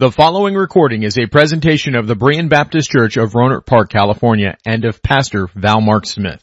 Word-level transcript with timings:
The 0.00 0.10
following 0.10 0.54
recording 0.54 1.02
is 1.02 1.18
a 1.18 1.26
presentation 1.26 1.94
of 1.94 2.06
the 2.06 2.16
Berean 2.16 2.48
Baptist 2.48 2.90
Church 2.90 3.18
of 3.18 3.32
Rohnert 3.32 3.66
Park, 3.66 3.90
California, 3.90 4.56
and 4.64 4.86
of 4.86 5.02
Pastor 5.02 5.46
Val 5.54 5.82
Mark 5.82 6.06
Smith. 6.06 6.42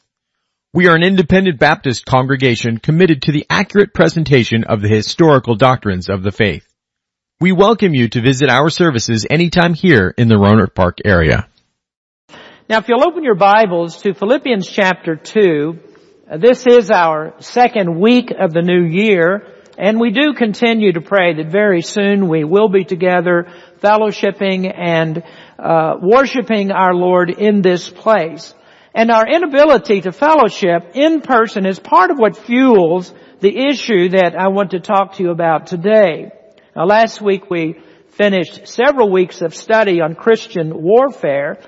We 0.76 0.88
are 0.88 0.96
an 0.96 1.02
independent 1.02 1.58
Baptist 1.58 2.06
congregation 2.06 2.78
committed 2.78 3.24
to 3.24 3.32
the 3.32 3.48
accurate 3.50 3.96
presentation 3.96 4.64
of 4.66 4.84
the 4.84 4.88
historical 4.88 5.56
doctrines 5.56 6.08
of 6.08 6.22
the 6.22 6.32
faith. 6.32 6.68
We 7.42 7.52
welcome 7.52 7.96
you 7.96 8.08
to 8.10 8.22
visit 8.22 8.48
our 8.48 8.70
services 8.70 9.26
anytime 9.28 9.74
here 9.74 10.14
in 10.16 10.28
the 10.28 10.36
Rohnert 10.36 10.76
Park 10.76 11.00
area. 11.04 11.48
Now 12.70 12.78
if 12.78 12.88
you'll 12.88 13.08
open 13.08 13.24
your 13.24 13.34
Bibles 13.34 14.04
to 14.04 14.14
Philippians 14.14 14.70
chapter 14.70 15.16
2, 15.16 15.80
uh, 16.30 16.38
this 16.38 16.68
is 16.68 16.92
our 16.92 17.34
second 17.40 18.00
week 18.00 18.30
of 18.40 18.54
the 18.54 18.62
new 18.62 18.86
year, 18.86 19.57
and 19.78 20.00
we 20.00 20.10
do 20.10 20.34
continue 20.34 20.94
to 20.94 21.02
pray 21.02 21.36
that 21.36 21.52
very 21.52 21.84
soon 21.84 22.28
we 22.28 22.44
will 22.44 22.68
be 22.68 22.84
together 22.84 23.48
fellowshipping 23.80 24.74
and 24.76 25.24
uh, 25.60 25.96
worshiping 26.02 26.72
our 26.72 26.96
Lord 26.96 27.30
in 27.30 27.62
this 27.62 27.88
place. 27.88 28.56
And 28.96 29.12
our 29.12 29.28
inability 29.28 30.02
to 30.02 30.12
fellowship 30.12 30.96
in 30.96 31.22
person 31.22 31.68
is 31.68 31.78
part 31.78 32.10
of 32.10 32.18
what 32.18 32.36
fuels 32.38 33.14
the 33.40 33.70
issue 33.70 34.10
that 34.10 34.36
I 34.36 34.48
want 34.48 34.72
to 34.72 34.80
talk 34.80 35.16
to 35.16 35.24
you 35.24 35.30
about 35.30 35.68
today. 35.68 36.32
Now 36.76 36.86
last 36.86 37.22
week 37.22 37.52
we 37.52 37.80
finished 38.10 38.68
several 38.68 39.12
weeks 39.12 39.44
of 39.44 39.54
study 39.54 40.02
on 40.02 40.16
Christian 40.16 40.82
warfare 40.82 41.60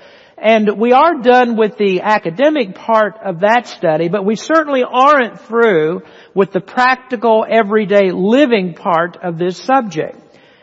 and 0.41 0.79
we 0.79 0.93
are 0.93 1.21
done 1.21 1.57
with 1.57 1.77
the 1.77 2.01
academic 2.01 2.75
part 2.75 3.17
of 3.23 3.41
that 3.41 3.67
study, 3.67 4.07
but 4.09 4.25
we 4.25 4.35
certainly 4.35 4.83
aren't 4.83 5.41
through 5.41 6.01
with 6.33 6.51
the 6.51 6.61
practical 6.61 7.45
everyday 7.49 8.11
living 8.11 8.73
part 8.73 9.17
of 9.21 9.37
this 9.37 9.57
subject. 9.57 10.17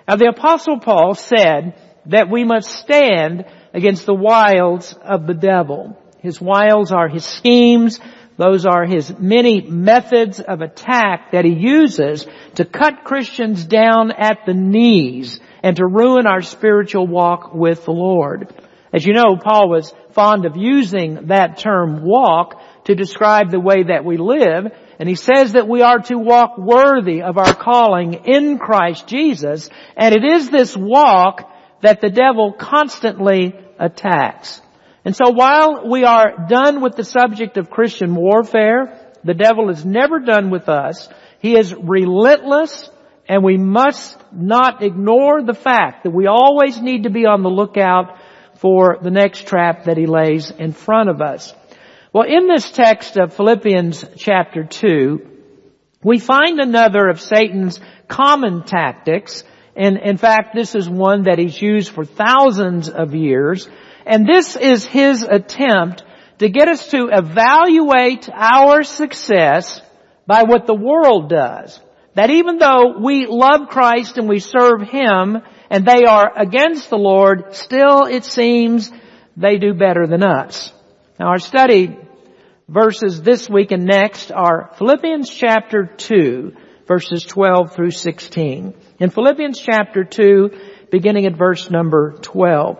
Now 0.08 0.16
the 0.16 0.28
apostle 0.28 0.80
Paul 0.80 1.14
said 1.14 1.74
that 2.06 2.30
we 2.30 2.44
must 2.44 2.70
stand 2.70 3.44
against 3.74 4.06
the 4.06 4.14
wiles 4.14 4.94
of 5.02 5.26
the 5.26 5.34
devil. 5.34 5.98
His 6.20 6.40
wiles 6.40 6.92
are 6.92 7.08
his 7.08 7.24
schemes. 7.24 8.00
Those 8.38 8.66
are 8.66 8.84
his 8.84 9.18
many 9.18 9.60
methods 9.62 10.40
of 10.40 10.60
attack 10.60 11.32
that 11.32 11.44
he 11.44 11.54
uses 11.54 12.26
to 12.56 12.64
cut 12.64 13.04
Christians 13.04 13.64
down 13.64 14.12
at 14.12 14.40
the 14.46 14.54
knees 14.54 15.40
and 15.62 15.76
to 15.76 15.86
ruin 15.86 16.26
our 16.26 16.42
spiritual 16.42 17.06
walk 17.06 17.54
with 17.54 17.84
the 17.84 17.92
Lord. 17.92 18.54
As 18.96 19.04
you 19.04 19.12
know, 19.12 19.36
Paul 19.36 19.68
was 19.68 19.92
fond 20.12 20.46
of 20.46 20.56
using 20.56 21.26
that 21.26 21.58
term 21.58 22.02
walk 22.02 22.58
to 22.84 22.94
describe 22.94 23.50
the 23.50 23.60
way 23.60 23.82
that 23.88 24.06
we 24.06 24.16
live, 24.16 24.72
and 24.98 25.06
he 25.06 25.16
says 25.16 25.52
that 25.52 25.68
we 25.68 25.82
are 25.82 25.98
to 25.98 26.16
walk 26.16 26.56
worthy 26.56 27.20
of 27.20 27.36
our 27.36 27.54
calling 27.54 28.14
in 28.24 28.58
Christ 28.58 29.06
Jesus, 29.06 29.68
and 29.98 30.14
it 30.14 30.24
is 30.24 30.48
this 30.48 30.74
walk 30.74 31.52
that 31.82 32.00
the 32.00 32.08
devil 32.08 32.54
constantly 32.54 33.54
attacks. 33.78 34.62
And 35.04 35.14
so 35.14 35.28
while 35.30 35.90
we 35.90 36.04
are 36.04 36.46
done 36.48 36.80
with 36.80 36.96
the 36.96 37.04
subject 37.04 37.58
of 37.58 37.68
Christian 37.68 38.14
warfare, 38.14 39.12
the 39.22 39.34
devil 39.34 39.68
is 39.68 39.84
never 39.84 40.20
done 40.20 40.48
with 40.48 40.70
us. 40.70 41.06
He 41.40 41.54
is 41.54 41.74
relentless 41.74 42.88
and 43.28 43.42
we 43.42 43.56
must 43.56 44.16
not 44.32 44.82
ignore 44.82 45.42
the 45.42 45.54
fact 45.54 46.04
that 46.04 46.14
we 46.14 46.26
always 46.26 46.80
need 46.80 47.02
to 47.02 47.10
be 47.10 47.26
on 47.26 47.42
the 47.42 47.50
lookout 47.50 48.16
for 48.58 48.98
the 49.02 49.10
next 49.10 49.46
trap 49.46 49.84
that 49.84 49.96
he 49.96 50.06
lays 50.06 50.50
in 50.50 50.72
front 50.72 51.08
of 51.08 51.20
us. 51.20 51.54
Well, 52.12 52.24
in 52.26 52.46
this 52.48 52.70
text 52.70 53.16
of 53.16 53.34
Philippians 53.34 54.04
chapter 54.16 54.64
2, 54.64 55.26
we 56.02 56.18
find 56.18 56.60
another 56.60 57.08
of 57.08 57.20
Satan's 57.20 57.80
common 58.08 58.64
tactics, 58.64 59.44
and 59.74 59.98
in 59.98 60.16
fact 60.16 60.54
this 60.54 60.74
is 60.74 60.88
one 60.88 61.24
that 61.24 61.38
he's 61.38 61.60
used 61.60 61.92
for 61.92 62.04
thousands 62.04 62.88
of 62.88 63.14
years, 63.14 63.68
and 64.06 64.26
this 64.26 64.56
is 64.56 64.86
his 64.86 65.22
attempt 65.22 66.04
to 66.38 66.48
get 66.48 66.68
us 66.68 66.90
to 66.90 67.08
evaluate 67.10 68.28
our 68.32 68.82
success 68.82 69.80
by 70.26 70.42
what 70.42 70.66
the 70.66 70.74
world 70.74 71.30
does. 71.30 71.80
That 72.14 72.30
even 72.30 72.58
though 72.58 72.98
we 72.98 73.26
love 73.26 73.68
Christ 73.68 74.16
and 74.18 74.28
we 74.28 74.38
serve 74.38 74.82
Him, 74.82 75.38
and 75.70 75.84
they 75.84 76.04
are 76.04 76.32
against 76.36 76.90
the 76.90 76.98
Lord, 76.98 77.54
still 77.54 78.04
it 78.04 78.24
seems 78.24 78.90
they 79.36 79.58
do 79.58 79.74
better 79.74 80.06
than 80.06 80.22
us. 80.22 80.72
Now 81.18 81.28
our 81.28 81.38
study 81.38 81.96
verses 82.68 83.22
this 83.22 83.48
week 83.48 83.72
and 83.72 83.84
next 83.84 84.32
are 84.32 84.70
Philippians 84.78 85.30
chapter 85.30 85.86
2, 85.96 86.52
verses 86.86 87.24
12 87.24 87.74
through 87.74 87.90
16. 87.90 88.74
In 88.98 89.10
Philippians 89.10 89.60
chapter 89.60 90.04
2, 90.04 90.50
beginning 90.90 91.26
at 91.26 91.36
verse 91.36 91.70
number 91.70 92.12
12. 92.22 92.78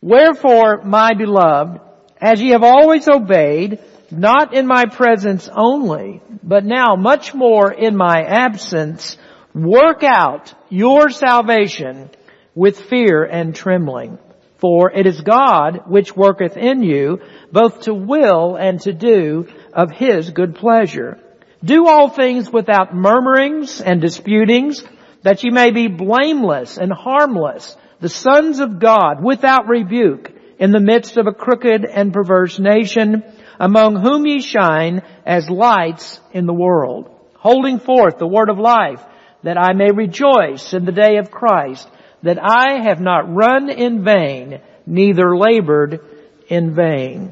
Wherefore, 0.00 0.82
my 0.84 1.14
beloved, 1.14 1.80
as 2.20 2.40
ye 2.40 2.50
have 2.50 2.62
always 2.62 3.08
obeyed, 3.08 3.80
not 4.10 4.54
in 4.54 4.66
my 4.66 4.84
presence 4.86 5.48
only, 5.52 6.22
but 6.42 6.64
now 6.64 6.96
much 6.96 7.34
more 7.34 7.72
in 7.72 7.96
my 7.96 8.22
absence, 8.22 9.16
Work 9.56 10.02
out 10.02 10.52
your 10.68 11.08
salvation 11.08 12.10
with 12.54 12.78
fear 12.78 13.24
and 13.24 13.54
trembling. 13.54 14.18
For 14.58 14.90
it 14.90 15.06
is 15.06 15.18
God 15.22 15.84
which 15.86 16.14
worketh 16.14 16.58
in 16.58 16.82
you 16.82 17.20
both 17.50 17.80
to 17.82 17.94
will 17.94 18.56
and 18.56 18.78
to 18.82 18.92
do 18.92 19.48
of 19.72 19.90
His 19.90 20.28
good 20.28 20.56
pleasure. 20.56 21.18
Do 21.64 21.86
all 21.86 22.10
things 22.10 22.52
without 22.52 22.94
murmurings 22.94 23.80
and 23.80 23.98
disputings, 23.98 24.84
that 25.22 25.42
ye 25.42 25.50
may 25.50 25.70
be 25.70 25.88
blameless 25.88 26.76
and 26.76 26.92
harmless, 26.92 27.78
the 28.00 28.10
sons 28.10 28.60
of 28.60 28.78
God 28.78 29.24
without 29.24 29.68
rebuke, 29.68 30.32
in 30.58 30.70
the 30.70 30.80
midst 30.80 31.16
of 31.16 31.26
a 31.26 31.32
crooked 31.32 31.86
and 31.86 32.12
perverse 32.12 32.58
nation, 32.58 33.24
among 33.58 33.96
whom 33.96 34.26
ye 34.26 34.42
shine 34.42 35.00
as 35.24 35.48
lights 35.48 36.20
in 36.34 36.44
the 36.44 36.52
world, 36.52 37.08
holding 37.36 37.78
forth 37.78 38.18
the 38.18 38.28
word 38.28 38.50
of 38.50 38.58
life, 38.58 39.02
that 39.46 39.56
I 39.56 39.74
may 39.74 39.92
rejoice 39.92 40.74
in 40.74 40.84
the 40.84 40.90
day 40.90 41.18
of 41.18 41.30
Christ, 41.30 41.88
that 42.24 42.36
I 42.42 42.82
have 42.82 43.00
not 43.00 43.32
run 43.32 43.70
in 43.70 44.02
vain, 44.02 44.60
neither 44.86 45.36
labored 45.36 46.00
in 46.48 46.74
vain. 46.74 47.30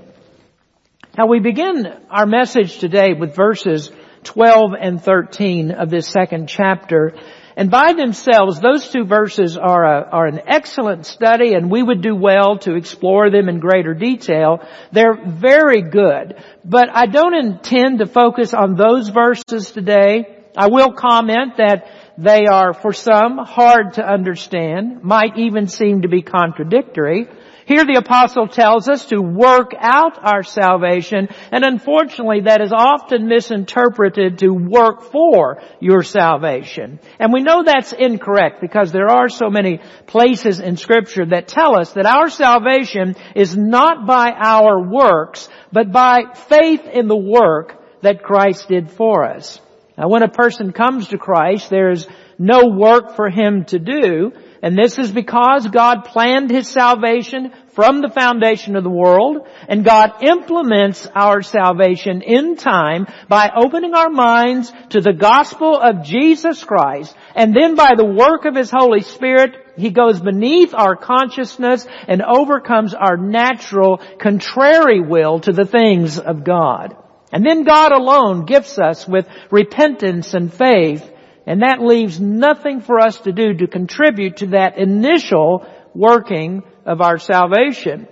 Now 1.19 1.27
we 1.27 1.41
begin 1.41 1.89
our 2.11 2.25
message 2.25 2.79
today 2.79 3.15
with 3.19 3.35
verses 3.35 3.91
12 4.23 4.75
and 4.81 5.03
13 5.03 5.73
of 5.73 5.91
this 5.91 6.07
second 6.07 6.49
chapter. 6.49 7.15
And 7.57 7.69
by 7.69 7.95
themselves, 7.95 8.61
those 8.61 8.89
two 8.89 9.05
verses 9.05 9.57
are, 9.57 9.85
a, 9.85 10.09
are 10.09 10.27
an 10.27 10.41
excellent 10.47 11.07
study 11.07 11.55
and 11.55 11.69
we 11.69 11.83
would 11.83 12.01
do 12.01 12.15
well 12.15 12.59
to 12.59 12.77
explore 12.77 13.29
them 13.29 13.49
in 13.49 13.59
greater 13.59 13.93
detail. 13.93 14.61
They're 14.93 15.19
very 15.27 15.83
good. 15.83 16.37
But 16.65 16.91
I 16.95 17.07
don't 17.07 17.35
intend 17.35 17.99
to 17.99 18.07
focus 18.07 18.55
on 18.55 18.77
those 18.77 19.09
verses 19.09 19.73
today. 19.73 20.43
I 20.57 20.69
will 20.69 20.93
comment 20.93 21.57
that 21.57 21.89
they 22.17 22.47
are, 22.47 22.73
for 22.73 22.93
some, 22.93 23.39
hard 23.39 23.95
to 23.95 24.07
understand, 24.07 25.03
might 25.03 25.37
even 25.37 25.67
seem 25.67 26.03
to 26.03 26.09
be 26.09 26.23
contradictory. 26.23 27.27
Here 27.67 27.85
the 27.85 27.99
apostle 27.99 28.47
tells 28.47 28.89
us 28.89 29.07
to 29.07 29.21
work 29.21 29.73
out 29.79 30.23
our 30.23 30.43
salvation, 30.43 31.29
and 31.51 31.65
unfortunately 31.65 32.43
that 32.43 32.61
is 32.61 32.73
often 32.73 33.27
misinterpreted 33.27 34.39
to 34.39 34.51
work 34.51 35.03
for 35.03 35.63
your 35.81 36.03
salvation. 36.03 37.01
And 37.19 37.33
we 37.33 37.43
know 37.43 37.63
that's 37.65 37.95
incorrect 37.95 38.61
because 38.61 38.93
there 38.93 39.09
are 39.09 39.31
so 39.31 39.49
many 39.49 39.81
places 40.07 40.61
in 40.61 40.77
scripture 40.77 41.25
that 41.27 41.49
tell 41.49 41.79
us 41.79 41.93
that 41.95 42.07
our 42.07 42.29
salvation 42.29 43.17
is 43.35 43.57
not 43.57 44.07
by 44.07 44.31
our 44.31 44.81
works, 44.87 45.49
but 45.73 45.91
by 45.91 46.35
faith 46.35 46.85
in 46.87 47.09
the 47.09 47.17
work 47.17 47.81
that 48.03 48.23
Christ 48.23 48.69
did 48.69 48.91
for 48.91 49.25
us. 49.25 49.59
Now 49.97 50.09
when 50.09 50.22
a 50.22 50.28
person 50.28 50.72
comes 50.72 51.09
to 51.09 51.19
Christ, 51.19 51.71
there's 51.71 52.06
no 52.38 52.66
work 52.66 53.15
for 53.15 53.31
him 53.31 53.65
to 53.66 53.78
do, 53.78 54.32
and 54.65 54.77
this 54.77 54.99
is 54.99 55.12
because 55.12 55.69
God 55.69 56.04
planned 56.07 56.51
His 56.51 56.69
salvation 56.69 57.53
from 57.74 58.01
the 58.01 58.09
foundation 58.09 58.77
of 58.77 58.83
the 58.83 58.91
world, 58.91 59.47
and 59.69 59.84
God 59.84 60.22
implements 60.22 61.07
our 61.15 61.42
salvation 61.42 62.22
in 62.22 62.57
time 62.57 63.07
by 63.28 63.51
opening 63.54 63.95
our 63.95 64.09
minds 64.09 64.72
to 64.89 65.01
the 65.01 65.13
gospel 65.13 65.78
of 65.78 66.03
Jesus 66.03 66.65
Christ, 66.65 67.15
and 67.34 67.54
then 67.54 67.74
by 67.74 67.92
the 67.95 68.07
work 68.07 68.47
of 68.47 68.57
His 68.57 68.71
Holy 68.71 69.03
Spirit, 69.03 69.54
He 69.77 69.91
goes 69.91 70.19
beneath 70.19 70.72
our 70.72 70.97
consciousness 70.97 71.86
and 72.09 72.22
overcomes 72.22 72.95
our 72.95 73.16
natural, 73.16 74.01
contrary 74.19 75.01
will 75.01 75.41
to 75.41 75.53
the 75.53 75.66
things 75.66 76.19
of 76.19 76.42
God. 76.42 76.97
And 77.34 77.45
then 77.45 77.65
God 77.65 77.91
alone 77.91 78.45
gifts 78.45 78.78
us 78.78 79.09
with 79.09 79.27
repentance 79.51 80.34
and 80.34 80.54
faith, 80.54 81.03
and 81.48 81.63
that 81.63 81.83
leaves 81.83 82.21
nothing 82.21 82.81
for 82.81 83.01
us 83.01 83.19
to 83.22 83.33
do 83.33 83.54
to 83.54 83.66
contribute 83.66 84.36
to 84.36 84.47
that 84.59 84.78
initial 84.78 85.66
working 85.97 86.63
of 86.86 87.01
our 87.01 87.19
salvation. 87.19 88.07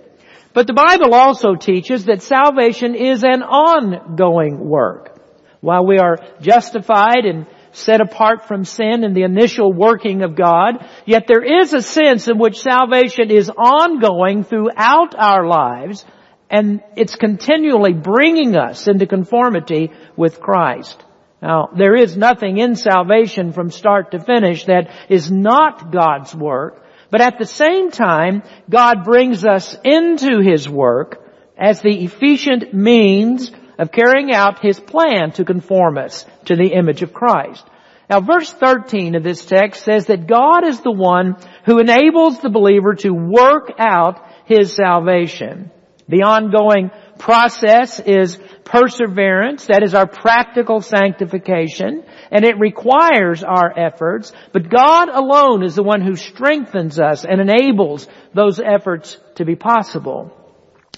But 0.53 0.67
the 0.67 0.73
Bible 0.73 1.13
also 1.13 1.55
teaches 1.55 2.03
that 2.05 2.21
salvation 2.21 2.95
is 2.95 3.23
an 3.23 3.43
ongoing 3.43 4.59
work. 4.59 5.17
While 5.61 5.87
we 5.87 5.99
are 5.99 6.19
justified 6.41 7.23
and 7.23 7.47
set 7.71 8.01
apart 8.01 8.49
from 8.49 8.65
sin 8.65 9.05
in 9.05 9.13
the 9.13 9.23
initial 9.23 9.71
working 9.71 10.21
of 10.21 10.35
God. 10.35 10.85
Yet 11.05 11.27
there 11.27 11.61
is 11.61 11.73
a 11.73 11.81
sense 11.81 12.27
in 12.27 12.37
which 12.37 12.59
salvation 12.59 13.31
is 13.31 13.49
ongoing 13.49 14.43
throughout 14.43 15.15
our 15.17 15.47
lives 15.47 16.05
and 16.49 16.81
it's 16.95 17.15
continually 17.15 17.93
bringing 17.93 18.55
us 18.55 18.87
into 18.87 19.07
conformity 19.07 19.91
with 20.15 20.39
Christ. 20.39 21.03
Now, 21.41 21.69
there 21.75 21.95
is 21.95 22.15
nothing 22.15 22.57
in 22.57 22.75
salvation 22.75 23.51
from 23.51 23.69
start 23.69 24.11
to 24.11 24.19
finish 24.19 24.65
that 24.65 24.89
is 25.09 25.29
not 25.31 25.91
God's 25.91 26.33
work, 26.33 26.85
but 27.09 27.21
at 27.21 27.37
the 27.37 27.45
same 27.45 27.91
time, 27.91 28.43
God 28.69 29.03
brings 29.03 29.45
us 29.45 29.75
into 29.83 30.39
His 30.41 30.69
work 30.69 31.21
as 31.57 31.81
the 31.81 32.05
efficient 32.05 32.73
means 32.73 33.51
of 33.77 33.91
carrying 33.91 34.31
out 34.31 34.61
His 34.61 34.79
plan 34.79 35.31
to 35.33 35.43
conform 35.43 35.97
us 35.97 36.25
to 36.45 36.55
the 36.55 36.73
image 36.73 37.01
of 37.01 37.13
Christ. 37.13 37.65
Now 38.09 38.19
verse 38.19 38.51
13 38.51 39.15
of 39.15 39.23
this 39.23 39.45
text 39.45 39.83
says 39.83 40.07
that 40.07 40.27
God 40.27 40.65
is 40.65 40.81
the 40.81 40.91
one 40.91 41.37
who 41.65 41.79
enables 41.79 42.39
the 42.39 42.49
believer 42.49 42.95
to 42.95 43.11
work 43.11 43.71
out 43.79 44.23
his 44.45 44.75
salvation. 44.75 45.71
The 46.13 46.21
ongoing 46.21 46.91
process 47.17 47.99
is 47.99 48.37
perseverance, 48.65 49.65
that 49.65 49.81
is 49.81 49.95
our 49.95 50.05
practical 50.05 50.79
sanctification, 50.79 52.03
and 52.29 52.45
it 52.45 52.59
requires 52.59 53.43
our 53.43 53.73
efforts, 53.75 54.31
but 54.51 54.69
God 54.69 55.09
alone 55.09 55.63
is 55.63 55.73
the 55.73 55.81
one 55.81 56.01
who 56.01 56.15
strengthens 56.15 56.99
us 56.99 57.25
and 57.25 57.41
enables 57.41 58.07
those 58.35 58.59
efforts 58.59 59.17
to 59.37 59.43
be 59.43 59.55
possible. 59.55 60.31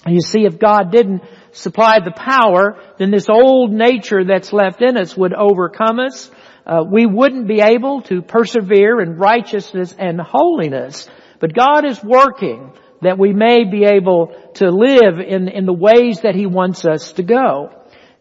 You 0.06 0.20
see, 0.20 0.44
if 0.44 0.58
God 0.58 0.92
didn't 0.92 1.22
supply 1.52 2.00
the 2.04 2.12
power, 2.12 2.78
then 2.98 3.10
this 3.10 3.30
old 3.30 3.72
nature 3.72 4.22
that's 4.22 4.52
left 4.52 4.82
in 4.82 4.98
us 4.98 5.16
would 5.16 5.32
overcome 5.32 5.98
us. 5.98 6.30
Uh, 6.66 6.84
we 6.86 7.06
wouldn't 7.06 7.48
be 7.48 7.62
able 7.62 8.02
to 8.02 8.20
persevere 8.20 9.00
in 9.00 9.16
righteousness 9.16 9.94
and 9.98 10.20
holiness. 10.20 11.08
But 11.40 11.54
God 11.54 11.86
is 11.86 12.04
working 12.04 12.74
that 13.06 13.18
we 13.18 13.32
may 13.32 13.64
be 13.64 13.84
able 13.84 14.34
to 14.54 14.70
live 14.70 15.18
in, 15.18 15.48
in 15.48 15.66
the 15.66 15.72
ways 15.72 16.20
that 16.20 16.34
He 16.34 16.46
wants 16.46 16.84
us 16.84 17.12
to 17.12 17.22
go. 17.22 17.70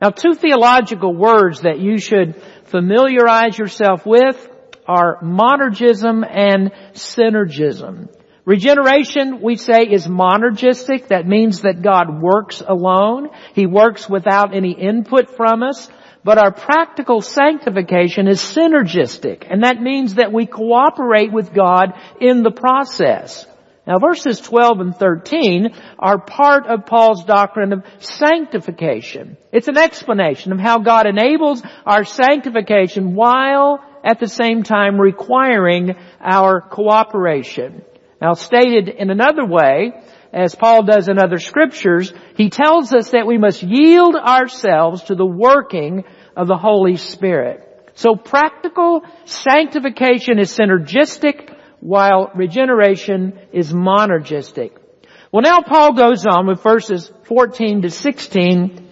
Now 0.02 0.10
two 0.10 0.34
theological 0.34 1.16
words 1.16 1.62
that 1.62 1.80
you 1.80 1.98
should 1.98 2.36
familiarize 2.66 3.58
yourself 3.58 4.06
with 4.06 4.50
are 4.88 5.20
monergism 5.24 6.26
and 6.28 6.72
synergism. 6.94 8.10
Regeneration, 8.46 9.42
we 9.42 9.56
say, 9.56 9.84
is 9.90 10.06
monergistic. 10.06 11.08
That 11.08 11.26
means 11.26 11.62
that 11.62 11.82
God 11.82 12.22
works 12.22 12.62
alone. 12.66 13.30
He 13.56 13.66
works 13.66 14.08
without 14.08 14.56
any 14.56 14.72
input 14.72 15.36
from 15.36 15.64
us. 15.64 15.90
But 16.24 16.38
our 16.38 16.52
practical 16.52 17.22
sanctification 17.22 18.28
is 18.28 18.40
synergistic. 18.40 19.48
And 19.50 19.64
that 19.64 19.82
means 19.82 20.16
that 20.16 20.32
we 20.32 20.46
cooperate 20.46 21.32
with 21.32 21.54
God 21.54 21.94
in 22.20 22.44
the 22.44 22.52
process. 22.52 23.48
Now 23.88 24.00
verses 24.00 24.40
12 24.40 24.80
and 24.80 24.96
13 24.96 25.70
are 26.00 26.20
part 26.20 26.66
of 26.66 26.88
Paul's 26.88 27.24
doctrine 27.24 27.72
of 27.72 27.84
sanctification. 28.00 29.38
It's 29.52 29.68
an 29.68 29.78
explanation 29.78 30.52
of 30.52 30.60
how 30.60 30.80
God 30.80 31.06
enables 31.06 31.62
our 31.86 32.04
sanctification 32.04 33.14
while 33.14 33.84
at 34.04 34.20
the 34.20 34.28
same 34.28 34.64
time 34.64 35.00
requiring 35.00 35.96
our 36.20 36.62
cooperation. 36.62 37.84
Now 38.20 38.34
stated 38.34 38.90
in 38.90 39.12
another 39.12 39.46
way, 39.46 39.94
as 40.34 40.56
Paul 40.56 40.84
does 40.84 41.08
in 41.08 41.20
other 41.20 41.38
scriptures, 41.38 42.12
he 42.36 42.50
tells 42.50 42.92
us 42.94 43.12
that 43.12 43.28
we 43.28 43.38
must 43.38 43.62
yield 43.62 44.16
ourselves 44.16 45.04
to 45.04 45.16
the 45.16 45.26
working 45.26 46.04
of 46.36 46.48
the 46.48 46.58
Holy 46.58 46.98
Spirit. 46.98 47.62
So 47.94 48.16
practical 48.16 49.04
sanctification 49.26 50.40
is 50.40 50.56
synergistic 50.56 51.56
while 51.80 52.32
regeneration 52.36 53.40
is 53.52 53.72
monergistic. 53.72 54.72
Well 55.32 55.42
now 55.42 55.62
Paul 55.62 55.94
goes 55.94 56.26
on 56.26 56.48
with 56.48 56.64
verses 56.64 57.12
14 57.24 57.84
to 57.84 57.90
16 57.90 58.90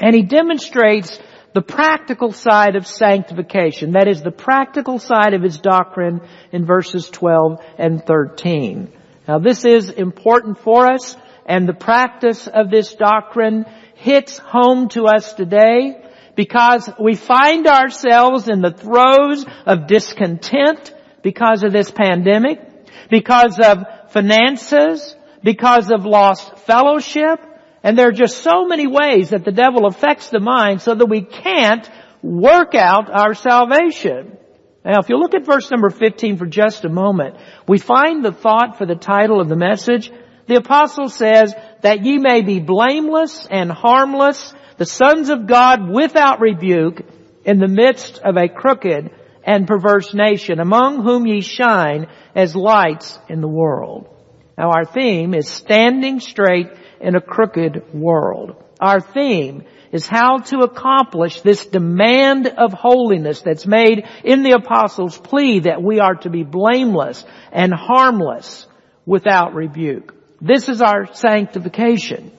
and 0.00 0.14
he 0.14 0.22
demonstrates 0.22 1.18
the 1.52 1.62
practical 1.62 2.32
side 2.32 2.76
of 2.76 2.86
sanctification. 2.86 3.92
That 3.92 4.06
is 4.06 4.22
the 4.22 4.30
practical 4.30 4.98
side 4.98 5.34
of 5.34 5.42
his 5.42 5.58
doctrine 5.58 6.20
in 6.52 6.64
verses 6.64 7.08
12 7.10 7.60
and 7.78 8.04
13. 8.04 8.92
Now 9.26 9.38
this 9.38 9.64
is 9.64 9.90
important 9.90 10.58
for 10.58 10.92
us 10.92 11.16
and 11.46 11.68
the 11.68 11.74
practice 11.74 12.46
of 12.46 12.70
this 12.70 12.94
doctrine 12.94 13.66
hits 13.96 14.38
home 14.38 14.88
to 14.90 15.06
us 15.06 15.34
today 15.34 16.00
because 16.36 16.88
we 16.98 17.16
find 17.16 17.66
ourselves 17.66 18.48
in 18.48 18.60
the 18.60 18.70
throes 18.70 19.44
of 19.66 19.86
discontent 19.86 20.94
because 21.22 21.62
of 21.62 21.72
this 21.72 21.90
pandemic, 21.90 22.60
because 23.08 23.58
of 23.58 23.84
finances, 24.10 25.16
because 25.42 25.90
of 25.90 26.04
lost 26.04 26.58
fellowship, 26.58 27.40
and 27.82 27.98
there 27.98 28.08
are 28.08 28.12
just 28.12 28.38
so 28.38 28.66
many 28.66 28.86
ways 28.86 29.30
that 29.30 29.44
the 29.44 29.52
devil 29.52 29.86
affects 29.86 30.28
the 30.28 30.40
mind 30.40 30.82
so 30.82 30.94
that 30.94 31.06
we 31.06 31.22
can't 31.22 31.88
work 32.22 32.74
out 32.74 33.10
our 33.10 33.34
salvation. 33.34 34.36
Now 34.84 35.00
if 35.00 35.08
you 35.08 35.18
look 35.18 35.34
at 35.34 35.46
verse 35.46 35.70
number 35.70 35.90
15 35.90 36.36
for 36.36 36.46
just 36.46 36.84
a 36.84 36.88
moment, 36.88 37.36
we 37.66 37.78
find 37.78 38.24
the 38.24 38.32
thought 38.32 38.78
for 38.78 38.86
the 38.86 38.94
title 38.94 39.40
of 39.40 39.48
the 39.48 39.56
message. 39.56 40.10
The 40.46 40.56
apostle 40.56 41.08
says 41.08 41.54
that 41.82 42.04
ye 42.04 42.18
may 42.18 42.42
be 42.42 42.60
blameless 42.60 43.46
and 43.50 43.70
harmless, 43.70 44.54
the 44.76 44.86
sons 44.86 45.28
of 45.28 45.46
God 45.46 45.88
without 45.88 46.40
rebuke 46.40 47.02
in 47.44 47.58
the 47.58 47.68
midst 47.68 48.18
of 48.18 48.36
a 48.36 48.48
crooked 48.48 49.10
and 49.44 49.66
perverse 49.66 50.12
nation, 50.14 50.60
among 50.60 51.02
whom 51.02 51.26
ye 51.26 51.40
shine 51.40 52.06
as 52.34 52.54
lights 52.54 53.18
in 53.28 53.40
the 53.40 53.48
world. 53.48 54.08
Now 54.56 54.70
our 54.70 54.84
theme 54.84 55.34
is 55.34 55.48
standing 55.48 56.20
straight 56.20 56.68
in 57.00 57.14
a 57.14 57.20
crooked 57.20 57.94
world. 57.94 58.62
Our 58.80 59.00
theme 59.00 59.64
is 59.92 60.06
how 60.06 60.38
to 60.38 60.58
accomplish 60.58 61.40
this 61.40 61.66
demand 61.66 62.46
of 62.46 62.72
holiness 62.72 63.40
that's 63.40 63.66
made 63.66 64.04
in 64.22 64.42
the 64.42 64.52
apostles' 64.52 65.18
plea 65.18 65.60
that 65.60 65.82
we 65.82 65.98
are 65.98 66.14
to 66.14 66.30
be 66.30 66.44
blameless 66.44 67.24
and 67.50 67.72
harmless 67.72 68.66
without 69.04 69.54
rebuke. 69.54 70.14
This 70.40 70.68
is 70.68 70.80
our 70.80 71.12
sanctification. 71.12 72.30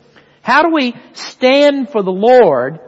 How 0.42 0.63
do 0.63 0.74
we 0.74 0.94
stand 1.13 1.89
for 1.89 2.01
the 2.01 2.12
Lord 2.12 2.80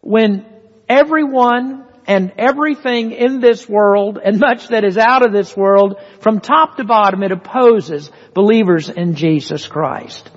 when 0.00 0.46
everyone 0.88 1.86
and 2.06 2.32
everything 2.38 3.12
in 3.12 3.40
this 3.40 3.68
world 3.68 4.18
and 4.22 4.38
much 4.38 4.68
that 4.68 4.84
is 4.84 4.96
out 4.96 5.24
of 5.24 5.32
this 5.32 5.56
world, 5.56 5.96
from 6.20 6.40
top 6.40 6.76
to 6.76 6.84
bottom, 6.84 7.22
it 7.22 7.32
opposes 7.32 8.10
believers 8.34 8.88
in 8.88 9.14
Jesus 9.14 9.66
Christ. 9.66 10.30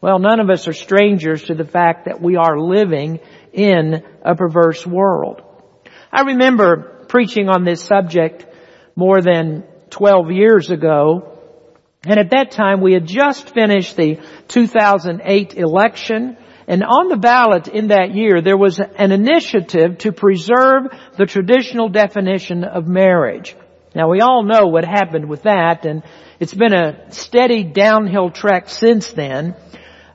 Well, 0.00 0.18
none 0.18 0.40
of 0.40 0.50
us 0.50 0.68
are 0.68 0.72
strangers 0.72 1.44
to 1.44 1.54
the 1.54 1.64
fact 1.64 2.04
that 2.04 2.20
we 2.20 2.36
are 2.36 2.58
living 2.58 3.20
in 3.52 4.04
a 4.22 4.34
perverse 4.34 4.86
world. 4.86 5.42
I 6.12 6.22
remember 6.22 7.04
preaching 7.08 7.48
on 7.48 7.64
this 7.64 7.82
subject 7.82 8.46
more 8.94 9.20
than 9.20 9.64
12 9.90 10.30
years 10.30 10.70
ago, 10.70 11.38
and 12.04 12.20
at 12.20 12.30
that 12.30 12.50
time 12.52 12.80
we 12.80 12.92
had 12.92 13.06
just 13.06 13.50
finished 13.50 13.96
the 13.96 14.20
2008 14.48 15.54
election, 15.54 16.36
and 16.68 16.82
on 16.82 17.08
the 17.08 17.16
ballot 17.16 17.68
in 17.68 17.88
that 17.88 18.14
year, 18.14 18.42
there 18.42 18.56
was 18.56 18.80
an 18.80 19.12
initiative 19.12 19.98
to 19.98 20.12
preserve 20.12 20.84
the 21.16 21.26
traditional 21.26 21.88
definition 21.88 22.64
of 22.64 22.88
marriage. 22.88 23.54
Now 23.94 24.10
we 24.10 24.20
all 24.20 24.42
know 24.42 24.66
what 24.66 24.84
happened 24.84 25.28
with 25.28 25.44
that, 25.44 25.86
and 25.86 26.02
it's 26.40 26.54
been 26.54 26.74
a 26.74 27.12
steady 27.12 27.62
downhill 27.62 28.30
trek 28.30 28.68
since 28.68 29.12
then. 29.12 29.54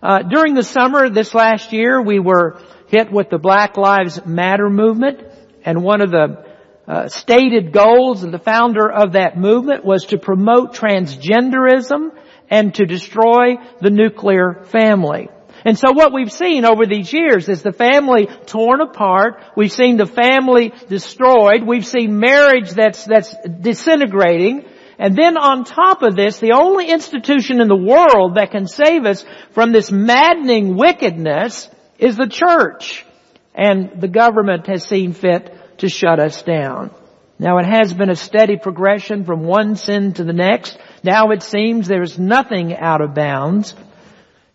Uh, 0.04 0.24
during 0.24 0.54
the 0.54 0.64
summer 0.64 1.10
this 1.10 1.34
last 1.34 1.72
year, 1.72 2.02
we 2.02 2.20
were 2.20 2.62
hit 2.88 3.12
with 3.12 3.30
the 3.30 3.38
Black 3.38 3.78
Lives 3.78 4.26
Matter 4.26 4.70
movement, 4.70 5.22
and 5.64 5.82
one 5.82 6.02
of 6.02 6.12
the 6.12 6.46
uh, 6.88 7.08
stated 7.08 7.72
goals 7.72 8.24
of 8.24 8.32
the 8.32 8.40
founder 8.40 8.92
of 8.92 9.14
that 9.14 9.38
movement 9.38 9.86
was 9.86 10.08
to 10.08 10.18
promote 10.18 10.76
transgenderism 10.76 12.10
and 12.50 12.76
to 12.76 12.86
destroy 12.86 13.56
the 13.80 13.90
nuclear 13.90 14.64
family. 14.66 15.30
And 15.64 15.78
so 15.78 15.92
what 15.92 16.14
we've 16.14 16.32
seen 16.32 16.66
over 16.66 16.86
these 16.86 17.14
years 17.14 17.48
is 17.48 17.62
the 17.62 17.72
family 17.72 18.28
torn 18.46 18.82
apart. 18.82 19.44
We've 19.56 19.72
seen 19.72 19.98
the 19.98 20.06
family 20.06 20.74
destroyed. 20.88 21.64
We've 21.66 21.86
seen 21.86 22.20
marriage 22.20 22.72
that's, 22.72 23.06
that's 23.06 23.36
disintegrating. 23.46 24.66
And 24.98 25.16
then 25.16 25.38
on 25.38 25.64
top 25.64 26.04
of 26.04 26.16
this, 26.16 26.40
the 26.40 26.54
only 26.54 26.90
institution 26.90 27.62
in 27.62 27.68
the 27.68 27.76
world 27.76 28.36
that 28.36 28.52
can 28.52 28.68
save 28.68 29.06
us 29.06 29.26
from 29.52 29.72
this 29.72 29.92
maddening 29.92 30.76
wickedness 30.78 31.70
is 31.98 32.18
the 32.18 32.28
church. 32.28 33.06
And 33.54 34.00
the 34.00 34.08
government 34.08 34.68
has 34.68 34.86
seen 34.86 35.14
fit 35.14 35.80
to 35.80 35.90
shut 35.90 36.20
us 36.20 36.42
down. 36.44 36.92
Now 37.40 37.58
it 37.58 37.66
has 37.66 37.92
been 37.92 38.12
a 38.12 38.16
steady 38.16 38.58
progression 38.58 39.26
from 39.26 39.44
one 39.44 39.76
sin 39.76 40.14
to 40.14 40.24
the 40.24 40.34
next. 40.34 40.78
Now 41.04 41.32
it 41.32 41.42
seems 41.42 41.88
there 41.88 42.04
is 42.04 42.20
nothing 42.20 42.78
out 42.78 43.02
of 43.02 43.16
bounds. 43.16 43.74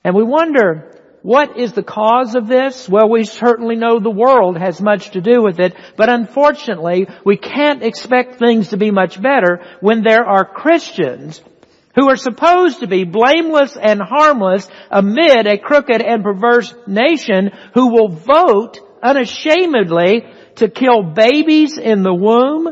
And 0.05 0.15
we 0.15 0.23
wonder, 0.23 0.96
What 1.27 1.59
is 1.59 1.73
the 1.73 1.83
cause 1.83 2.37
of 2.37 2.47
this? 2.47 2.89
Well, 2.89 3.09
we 3.09 3.25
certainly 3.25 3.75
know 3.75 3.99
the 3.99 4.09
world 4.09 4.57
has 4.57 4.81
much 4.81 5.11
to 5.11 5.21
do 5.21 5.43
with 5.43 5.59
it, 5.59 5.75
but 5.97 6.09
unfortunately, 6.09 7.09
we 7.25 7.37
can't 7.37 7.83
expect 7.83 8.39
things 8.39 8.69
to 8.69 8.77
be 8.77 8.93
much 8.93 9.21
better 9.21 9.61
when 9.81 10.05
there 10.05 10.25
are 10.25 10.45
Christians 10.45 11.43
who 11.97 12.09
are 12.09 12.17
supposed 12.17 12.79
to 12.79 12.87
be 12.87 13.03
blameless 13.03 13.77
and 13.77 14.01
harmless 14.01 14.69
amid 14.89 15.49
a 15.49 15.59
crooked 15.59 16.01
and 16.01 16.23
perverse 16.23 16.73
nation 16.87 17.51
who 17.75 17.89
will 17.89 18.07
vote 18.07 18.79
unashamedly 19.03 20.27
to 20.55 20.69
kill 20.69 21.03
babies 21.03 21.77
in 21.77 22.05
the 22.05 22.15
womb 22.15 22.69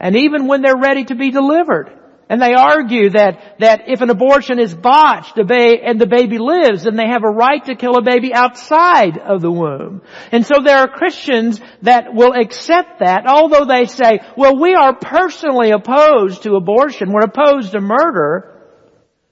and 0.00 0.16
even 0.16 0.46
when 0.46 0.62
they're 0.62 0.74
ready 0.74 1.04
to 1.04 1.14
be 1.14 1.30
delivered. 1.30 1.92
And 2.34 2.42
they 2.42 2.52
argue 2.52 3.10
that, 3.10 3.60
that 3.60 3.82
if 3.86 4.00
an 4.00 4.10
abortion 4.10 4.58
is 4.58 4.74
botched 4.74 5.36
ba- 5.36 5.78
and 5.84 6.00
the 6.00 6.06
baby 6.08 6.38
lives, 6.38 6.82
then 6.82 6.96
they 6.96 7.06
have 7.06 7.22
a 7.22 7.28
right 7.28 7.64
to 7.66 7.76
kill 7.76 7.96
a 7.96 8.02
baby 8.02 8.34
outside 8.34 9.18
of 9.18 9.40
the 9.40 9.52
womb. 9.52 10.02
And 10.32 10.44
so 10.44 10.56
there 10.60 10.78
are 10.78 10.88
Christians 10.88 11.60
that 11.82 12.12
will 12.12 12.32
accept 12.32 12.98
that, 12.98 13.28
although 13.28 13.66
they 13.66 13.84
say, 13.84 14.18
well, 14.36 14.58
we 14.58 14.74
are 14.74 14.96
personally 14.96 15.70
opposed 15.70 16.42
to 16.42 16.56
abortion, 16.56 17.12
we're 17.12 17.22
opposed 17.22 17.70
to 17.70 17.80
murder, 17.80 18.60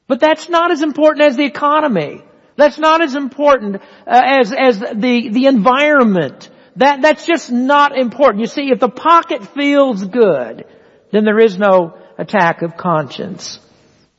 but 0.06 0.20
that's 0.20 0.48
not 0.48 0.70
as 0.70 0.82
important 0.82 1.26
as 1.26 1.36
the 1.36 1.44
economy. 1.44 2.22
That's 2.54 2.78
not 2.78 3.02
as 3.02 3.16
important 3.16 3.82
uh, 4.06 4.22
as, 4.24 4.52
as 4.52 4.78
the, 4.78 5.28
the 5.28 5.46
environment. 5.46 6.48
That, 6.76 7.02
that's 7.02 7.26
just 7.26 7.50
not 7.50 7.98
important. 7.98 8.42
You 8.42 8.46
see, 8.46 8.70
if 8.70 8.78
the 8.78 8.88
pocket 8.88 9.44
feels 9.56 10.04
good, 10.04 10.66
then 11.10 11.24
there 11.24 11.40
is 11.40 11.58
no 11.58 11.98
attack 12.18 12.62
of 12.62 12.76
conscience. 12.76 13.58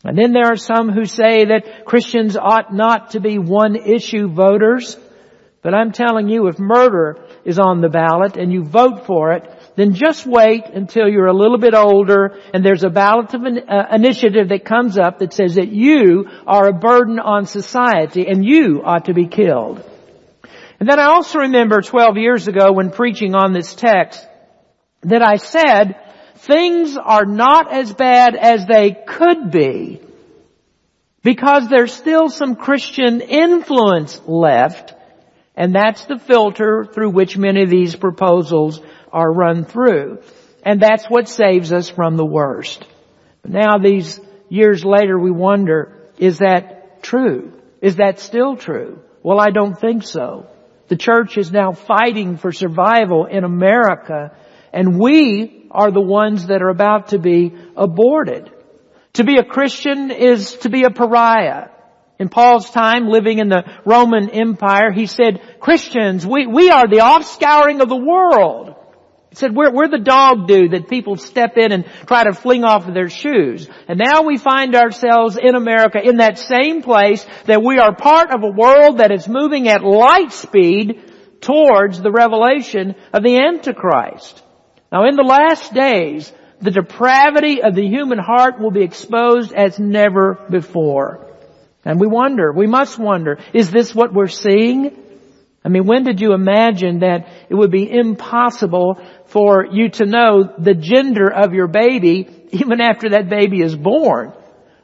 And 0.04 0.18
then 0.18 0.34
there 0.34 0.52
are 0.52 0.58
some 0.58 0.90
who 0.90 1.06
say 1.06 1.46
that 1.46 1.86
Christians 1.86 2.36
ought 2.36 2.74
not 2.74 3.12
to 3.12 3.22
be 3.22 3.38
one 3.38 3.76
issue 3.76 4.28
voters. 4.28 4.98
But 5.62 5.74
I'm 5.74 5.94
telling 5.94 6.28
you, 6.28 6.48
if 6.48 6.60
murder 6.60 7.26
is 7.46 7.58
on 7.58 7.80
the 7.80 7.88
ballot 7.88 8.36
and 8.36 8.52
you 8.52 8.66
vote 8.66 9.06
for 9.06 9.32
it, 9.32 9.50
then 9.78 9.94
just 9.94 10.26
wait 10.26 10.66
until 10.66 11.08
you're 11.08 11.28
a 11.28 11.34
little 11.34 11.58
bit 11.58 11.74
older 11.74 12.38
and 12.54 12.66
there's 12.66 12.84
a 12.84 12.90
ballot 12.90 13.34
of 13.34 13.44
an, 13.44 13.60
uh, 13.70 13.88
initiative 13.94 14.50
that 14.50 14.66
comes 14.66 14.98
up 14.98 15.20
that 15.20 15.34
says 15.34 15.56
that 15.56 15.70
you 15.70 16.30
are 16.46 16.68
a 16.68 16.74
burden 16.74 17.18
on 17.18 17.46
society 17.46 18.28
and 18.28 18.44
you 18.44 18.82
ought 18.84 19.06
to 19.06 19.14
be 19.14 19.28
killed. 19.28 19.82
And 20.82 20.90
then 20.90 21.00
I 21.00 21.06
also 21.06 21.40
remember 21.40 21.82
12 21.82 22.18
years 22.18 22.50
ago 22.50 22.74
when 22.74 22.92
preaching 22.92 23.34
on 23.34 23.54
this 23.54 23.74
text 23.74 24.28
that 25.04 25.22
I 25.22 25.38
said 25.38 25.96
things 26.46 26.98
are 26.98 27.26
not 27.26 27.74
as 27.74 27.94
bad 27.94 28.36
as 28.36 28.66
they 28.66 28.92
could 28.92 29.52
be 29.52 30.02
because 31.24 31.70
there's 31.70 31.94
still 31.94 32.30
some 32.30 32.56
Christian 32.56 33.22
influence 33.22 34.22
left 34.26 34.94
and 35.56 35.74
that's 35.74 36.06
the 36.06 36.18
filter 36.18 36.86
through 36.92 37.12
which 37.12 37.38
many 37.38 37.64
of 37.64 37.70
these 37.70 37.96
proposals 37.96 38.82
are 39.12 39.32
run 39.32 39.66
through. 39.66 40.20
And 40.64 40.82
that's 40.82 41.06
what 41.06 41.28
saves 41.28 41.72
us 41.72 41.90
from 41.90 42.18
the 42.18 42.26
worst. 42.26 42.86
Now 43.46 43.78
these 43.78 44.20
years 44.50 44.84
later 44.84 45.20
we 45.20 45.32
wonder, 45.32 46.10
is 46.18 46.40
that 46.40 47.04
true? 47.04 47.54
Is 47.82 47.98
that 47.98 48.20
still 48.20 48.56
true? 48.56 49.00
Well, 49.22 49.40
I 49.40 49.52
don't 49.52 49.80
think 49.80 50.04
so. 50.04 50.48
The 50.88 50.98
church 50.98 51.38
is 51.38 51.52
now 51.52 51.74
fighting 51.74 52.38
for 52.38 52.52
survival 52.52 53.26
in 53.26 53.44
America 53.44 54.36
and 54.74 55.00
we 55.00 55.68
are 55.72 55.92
the 55.92 56.02
ones 56.02 56.48
that 56.48 56.62
are 56.62 56.70
about 56.70 57.10
to 57.10 57.20
be 57.20 57.54
aborted. 57.78 58.52
To 59.14 59.24
be 59.24 59.38
a 59.38 59.44
Christian 59.44 60.10
is 60.12 60.56
to 60.58 60.70
be 60.70 60.84
a 60.84 60.90
pariah. 60.90 61.70
In 62.20 62.30
Paul's 62.30 62.70
time, 62.70 63.08
living 63.08 63.40
in 63.40 63.50
the 63.50 63.64
Roman 63.86 64.30
Empire, 64.30 64.92
he 64.92 65.06
said, 65.06 65.42
Christians, 65.60 66.26
we, 66.26 66.48
we 66.48 66.70
are 66.70 66.88
the 66.88 66.98
offscouring 66.98 67.82
of 67.82 67.90
the 67.90 67.96
world. 67.96 68.76
He 69.30 69.36
said, 69.36 69.56
we're, 69.56 69.72
we're 69.72 69.88
the 69.88 69.98
dog 69.98 70.48
do 70.48 70.70
that 70.70 70.90
people 70.90 71.18
step 71.18 71.58
in 71.58 71.72
and 71.72 71.86
try 72.08 72.24
to 72.24 72.34
fling 72.34 72.64
off 72.64 72.88
of 72.88 72.94
their 72.94 73.10
shoes. 73.10 73.68
And 73.88 74.00
now 74.00 74.22
we 74.22 74.38
find 74.38 74.76
ourselves 74.76 75.38
in 75.42 75.56
America 75.56 76.00
in 76.04 76.18
that 76.18 76.38
same 76.38 76.84
place 76.84 77.26
that 77.46 77.64
we 77.64 77.80
are 77.80 77.96
part 77.96 78.32
of 78.32 78.44
a 78.44 78.52
world 78.56 79.00
that 79.00 79.12
is 79.12 79.28
moving 79.28 79.68
at 79.68 79.84
light 79.84 80.32
speed 80.32 81.02
towards 81.42 82.00
the 82.00 82.12
revelation 82.12 82.96
of 83.12 83.24
the 83.24 83.38
Antichrist. 83.38 84.44
Now 84.94 85.06
in 85.06 85.16
the 85.16 85.24
last 85.24 85.74
days, 85.74 86.32
the 86.62 86.70
depravity 86.70 87.64
of 87.64 87.74
the 87.74 87.88
human 87.88 88.20
heart 88.20 88.60
will 88.60 88.70
be 88.70 88.84
exposed 88.84 89.52
as 89.52 89.80
never 89.80 90.38
before. 90.52 91.26
And 91.84 92.00
we 92.00 92.06
wonder, 92.06 92.54
we 92.54 92.68
must 92.68 93.00
wonder, 93.00 93.40
is 93.54 93.72
this 93.72 93.96
what 93.96 94.14
we're 94.14 94.28
seeing? 94.28 94.96
I 95.66 95.70
mean, 95.70 95.88
when 95.88 96.04
did 96.04 96.22
you 96.22 96.34
imagine 96.34 97.00
that 97.00 97.28
it 97.50 97.56
would 97.56 97.72
be 97.72 97.92
impossible 97.92 99.02
for 99.26 99.66
you 99.66 99.90
to 99.90 100.06
know 100.06 100.54
the 100.60 100.76
gender 100.76 101.28
of 101.28 101.54
your 101.54 101.68
baby 101.68 102.28
even 102.52 102.80
after 102.80 103.10
that 103.10 103.30
baby 103.30 103.62
is 103.62 103.76
born? 103.76 104.34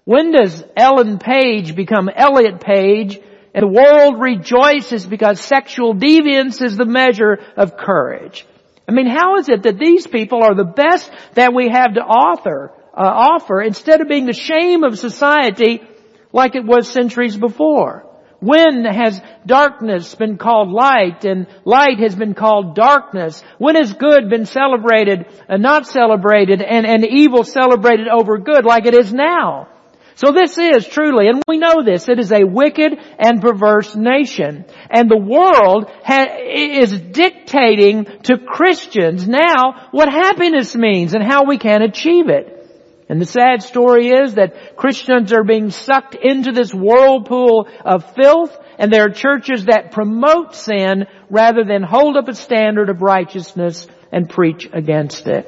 When 0.05 0.31
does 0.31 0.63
Ellen 0.75 1.19
Page 1.19 1.75
become 1.75 2.09
Elliot 2.09 2.61
Page 2.61 3.19
and 3.53 3.63
the 3.63 3.67
world 3.67 4.19
rejoices 4.19 5.05
because 5.05 5.39
sexual 5.39 5.93
deviance 5.93 6.63
is 6.63 6.77
the 6.77 6.85
measure 6.85 7.37
of 7.55 7.77
courage? 7.77 8.47
I 8.89 8.91
mean, 8.91 9.05
how 9.05 9.37
is 9.37 9.49
it 9.49 9.61
that 9.63 9.77
these 9.77 10.07
people 10.07 10.41
are 10.41 10.55
the 10.55 10.63
best 10.63 11.11
that 11.35 11.53
we 11.53 11.69
have 11.69 11.93
to 11.93 12.01
offer, 12.01 12.71
uh, 12.91 13.01
offer 13.03 13.61
instead 13.61 14.01
of 14.01 14.07
being 14.07 14.25
the 14.25 14.33
shame 14.33 14.83
of 14.83 14.97
society 14.97 15.83
like 16.33 16.55
it 16.55 16.65
was 16.65 16.89
centuries 16.89 17.37
before? 17.37 18.07
When 18.39 18.85
has 18.85 19.21
darkness 19.45 20.15
been 20.15 20.39
called 20.39 20.71
light 20.71 21.23
and 21.23 21.45
light 21.65 21.99
has 21.99 22.15
been 22.15 22.33
called 22.33 22.73
darkness? 22.73 23.43
When 23.59 23.75
has 23.75 23.93
good 23.93 24.27
been 24.27 24.47
celebrated 24.47 25.27
and 25.47 25.61
not 25.61 25.85
celebrated 25.85 26.63
and, 26.63 26.87
and 26.87 27.05
evil 27.05 27.43
celebrated 27.43 28.07
over 28.07 28.39
good 28.39 28.65
like 28.65 28.87
it 28.87 28.95
is 28.95 29.13
now? 29.13 29.67
So 30.19 30.33
this 30.33 30.57
is 30.57 30.85
truly, 30.85 31.29
and 31.29 31.41
we 31.47 31.57
know 31.59 31.81
this, 31.81 32.09
it 32.09 32.19
is 32.19 32.33
a 32.33 32.43
wicked 32.43 32.91
and 33.19 33.41
perverse 33.41 33.95
nation. 33.95 34.65
And 34.89 35.09
the 35.09 35.15
world 35.15 35.89
ha- 36.03 36.35
is 36.43 36.91
dictating 36.91 38.03
to 38.23 38.37
Christians 38.37 39.25
now 39.25 39.87
what 39.91 40.09
happiness 40.11 40.75
means 40.75 41.13
and 41.13 41.23
how 41.23 41.45
we 41.45 41.57
can 41.57 41.81
achieve 41.81 42.27
it. 42.27 42.53
And 43.07 43.21
the 43.21 43.25
sad 43.25 43.63
story 43.63 44.09
is 44.09 44.33
that 44.33 44.75
Christians 44.75 45.31
are 45.31 45.45
being 45.45 45.69
sucked 45.69 46.15
into 46.15 46.51
this 46.51 46.73
whirlpool 46.73 47.69
of 47.85 48.13
filth 48.13 48.57
and 48.77 48.91
there 48.91 49.05
are 49.05 49.13
churches 49.13 49.67
that 49.67 49.93
promote 49.93 50.53
sin 50.53 51.05
rather 51.29 51.63
than 51.63 51.81
hold 51.81 52.17
up 52.17 52.27
a 52.27 52.35
standard 52.35 52.89
of 52.89 53.01
righteousness 53.01 53.87
and 54.11 54.29
preach 54.29 54.67
against 54.73 55.27
it. 55.27 55.47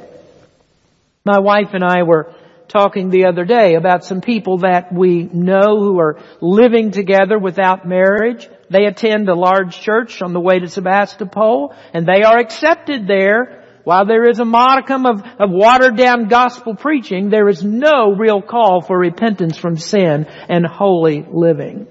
My 1.26 1.40
wife 1.40 1.74
and 1.74 1.84
I 1.84 2.04
were 2.04 2.34
talking 2.72 3.10
the 3.10 3.26
other 3.26 3.44
day 3.44 3.76
about 3.76 4.06
some 4.06 4.22
people 4.22 4.60
that 4.60 4.94
we 4.94 5.24
know 5.24 5.78
who 5.80 6.00
are 6.00 6.20
living 6.40 6.92
together 6.92 7.38
without 7.38 7.86
marriage. 7.88 8.48
They 8.70 8.86
attend 8.86 9.28
a 9.28 9.36
large 9.36 9.82
church 9.82 10.22
on 10.22 10.34
the 10.34 10.40
way 10.40 10.60
to 10.60 10.68
Sebastopol 10.68 11.76
and 11.94 12.08
they 12.08 12.24
are 12.24 12.40
accepted 12.40 13.08
there. 13.08 13.58
While 13.84 14.06
there 14.06 14.30
is 14.30 14.40
a 14.40 14.46
modicum 14.46 15.06
of, 15.06 15.22
of 15.40 15.50
watered 15.50 15.98
down 15.98 16.28
gospel 16.28 16.76
preaching, 16.76 17.30
there 17.30 17.50
is 17.50 17.64
no 17.64 18.14
real 18.16 18.42
call 18.42 18.82
for 18.82 18.98
repentance 18.98 19.58
from 19.58 19.76
sin 19.76 20.28
and 20.48 20.66
holy 20.66 21.26
living. 21.28 21.88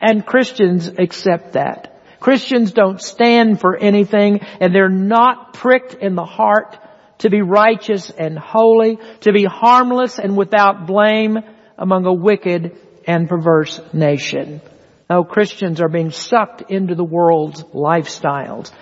And 0.00 0.26
Christians 0.26 0.88
accept 0.88 1.52
that. 1.52 1.92
Christians 2.20 2.72
don't 2.72 3.00
stand 3.00 3.60
for 3.60 3.76
anything 3.76 4.40
and 4.60 4.74
they're 4.74 4.88
not 4.88 5.52
pricked 5.52 5.94
in 5.94 6.14
the 6.14 6.24
heart 6.24 6.78
to 7.18 7.30
be 7.30 7.42
righteous 7.42 8.10
and 8.10 8.38
holy, 8.38 8.98
to 9.20 9.32
be 9.32 9.44
harmless 9.44 10.18
and 10.18 10.36
without 10.36 10.86
blame 10.86 11.38
among 11.78 12.06
a 12.06 12.12
wicked 12.12 12.76
and 13.06 13.28
perverse 13.28 13.80
nation. 13.92 14.60
No, 15.08 15.24
Christians 15.24 15.80
are 15.80 15.88
being 15.88 16.10
sucked 16.10 16.70
into 16.70 16.94
the 16.94 17.04
world's 17.04 17.62
lifestyles. 17.62 18.72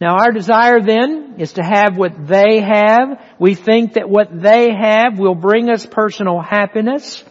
Now 0.00 0.16
our 0.16 0.32
desire 0.32 0.80
then 0.80 1.34
is 1.38 1.54
to 1.54 1.62
have 1.62 1.96
what 1.96 2.26
they 2.26 2.60
have. 2.60 3.20
We 3.38 3.54
think 3.54 3.94
that 3.94 4.08
what 4.08 4.28
they 4.32 4.68
have 4.72 5.18
will 5.18 5.34
bring 5.34 5.68
us 5.68 5.86
personal 5.86 6.40
happiness 6.40 7.24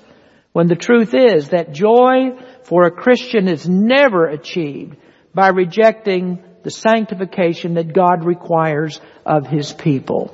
when 0.51 0.67
the 0.67 0.75
truth 0.75 1.13
is 1.15 1.49
that 1.49 1.71
joy 1.71 2.37
for 2.63 2.83
a 2.83 2.91
Christian 2.91 3.47
is 3.47 3.67
never 3.67 4.25
achieved 4.25 4.97
by 5.33 5.49
rejecting 5.49 6.43
the 6.67 6.71
sanctification 6.71 7.75
that 7.75 7.93
God 7.93 8.25
requires 8.25 8.99
of 9.25 9.47
His 9.47 9.71
people. 9.71 10.33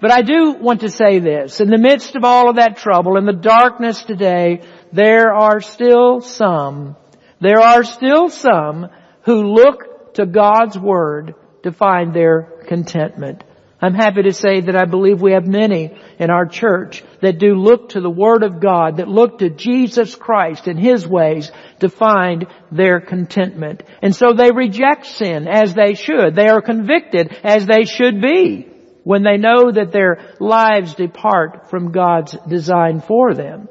But 0.00 0.10
I 0.10 0.22
do 0.22 0.54
want 0.54 0.80
to 0.80 0.88
say 0.88 1.18
this. 1.18 1.60
In 1.60 1.68
the 1.68 1.76
midst 1.76 2.16
of 2.16 2.24
all 2.24 2.48
of 2.48 2.56
that 2.56 2.78
trouble, 2.78 3.18
in 3.18 3.26
the 3.26 3.34
darkness 3.34 4.02
today, 4.02 4.62
there 4.90 5.34
are 5.34 5.60
still 5.60 6.22
some, 6.22 6.96
there 7.42 7.60
are 7.60 7.84
still 7.84 8.30
some 8.30 8.88
who 9.26 9.52
look 9.52 10.14
to 10.14 10.24
God's 10.24 10.78
Word 10.78 11.34
to 11.62 11.72
find 11.72 12.14
their 12.14 12.64
contentment. 12.66 13.44
I'm 13.84 13.92
happy 13.92 14.22
to 14.22 14.32
say 14.32 14.62
that 14.62 14.76
I 14.76 14.86
believe 14.86 15.20
we 15.20 15.32
have 15.32 15.46
many 15.46 15.94
in 16.18 16.30
our 16.30 16.46
church 16.46 17.04
that 17.20 17.38
do 17.38 17.54
look 17.54 17.90
to 17.90 18.00
the 18.00 18.08
Word 18.08 18.42
of 18.42 18.58
God, 18.58 18.96
that 18.96 19.08
look 19.08 19.40
to 19.40 19.50
Jesus 19.50 20.14
Christ 20.14 20.66
and 20.68 20.80
His 20.80 21.06
ways 21.06 21.52
to 21.80 21.90
find 21.90 22.46
their 22.72 22.98
contentment. 22.98 23.82
And 24.00 24.16
so 24.16 24.32
they 24.32 24.52
reject 24.52 25.04
sin 25.04 25.46
as 25.46 25.74
they 25.74 25.92
should. 25.92 26.34
They 26.34 26.48
are 26.48 26.62
convicted 26.62 27.36
as 27.44 27.66
they 27.66 27.84
should 27.84 28.22
be 28.22 28.66
when 29.02 29.22
they 29.22 29.36
know 29.36 29.70
that 29.70 29.92
their 29.92 30.34
lives 30.40 30.94
depart 30.94 31.68
from 31.68 31.92
God's 31.92 32.34
design 32.48 33.02
for 33.02 33.34
them. 33.34 33.68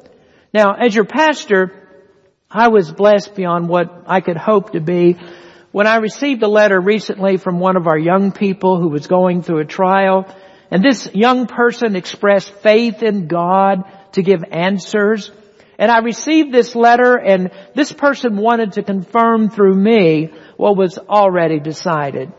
Now, 0.53 0.75
as 0.75 0.93
your 0.93 1.05
pastor, 1.05 1.71
I 2.51 2.67
was 2.67 2.91
blessed 2.91 3.33
beyond 3.33 3.67
what 3.67 4.03
I 4.05 4.21
could 4.21 4.37
hope 4.37 4.73
to 4.73 4.79
be 4.79 5.17
when 5.73 5.87
I 5.87 5.95
received 5.97 6.43
a 6.43 6.47
letter 6.47 6.79
recently 6.79 7.37
from 7.37 7.59
one 7.59 7.77
of 7.77 7.87
our 7.87 7.97
young 7.97 8.31
people 8.31 8.79
who 8.79 8.89
was 8.89 9.07
going 9.07 9.41
through 9.41 9.61
a 9.61 9.65
trial, 9.65 10.27
and 10.69 10.83
this 10.83 11.09
young 11.15 11.47
person 11.47 11.95
expressed 11.95 12.53
faith 12.57 13.01
in 13.01 13.27
God 13.27 13.83
to 14.11 14.21
give 14.21 14.43
answers, 14.51 15.31
and 15.79 15.89
I 15.89 15.99
received 15.99 16.53
this 16.53 16.75
letter 16.75 17.15
and 17.15 17.49
this 17.73 17.91
person 17.91 18.37
wanted 18.37 18.73
to 18.73 18.83
confirm 18.83 19.49
through 19.49 19.73
me 19.73 20.31
what 20.57 20.77
was 20.77 20.99
already 20.99 21.59
decided. 21.59 22.31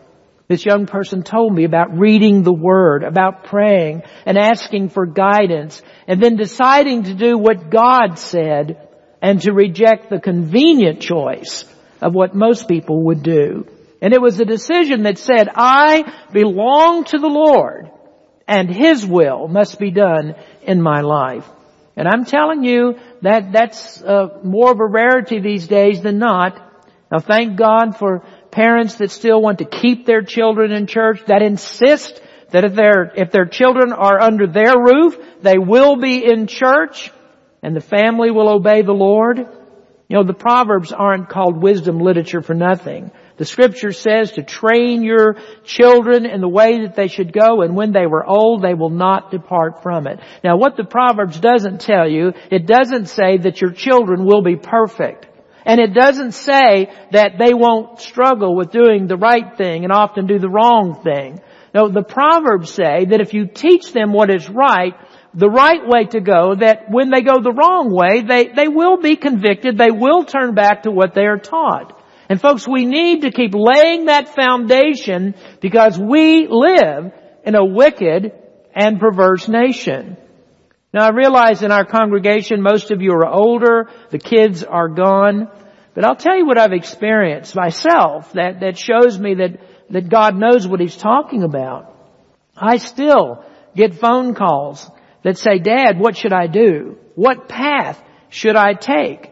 This 0.46 0.64
young 0.64 0.86
person 0.86 1.24
told 1.24 1.52
me 1.52 1.64
about 1.64 1.98
reading 1.98 2.44
the 2.44 2.54
Word, 2.54 3.02
about 3.02 3.44
praying 3.44 4.04
and 4.24 4.38
asking 4.38 4.90
for 4.90 5.06
guidance 5.06 5.82
and 6.06 6.22
then 6.22 6.36
deciding 6.36 7.04
to 7.04 7.14
do 7.14 7.36
what 7.36 7.68
God 7.68 8.16
said 8.16 8.88
and 9.20 9.40
to 9.40 9.52
reject 9.52 10.08
the 10.08 10.20
convenient 10.20 11.00
choice 11.00 11.64
of 12.04 12.14
what 12.14 12.34
most 12.34 12.68
people 12.68 13.04
would 13.04 13.22
do. 13.22 13.66
And 14.02 14.12
it 14.12 14.20
was 14.20 14.38
a 14.38 14.44
decision 14.44 15.04
that 15.04 15.16
said, 15.16 15.48
I 15.54 16.04
belong 16.32 17.04
to 17.04 17.18
the 17.18 17.26
Lord 17.26 17.90
and 18.46 18.68
His 18.68 19.06
will 19.06 19.48
must 19.48 19.78
be 19.78 19.90
done 19.90 20.34
in 20.62 20.82
my 20.82 21.00
life. 21.00 21.48
And 21.96 22.06
I'm 22.06 22.26
telling 22.26 22.62
you 22.62 22.98
that 23.22 23.52
that's 23.52 24.02
uh, 24.02 24.40
more 24.44 24.70
of 24.72 24.80
a 24.80 24.86
rarity 24.86 25.40
these 25.40 25.66
days 25.66 26.02
than 26.02 26.18
not. 26.18 26.60
Now 27.10 27.20
thank 27.20 27.56
God 27.56 27.96
for 27.96 28.22
parents 28.50 28.96
that 28.96 29.10
still 29.10 29.40
want 29.40 29.60
to 29.60 29.64
keep 29.64 30.04
their 30.04 30.22
children 30.22 30.72
in 30.72 30.86
church, 30.86 31.20
that 31.26 31.40
insist 31.40 32.20
that 32.50 32.64
if 32.64 32.74
their, 32.74 33.12
if 33.16 33.30
their 33.30 33.46
children 33.46 33.92
are 33.92 34.20
under 34.20 34.46
their 34.46 34.74
roof, 34.78 35.16
they 35.40 35.56
will 35.56 35.96
be 35.96 36.22
in 36.22 36.46
church 36.46 37.10
and 37.62 37.74
the 37.74 37.80
family 37.80 38.30
will 38.30 38.50
obey 38.50 38.82
the 38.82 38.92
Lord. 38.92 39.48
You 40.14 40.20
know, 40.20 40.26
the 40.26 40.32
Proverbs 40.32 40.92
aren't 40.92 41.28
called 41.28 41.60
wisdom 41.60 41.98
literature 41.98 42.40
for 42.40 42.54
nothing. 42.54 43.10
The 43.36 43.44
scripture 43.44 43.90
says 43.90 44.30
to 44.32 44.44
train 44.44 45.02
your 45.02 45.38
children 45.64 46.24
in 46.24 46.40
the 46.40 46.48
way 46.48 46.82
that 46.82 46.94
they 46.94 47.08
should 47.08 47.32
go 47.32 47.62
and 47.62 47.74
when 47.74 47.90
they 47.90 48.06
were 48.06 48.24
old 48.24 48.62
they 48.62 48.74
will 48.74 48.90
not 48.90 49.32
depart 49.32 49.82
from 49.82 50.06
it. 50.06 50.20
Now 50.44 50.56
what 50.56 50.76
the 50.76 50.84
Proverbs 50.84 51.40
doesn't 51.40 51.80
tell 51.80 52.08
you, 52.08 52.32
it 52.52 52.64
doesn't 52.64 53.06
say 53.06 53.38
that 53.38 53.60
your 53.60 53.72
children 53.72 54.24
will 54.24 54.40
be 54.40 54.54
perfect. 54.54 55.26
And 55.66 55.80
it 55.80 55.94
doesn't 55.94 56.30
say 56.30 56.92
that 57.10 57.32
they 57.36 57.52
won't 57.52 57.98
struggle 57.98 58.54
with 58.54 58.70
doing 58.70 59.08
the 59.08 59.16
right 59.16 59.56
thing 59.56 59.82
and 59.82 59.92
often 59.92 60.28
do 60.28 60.38
the 60.38 60.48
wrong 60.48 61.02
thing. 61.02 61.40
No, 61.74 61.88
the 61.88 62.04
Proverbs 62.04 62.70
say 62.70 63.04
that 63.06 63.20
if 63.20 63.34
you 63.34 63.48
teach 63.48 63.92
them 63.92 64.12
what 64.12 64.32
is 64.32 64.48
right, 64.48 64.94
the 65.34 65.50
right 65.50 65.86
way 65.86 66.04
to 66.06 66.20
go, 66.20 66.54
that 66.54 66.90
when 66.90 67.10
they 67.10 67.22
go 67.22 67.40
the 67.40 67.52
wrong 67.52 67.92
way, 67.92 68.22
they, 68.22 68.48
they 68.48 68.68
will 68.68 68.98
be 68.98 69.16
convicted, 69.16 69.76
they 69.76 69.90
will 69.90 70.24
turn 70.24 70.54
back 70.54 70.84
to 70.84 70.90
what 70.90 71.14
they 71.14 71.26
are 71.26 71.38
taught. 71.38 72.00
And 72.28 72.40
folks, 72.40 72.66
we 72.66 72.86
need 72.86 73.22
to 73.22 73.30
keep 73.30 73.52
laying 73.54 74.06
that 74.06 74.34
foundation 74.34 75.34
because 75.60 75.98
we 75.98 76.46
live 76.48 77.12
in 77.44 77.54
a 77.54 77.64
wicked 77.64 78.32
and 78.74 78.98
perverse 78.98 79.48
nation. 79.48 80.16
Now 80.92 81.06
I 81.06 81.10
realize 81.10 81.62
in 81.62 81.72
our 81.72 81.84
congregation 81.84 82.62
most 82.62 82.92
of 82.92 83.02
you 83.02 83.12
are 83.12 83.26
older, 83.26 83.90
the 84.10 84.18
kids 84.18 84.62
are 84.62 84.88
gone, 84.88 85.48
but 85.92 86.04
I'll 86.04 86.16
tell 86.16 86.36
you 86.36 86.46
what 86.46 86.58
I've 86.58 86.72
experienced 86.72 87.54
myself 87.56 88.32
that, 88.34 88.60
that 88.60 88.78
shows 88.78 89.18
me 89.18 89.34
that, 89.34 89.60
that 89.90 90.08
God 90.08 90.36
knows 90.36 90.66
what 90.66 90.80
He's 90.80 90.96
talking 90.96 91.42
about. 91.42 91.92
I 92.56 92.76
still 92.76 93.44
get 93.74 93.96
phone 93.96 94.34
calls 94.34 94.88
that 95.24 95.38
say, 95.38 95.58
Dad, 95.58 95.98
what 95.98 96.16
should 96.16 96.32
I 96.32 96.46
do? 96.46 96.96
What 97.16 97.48
path 97.48 98.00
should 98.28 98.54
I 98.54 98.74
take? 98.74 99.30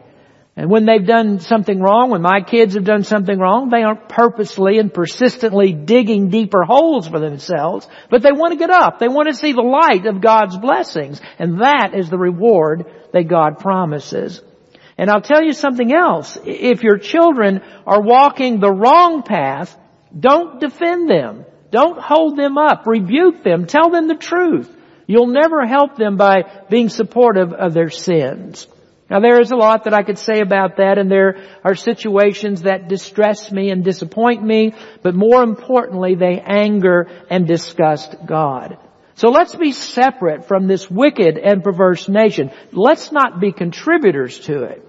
And 0.55 0.69
when 0.69 0.85
they've 0.85 1.05
done 1.05 1.39
something 1.39 1.79
wrong, 1.79 2.11
when 2.11 2.21
my 2.21 2.41
kids 2.41 2.75
have 2.75 2.83
done 2.83 3.03
something 3.03 3.39
wrong, 3.39 3.69
they 3.69 3.81
aren't 3.81 4.07
purposely 4.07 4.77
and 4.77 4.93
persistently 4.93 5.73
digging 5.73 6.29
deeper 6.29 6.63
holes 6.63 7.07
for 7.07 7.19
themselves, 7.19 7.87
but 8.11 8.21
they 8.21 8.31
want 8.31 8.51
to 8.53 8.59
get 8.59 8.69
up. 8.69 8.99
They 8.99 9.07
want 9.07 9.29
to 9.29 9.33
see 9.33 9.53
the 9.53 9.61
light 9.61 10.05
of 10.05 10.21
God's 10.21 10.57
blessings. 10.57 11.19
And 11.39 11.61
that 11.61 11.93
is 11.95 12.09
the 12.09 12.19
reward 12.19 12.85
that 13.13 13.27
God 13.27 13.57
promises. 13.57 14.41
And 14.95 15.09
I'll 15.09 15.21
tell 15.21 15.43
you 15.43 15.53
something 15.53 15.91
else. 15.91 16.37
If 16.45 16.83
your 16.83 16.99
children 16.99 17.61
are 17.87 18.01
walking 18.01 18.59
the 18.59 18.71
wrong 18.71 19.23
path, 19.23 19.75
don't 20.17 20.59
defend 20.59 21.09
them. 21.09 21.45
Don't 21.71 21.99
hold 21.99 22.37
them 22.37 22.59
up. 22.59 22.85
Rebuke 22.85 23.43
them. 23.43 23.65
Tell 23.65 23.89
them 23.89 24.07
the 24.07 24.15
truth. 24.15 24.71
You'll 25.07 25.27
never 25.27 25.65
help 25.65 25.95
them 25.95 26.17
by 26.17 26.43
being 26.69 26.89
supportive 26.89 27.53
of 27.53 27.73
their 27.73 27.89
sins. 27.89 28.67
Now 29.09 29.19
there 29.19 29.41
is 29.41 29.51
a 29.51 29.55
lot 29.55 29.83
that 29.83 29.93
I 29.93 30.03
could 30.03 30.17
say 30.17 30.39
about 30.39 30.77
that 30.77 30.97
and 30.97 31.11
there 31.11 31.45
are 31.63 31.75
situations 31.75 32.63
that 32.63 32.87
distress 32.87 33.51
me 33.51 33.69
and 33.69 33.83
disappoint 33.83 34.43
me, 34.43 34.73
but 35.01 35.13
more 35.13 35.43
importantly 35.43 36.15
they 36.15 36.39
anger 36.39 37.09
and 37.29 37.45
disgust 37.45 38.15
God. 38.25 38.77
So 39.15 39.29
let's 39.29 39.55
be 39.55 39.71
separate 39.71 40.47
from 40.47 40.67
this 40.67 40.89
wicked 40.89 41.37
and 41.37 41.63
perverse 41.63 42.09
nation. 42.09 42.51
Let's 42.71 43.11
not 43.11 43.39
be 43.39 43.51
contributors 43.51 44.39
to 44.41 44.63
it. 44.63 44.83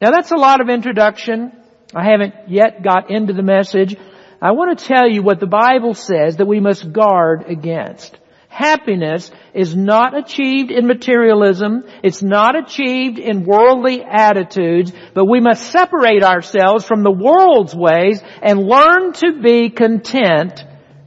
Now 0.00 0.10
that's 0.10 0.30
a 0.30 0.36
lot 0.36 0.62
of 0.62 0.70
introduction. 0.70 1.52
I 1.94 2.04
haven't 2.04 2.48
yet 2.48 2.82
got 2.82 3.10
into 3.10 3.34
the 3.34 3.42
message. 3.42 3.96
I 4.40 4.52
want 4.52 4.78
to 4.78 4.84
tell 4.86 5.06
you 5.06 5.22
what 5.22 5.40
the 5.40 5.46
Bible 5.46 5.92
says 5.92 6.36
that 6.36 6.46
we 6.46 6.60
must 6.60 6.90
guard 6.92 7.44
against. 7.46 8.16
Happiness 8.50 9.30
is 9.54 9.76
not 9.76 10.18
achieved 10.18 10.72
in 10.72 10.88
materialism. 10.88 11.84
It's 12.02 12.20
not 12.20 12.56
achieved 12.56 13.20
in 13.20 13.44
worldly 13.44 14.02
attitudes, 14.02 14.92
but 15.14 15.26
we 15.26 15.40
must 15.40 15.70
separate 15.70 16.24
ourselves 16.24 16.84
from 16.84 17.04
the 17.04 17.12
world's 17.12 17.76
ways 17.76 18.20
and 18.42 18.66
learn 18.66 19.12
to 19.14 19.40
be 19.40 19.70
content 19.70 20.64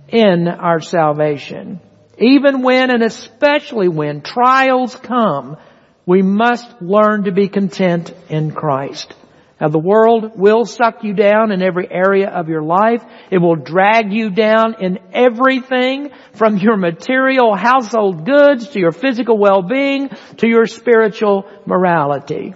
in 0.07 0.47
our 0.47 0.79
salvation. 0.79 1.81
Even 2.17 2.61
when 2.61 2.89
and 2.89 3.03
especially 3.03 3.89
when 3.89 4.21
trials 4.21 4.95
come, 4.95 5.57
we 6.05 6.21
must 6.21 6.81
learn 6.81 7.25
to 7.25 7.33
be 7.33 7.49
content 7.49 8.13
in 8.29 8.51
Christ. 8.51 9.13
Now 9.61 9.69
the 9.69 9.79
world 9.79 10.31
will 10.35 10.65
suck 10.65 11.03
you 11.03 11.13
down 11.13 11.51
in 11.51 11.61
every 11.61 11.87
area 11.89 12.29
of 12.29 12.49
your 12.49 12.63
life. 12.63 13.03
It 13.31 13.37
will 13.37 13.55
drag 13.55 14.11
you 14.11 14.29
down 14.29 14.75
in 14.81 14.99
everything 15.13 16.11
from 16.33 16.57
your 16.57 16.75
material 16.75 17.55
household 17.55 18.25
goods 18.25 18.69
to 18.69 18.79
your 18.79 18.91
physical 18.91 19.37
well-being 19.37 20.09
to 20.37 20.47
your 20.47 20.65
spiritual 20.65 21.45
morality. 21.65 22.55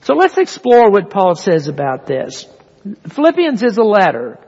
So 0.00 0.14
let's 0.14 0.38
explore 0.38 0.90
what 0.90 1.10
Paul 1.10 1.34
says 1.34 1.68
about 1.68 2.06
this. 2.06 2.46
Philippians 3.08 3.62
is 3.62 3.76
a 3.76 3.82
letter. 3.82 4.38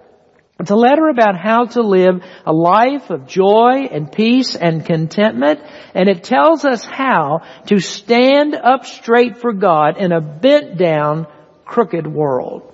It's 0.58 0.70
a 0.70 0.76
letter 0.76 1.08
about 1.08 1.38
how 1.38 1.64
to 1.66 1.82
live 1.82 2.22
a 2.44 2.52
life 2.52 3.10
of 3.10 3.26
joy 3.26 3.88
and 3.90 4.12
peace 4.12 4.54
and 4.54 4.84
contentment, 4.84 5.60
and 5.94 6.08
it 6.08 6.22
tells 6.22 6.64
us 6.64 6.84
how 6.84 7.42
to 7.66 7.80
stand 7.80 8.54
up 8.54 8.84
straight 8.84 9.38
for 9.38 9.52
God 9.52 9.96
in 9.96 10.12
a 10.12 10.20
bent 10.20 10.76
down, 10.76 11.26
crooked 11.70 12.06
world. 12.06 12.70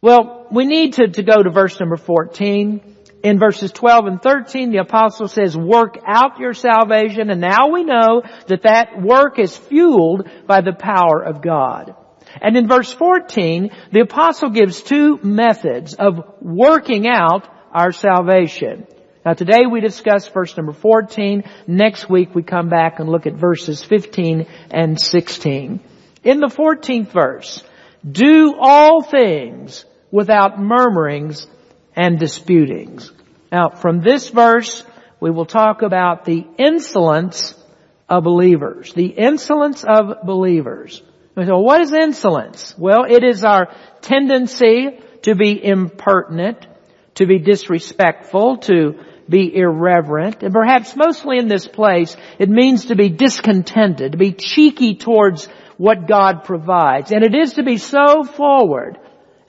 Well, 0.00 0.46
we 0.50 0.64
need 0.64 0.94
to, 0.94 1.08
to 1.08 1.22
go 1.22 1.42
to 1.42 1.50
verse 1.50 1.78
number 1.78 1.96
14. 1.96 2.80
In 3.22 3.38
verses 3.38 3.70
12 3.70 4.06
and 4.06 4.22
13, 4.22 4.72
the 4.72 4.78
apostle 4.78 5.28
says, 5.28 5.56
work 5.56 5.98
out 6.04 6.38
your 6.40 6.54
salvation, 6.54 7.30
and 7.30 7.40
now 7.40 7.68
we 7.68 7.84
know 7.84 8.22
that 8.48 8.62
that 8.62 9.00
work 9.00 9.38
is 9.38 9.56
fueled 9.56 10.28
by 10.46 10.60
the 10.60 10.72
power 10.72 11.22
of 11.22 11.40
God. 11.40 11.94
And 12.40 12.56
in 12.56 12.66
verse 12.66 12.92
14, 12.92 13.70
the 13.92 14.00
apostle 14.00 14.50
gives 14.50 14.82
two 14.82 15.18
methods 15.22 15.94
of 15.94 16.20
working 16.40 17.06
out 17.06 17.48
our 17.72 17.92
salvation. 17.92 18.86
Now 19.24 19.34
today 19.34 19.66
we 19.70 19.80
discuss 19.80 20.26
verse 20.26 20.56
number 20.56 20.72
14. 20.72 21.44
Next 21.68 22.10
week 22.10 22.34
we 22.34 22.42
come 22.42 22.68
back 22.68 22.98
and 22.98 23.08
look 23.08 23.26
at 23.26 23.34
verses 23.34 23.84
15 23.84 24.46
and 24.70 25.00
16. 25.00 25.80
In 26.24 26.40
the 26.40 26.48
14th 26.48 27.12
verse, 27.12 27.62
do 28.08 28.54
all 28.58 29.02
things 29.02 29.84
without 30.10 30.58
murmurings 30.58 31.46
and 31.94 32.18
disputings. 32.18 33.12
Now, 33.50 33.70
from 33.70 34.00
this 34.00 34.28
verse, 34.28 34.84
we 35.20 35.30
will 35.30 35.46
talk 35.46 35.82
about 35.82 36.24
the 36.24 36.46
insolence 36.58 37.54
of 38.08 38.24
believers. 38.24 38.92
The 38.92 39.06
insolence 39.06 39.84
of 39.84 40.26
believers. 40.26 41.02
So 41.36 41.60
what 41.60 41.80
is 41.80 41.92
insolence? 41.92 42.74
Well, 42.76 43.04
it 43.08 43.24
is 43.24 43.44
our 43.44 43.74
tendency 44.02 44.98
to 45.22 45.34
be 45.34 45.64
impertinent, 45.64 46.66
to 47.14 47.26
be 47.26 47.38
disrespectful, 47.38 48.58
to 48.58 49.00
be 49.28 49.54
irreverent, 49.54 50.42
and 50.42 50.52
perhaps 50.52 50.96
mostly 50.96 51.38
in 51.38 51.48
this 51.48 51.66
place, 51.66 52.16
it 52.38 52.50
means 52.50 52.86
to 52.86 52.96
be 52.96 53.08
discontented, 53.08 54.12
to 54.12 54.18
be 54.18 54.32
cheeky 54.32 54.96
towards 54.96 55.48
what 55.82 56.06
God 56.06 56.44
provides. 56.44 57.10
And 57.10 57.24
it 57.24 57.34
is 57.34 57.54
to 57.54 57.64
be 57.64 57.76
so 57.76 58.22
forward 58.22 59.00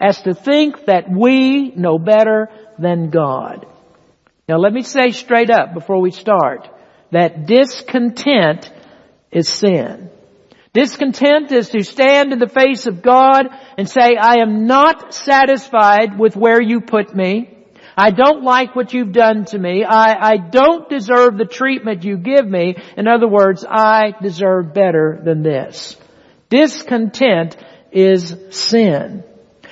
as 0.01 0.19
to 0.23 0.33
think 0.33 0.85
that 0.85 1.05
we 1.07 1.69
know 1.75 1.99
better 1.99 2.49
than 2.79 3.11
God. 3.11 3.67
Now 4.49 4.57
let 4.57 4.73
me 4.73 4.81
say 4.81 5.11
straight 5.11 5.51
up 5.51 5.75
before 5.75 6.01
we 6.01 6.09
start 6.09 6.67
that 7.11 7.45
discontent 7.45 8.67
is 9.31 9.47
sin. 9.47 10.09
Discontent 10.73 11.51
is 11.51 11.69
to 11.69 11.83
stand 11.83 12.33
in 12.33 12.39
the 12.39 12.49
face 12.49 12.87
of 12.87 13.03
God 13.03 13.43
and 13.77 13.87
say, 13.87 14.15
I 14.19 14.37
am 14.37 14.65
not 14.65 15.13
satisfied 15.13 16.17
with 16.17 16.35
where 16.35 16.59
you 16.59 16.81
put 16.81 17.15
me. 17.15 17.55
I 17.95 18.09
don't 18.09 18.43
like 18.43 18.75
what 18.75 18.91
you've 18.91 19.11
done 19.11 19.45
to 19.45 19.59
me. 19.59 19.83
I, 19.83 20.31
I 20.31 20.37
don't 20.37 20.89
deserve 20.89 21.37
the 21.37 21.45
treatment 21.45 22.03
you 22.03 22.17
give 22.17 22.47
me. 22.47 22.75
In 22.97 23.07
other 23.07 23.27
words, 23.27 23.63
I 23.63 24.15
deserve 24.19 24.73
better 24.73 25.21
than 25.23 25.43
this. 25.43 25.95
Discontent 26.53 27.57
is 27.91 28.35
sin. 28.51 29.23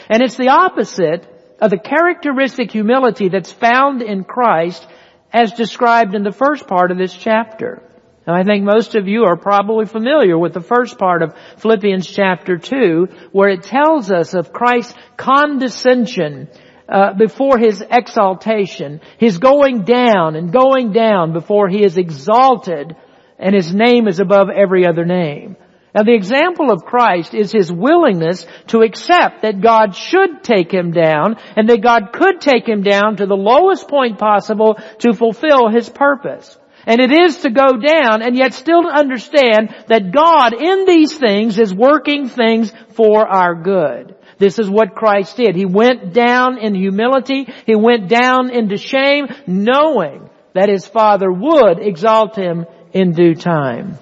And 0.10 0.24
it's 0.24 0.36
the 0.36 0.50
opposite 0.50 1.28
of 1.62 1.70
the 1.70 1.78
characteristic 1.78 2.72
humility 2.72 3.30
that's 3.30 3.52
found 3.52 4.02
in 4.02 4.24
Christ 4.24 4.88
as 5.32 5.52
described 5.52 6.16
in 6.16 6.24
the 6.24 6.32
first 6.32 6.68
part 6.68 6.90
of 6.90 6.98
this 6.98 7.14
chapter. 7.14 7.84
And 8.26 8.36
I 8.36 8.44
think 8.44 8.64
most 8.64 8.96
of 8.96 9.08
you 9.08 9.26
are 9.26 9.36
probably 9.38 9.86
familiar 9.86 10.36
with 10.40 10.56
the 10.56 10.60
first 10.60 10.98
part 10.98 11.22
of 11.22 11.36
Philippians 11.60 12.08
chapter 12.08 12.58
2, 12.58 13.10
where 13.32 13.50
it 13.50 13.62
tells 13.62 14.12
us 14.12 14.34
of 14.34 14.52
Christ's 14.52 14.96
condescension 15.18 16.50
uh, 16.90 17.14
before 17.14 17.60
his 17.60 17.84
exaltation, 17.88 19.02
his 19.20 19.38
going 19.38 19.84
down 19.84 20.36
and 20.36 20.52
going 20.52 20.94
down 20.94 21.32
before 21.32 21.70
he 21.70 21.86
is 21.86 22.00
exalted 22.00 22.96
and 23.38 23.54
his 23.54 23.72
name 23.72 24.08
is 24.08 24.20
above 24.20 24.50
every 24.50 24.88
other 24.88 25.06
name. 25.06 25.58
Now 25.94 26.04
the 26.04 26.16
example 26.16 26.72
of 26.72 26.86
Christ 26.86 27.34
is 27.34 27.52
his 27.52 27.72
willingness 27.72 28.46
to 28.68 28.82
accept 28.82 29.42
that 29.42 29.62
God 29.62 29.96
should 29.96 30.44
take 30.44 30.72
him 30.74 30.92
down 30.92 31.36
and 31.58 31.68
that 31.70 31.82
God 31.82 32.14
could 32.14 32.40
take 32.40 32.68
him 32.68 32.82
down 32.82 33.18
to 33.18 33.26
the 33.26 33.36
lowest 33.36 33.88
point 33.88 34.18
possible 34.18 34.78
to 35.00 35.14
fulfill 35.14 35.70
his 35.70 35.90
purpose. 35.90 36.58
And 36.86 37.00
it 37.00 37.12
is 37.12 37.40
to 37.40 37.52
go 37.52 37.78
down 37.78 38.22
and 38.22 38.36
yet 38.36 38.54
still 38.54 38.84
to 38.84 38.90
understand 38.90 39.76
that 39.88 40.12
God 40.12 40.54
in 40.54 40.86
these 40.86 41.16
things 41.16 41.60
is 41.60 41.74
working 41.74 42.28
things 42.28 42.74
for 42.96 43.28
our 43.28 43.54
good. 43.54 44.16
This 44.40 44.58
is 44.58 44.70
what 44.70 44.96
Christ 44.96 45.38
did. 45.38 45.56
He 45.56 45.66
went 45.66 46.14
down 46.14 46.58
in 46.58 46.74
humility. 46.74 47.48
He 47.68 47.76
went 47.76 48.08
down 48.08 48.50
into 48.50 48.78
shame 48.78 49.28
knowing 49.46 50.30
that 50.54 50.70
his 50.70 50.88
Father 50.88 51.32
would 51.32 51.80
exalt 51.80 52.36
him 52.36 52.66
in 52.94 53.12
due 53.12 53.36
time. 53.36 54.00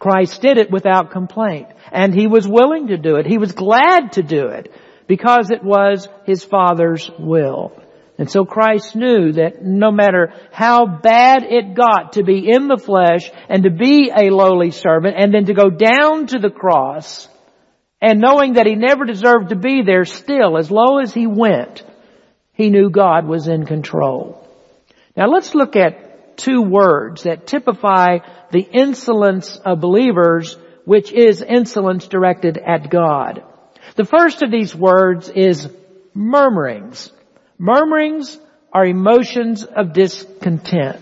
Christ 0.00 0.40
did 0.42 0.58
it 0.58 0.72
without 0.72 1.12
complaint. 1.12 1.68
And 1.92 2.12
he 2.12 2.26
was 2.26 2.48
willing 2.48 2.88
to 2.88 2.96
do 2.96 3.16
it. 3.16 3.26
He 3.26 3.38
was 3.38 3.52
glad 3.52 4.12
to 4.12 4.22
do 4.22 4.48
it 4.48 4.72
because 5.06 5.50
it 5.50 5.62
was 5.62 6.08
his 6.24 6.42
Father's 6.42 7.08
will. 7.18 7.72
And 8.18 8.30
so 8.30 8.44
Christ 8.44 8.96
knew 8.96 9.32
that 9.32 9.62
no 9.62 9.90
matter 9.90 10.32
how 10.52 10.86
bad 10.86 11.42
it 11.42 11.74
got 11.74 12.14
to 12.14 12.24
be 12.24 12.50
in 12.50 12.66
the 12.66 12.76
flesh 12.76 13.30
and 13.48 13.62
to 13.62 13.70
be 13.70 14.10
a 14.10 14.30
lowly 14.34 14.72
servant 14.72 15.16
and 15.18 15.32
then 15.32 15.46
to 15.46 15.54
go 15.54 15.70
down 15.70 16.26
to 16.28 16.38
the 16.38 16.50
cross 16.50 17.28
and 18.00 18.20
knowing 18.20 18.54
that 18.54 18.66
he 18.66 18.74
never 18.74 19.04
deserved 19.04 19.50
to 19.50 19.56
be 19.56 19.82
there 19.82 20.04
still, 20.04 20.56
as 20.56 20.70
low 20.70 20.98
as 20.98 21.12
he 21.12 21.26
went, 21.26 21.84
he 22.54 22.70
knew 22.70 22.90
God 22.90 23.26
was 23.26 23.48
in 23.48 23.66
control. 23.66 24.46
Now 25.16 25.28
let's 25.28 25.54
look 25.54 25.76
at 25.76 26.38
two 26.38 26.62
words 26.62 27.24
that 27.24 27.46
typify 27.46 28.18
the 28.50 28.60
insolence 28.60 29.56
of 29.56 29.80
believers, 29.80 30.56
which 30.84 31.12
is 31.12 31.42
insolence 31.42 32.08
directed 32.08 32.58
at 32.58 32.90
God. 32.90 33.42
The 33.96 34.04
first 34.04 34.42
of 34.42 34.50
these 34.50 34.74
words 34.74 35.28
is 35.28 35.68
murmurings. 36.14 37.12
Murmurings 37.58 38.38
are 38.72 38.86
emotions 38.86 39.64
of 39.64 39.92
discontent. 39.92 41.00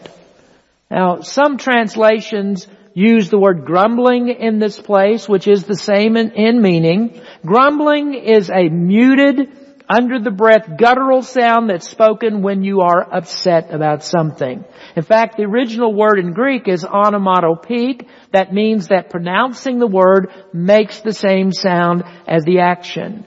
Now, 0.91 1.21
some 1.21 1.59
translations 1.59 2.67
use 2.95 3.31
the 3.31 3.39
word 3.39 3.65
grumbling 3.65 4.29
in 4.29 4.59
this 4.59 4.81
place, 4.81 5.29
which 5.29 5.47
is 5.47 5.65
the 5.65 5.77
same 5.77 6.17
in, 6.17 6.33
in, 6.33 6.61
meaning. 6.61 7.21
Grumbling 7.45 8.15
is 8.15 8.51
a 8.51 8.69
muted, 8.69 9.68
under 9.89 10.21
the 10.21 10.31
breath, 10.31 10.77
guttural 10.77 11.23
sound 11.23 11.71
that's 11.71 11.89
spoken 11.89 12.43
when 12.43 12.63
you 12.63 12.81
are 12.81 13.15
upset 13.15 13.73
about 13.73 14.05
something. 14.05 14.65
In 14.95 15.03
fact, 15.03 15.37
the 15.37 15.45
original 15.45 15.95
word 15.95 16.19
in 16.19 16.33
Greek 16.33 16.69
is 16.69 16.85
onomatopoeic. 16.85 18.07
That 18.33 18.53
means 18.53 18.89
that 18.89 19.11
pronouncing 19.11 19.79
the 19.79 19.87
word 19.87 20.31
makes 20.53 21.01
the 21.01 21.15
same 21.15 21.53
sound 21.53 22.05
as 22.27 22.45
the 22.45 22.61
action. 22.61 23.25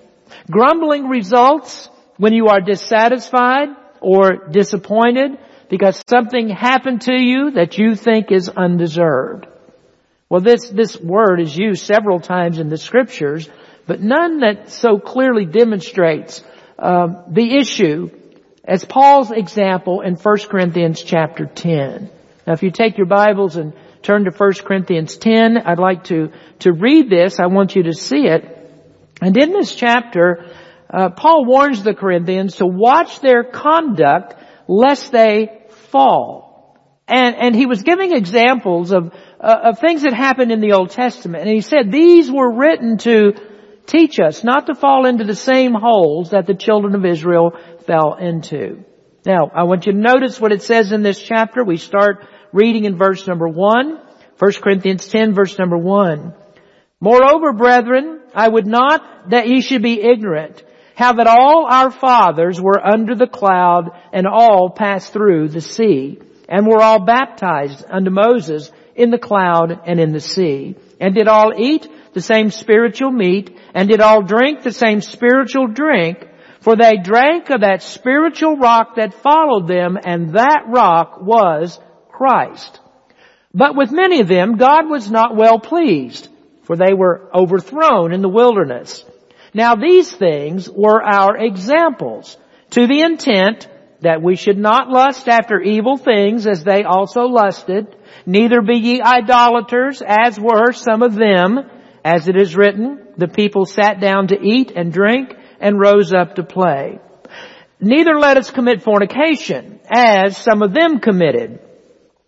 Grumbling 0.50 1.08
results 1.08 1.90
when 2.18 2.34
you 2.34 2.48
are 2.48 2.62
dissatisfied 2.62 3.70
or 4.00 4.48
disappointed 4.52 5.40
because 5.70 6.04
something 6.08 6.50
happened 6.50 7.02
to 7.02 7.14
you 7.14 7.52
that 7.52 7.78
you 7.78 7.96
think 7.96 8.32
is 8.32 8.50
undeserved. 8.50 9.48
Well, 10.30 10.42
this, 10.42 10.70
this 10.70 10.98
word 10.98 11.42
is 11.42 11.58
used 11.58 11.86
several 11.86 12.20
times 12.20 12.60
in 12.60 12.70
the 12.70 12.78
scriptures, 12.78 13.50
but 13.88 14.02
none 14.02 14.40
that 14.40 14.70
so 14.70 15.00
clearly 15.00 15.46
demonstrates 15.46 16.44
um, 16.78 17.24
the 17.30 17.58
issue 17.58 18.10
as 18.64 18.86
Paul's 18.86 19.32
example 19.32 20.02
in 20.02 20.16
1 20.16 20.38
Corinthians 20.50 21.02
chapter 21.02 21.46
10. 21.46 22.10
Now, 22.46 22.54
if 22.54 22.64
you 22.64 22.72
take 22.72 22.98
your 22.98 23.08
Bibles 23.08 23.56
and 23.56 23.74
turn 24.02 24.26
to 24.26 24.32
1 24.32 24.54
Corinthians 24.66 25.18
10, 25.18 25.58
I'd 25.58 25.80
like 25.80 26.06
to, 26.06 26.32
to 26.60 26.72
read 26.72 27.10
this. 27.10 27.40
I 27.40 27.48
want 27.48 27.76
you 27.76 27.84
to 27.84 27.94
see 27.94 28.28
it. 28.28 28.58
And 29.22 29.38
in 29.38 29.52
this 29.52 29.76
chapter, 29.76 30.46
uh, 30.90 31.10
Paul 31.10 31.46
warns 31.46 31.84
the 31.84 31.94
Corinthians 31.94 32.58
to 32.58 32.66
watch 32.66 33.20
their 33.20 33.44
conduct 33.44 34.36
lest 34.68 35.12
they 35.12 35.66
fall. 35.92 36.50
And, 37.08 37.36
and 37.36 37.56
he 37.56 37.66
was 37.66 37.84
giving 37.84 38.14
examples 38.14 38.92
of, 38.92 39.14
uh, 39.40 39.58
of 39.64 39.80
things 39.80 40.04
that 40.04 40.14
happened 40.14 40.52
in 40.52 40.62
the 40.62 40.74
Old 40.74 40.92
Testament. 40.92 41.44
And 41.44 41.52
he 41.52 41.62
said 41.62 41.92
these 41.92 42.32
were 42.32 42.54
written 42.54 42.98
to 43.00 43.34
teach 43.86 44.20
us 44.20 44.44
not 44.44 44.68
to 44.68 44.76
fall 44.76 45.06
into 45.06 45.24
the 45.24 45.36
same 45.36 45.74
holes 45.74 46.32
that 46.32 46.48
the 46.48 46.54
children 46.54 46.96
of 46.96 47.06
Israel 47.06 47.54
fell 47.86 48.16
into. 48.16 48.84
Now, 49.26 49.52
I 49.54 49.64
want 49.64 49.86
you 49.86 49.92
to 49.92 49.98
notice 49.98 50.40
what 50.40 50.52
it 50.52 50.64
says 50.64 50.92
in 50.92 51.04
this 51.04 51.22
chapter. 51.22 51.64
We 51.64 51.78
start 51.78 52.26
reading 52.52 52.86
in 52.86 52.98
verse 52.98 53.28
number 53.28 53.48
one. 53.48 54.00
1 54.40 54.52
Corinthians 54.54 55.08
10 55.08 55.36
verse 55.36 55.60
number 55.60 55.78
1. 55.78 56.34
Moreover, 57.00 57.54
brethren, 57.54 58.22
I 58.34 58.48
would 58.48 58.66
not 58.66 59.30
that 59.30 59.48
ye 59.48 59.62
should 59.62 59.84
be 59.84 60.02
ignorant 60.02 60.64
how 60.96 61.14
that 61.14 61.28
all 61.28 61.66
our 61.70 61.90
fathers 61.90 62.60
were 62.62 62.80
under 62.80 63.16
the 63.16 63.28
cloud 63.28 63.92
and 64.14 64.28
all 64.28 64.70
passed 64.70 65.14
through 65.14 65.50
the 65.50 65.62
sea 65.62 66.20
and 66.48 66.68
were 66.68 66.82
all 66.82 67.06
baptized 67.06 67.86
unto 67.90 68.12
Moses 68.12 68.72
in 68.96 69.10
the 69.10 69.18
cloud 69.18 69.82
and 69.86 70.00
in 70.00 70.12
the 70.12 70.20
sea 70.20 70.76
and 71.00 71.16
did 71.16 71.28
all 71.28 71.54
eat 71.58 71.88
the 72.14 72.22
same 72.22 72.50
spiritual 72.50 73.12
meat 73.12 73.58
and 73.74 73.90
did 73.90 74.02
all 74.02 74.22
drink 74.22 74.64
the 74.64 74.72
same 74.72 75.02
spiritual 75.02 75.68
drink 75.68 76.28
for 76.62 76.76
they 76.76 76.98
drank 76.98 77.50
of 77.50 77.62
that 77.62 77.82
spiritual 77.82 78.58
rock 78.58 78.96
that 78.96 79.14
followed 79.14 79.68
them 79.68 79.98
and 80.04 80.36
that 80.36 80.66
rock 80.68 81.20
was 81.22 81.80
Christ. 82.10 82.80
But 83.54 83.76
with 83.76 83.92
many 83.92 84.20
of 84.20 84.28
them 84.28 84.58
God 84.58 84.90
was 84.90 85.10
not 85.10 85.36
well 85.36 85.60
pleased 85.60 86.28
for 86.64 86.76
they 86.76 86.94
were 86.94 87.30
overthrown 87.34 88.14
in 88.14 88.22
the 88.22 88.30
wilderness. 88.30 89.04
Now 89.54 89.76
these 89.76 90.12
things 90.12 90.70
were 90.70 91.02
our 91.02 91.36
examples 91.38 92.38
to 92.72 92.88
the 92.88 93.02
intent 93.02 93.68
that 94.02 94.22
we 94.22 94.36
should 94.36 94.58
not 94.58 94.90
lust 94.90 95.28
after 95.28 95.60
evil 95.60 95.98
things 95.98 96.48
as 96.48 96.64
they 96.64 96.84
also 96.84 97.24
lusted, 97.24 97.96
neither 98.26 98.62
be 98.62 98.78
ye 98.78 99.02
idolaters 99.02 100.02
as 100.06 100.40
were 100.40 100.72
some 100.74 101.04
of 101.04 101.14
them, 101.16 101.70
as 102.04 102.28
it 102.28 102.36
is 102.36 102.56
written, 102.56 103.00
the 103.18 103.28
people 103.28 103.66
sat 103.66 104.00
down 104.00 104.28
to 104.28 104.40
eat 104.40 104.72
and 104.76 104.92
drink 104.92 105.36
and 105.60 105.80
rose 105.80 106.14
up 106.14 106.36
to 106.36 106.44
play. 106.44 107.00
Neither 107.80 108.20
let 108.20 108.38
us 108.38 108.52
commit 108.52 108.84
fornication 108.84 109.80
as 109.90 110.38
some 110.38 110.62
of 110.62 110.74
them 110.74 111.00
committed 111.00 111.60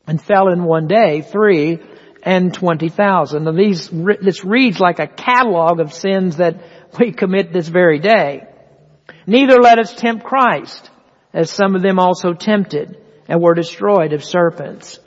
and 0.08 0.22
fell 0.22 0.52
in 0.52 0.64
one 0.64 0.88
day 0.88 1.22
three 1.22 1.80
and 2.24 2.54
twenty 2.54 2.90
thousand. 2.90 3.44
Now 3.44 3.52
these, 3.52 3.90
this 3.90 4.44
reads 4.44 4.80
like 4.80 5.00
a 5.00 5.08
catalog 5.08 5.80
of 5.80 5.94
sins 5.94 6.38
that 6.38 6.62
we 7.00 7.12
commit 7.12 7.54
this 7.54 7.68
very 7.68 8.00
day. 8.00 8.48
Neither 9.28 9.60
let 9.60 9.80
us 9.80 9.96
tempt 9.96 10.24
Christ, 10.24 10.90
as 11.34 11.50
some 11.50 11.76
of 11.76 11.82
them 11.82 12.00
also 12.00 12.34
tempted 12.34 12.98
and 13.28 13.42
were 13.42 13.54
destroyed 13.54 14.14
of 14.14 14.24
serpents. 14.24 15.00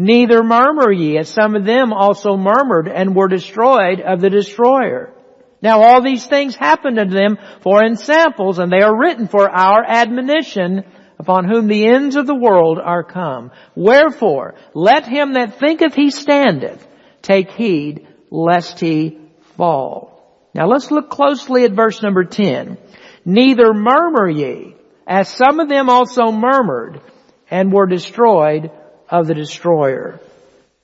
Neither 0.00 0.42
murmur 0.42 0.90
ye, 0.90 1.18
as 1.18 1.28
some 1.28 1.54
of 1.54 1.66
them 1.66 1.92
also 1.92 2.34
murmured 2.38 2.88
and 2.88 3.14
were 3.14 3.28
destroyed 3.28 4.00
of 4.00 4.22
the 4.22 4.30
destroyer. 4.30 5.12
Now 5.60 5.82
all 5.82 6.00
these 6.00 6.24
things 6.24 6.56
happened 6.56 6.98
unto 6.98 7.14
them 7.14 7.36
for 7.60 7.84
ensamples, 7.84 8.58
and 8.58 8.72
they 8.72 8.80
are 8.80 8.98
written 8.98 9.28
for 9.28 9.50
our 9.50 9.84
admonition, 9.86 10.84
upon 11.18 11.44
whom 11.44 11.66
the 11.66 11.86
ends 11.86 12.16
of 12.16 12.26
the 12.26 12.34
world 12.34 12.78
are 12.82 13.04
come. 13.04 13.50
Wherefore, 13.74 14.54
let 14.72 15.06
him 15.06 15.34
that 15.34 15.58
thinketh 15.58 15.92
he 15.92 16.10
standeth 16.10 16.88
take 17.20 17.50
heed 17.50 18.08
lest 18.30 18.80
he 18.80 19.18
fall. 19.58 20.48
Now 20.54 20.66
let's 20.66 20.90
look 20.90 21.10
closely 21.10 21.64
at 21.64 21.72
verse 21.72 22.02
number 22.02 22.24
10. 22.24 22.78
Neither 23.26 23.74
murmur 23.74 24.30
ye, 24.30 24.76
as 25.06 25.28
some 25.28 25.60
of 25.60 25.68
them 25.68 25.90
also 25.90 26.32
murmured 26.32 27.02
and 27.50 27.70
were 27.70 27.86
destroyed 27.86 28.70
of 29.10 29.26
the 29.26 29.34
destroyer. 29.34 30.20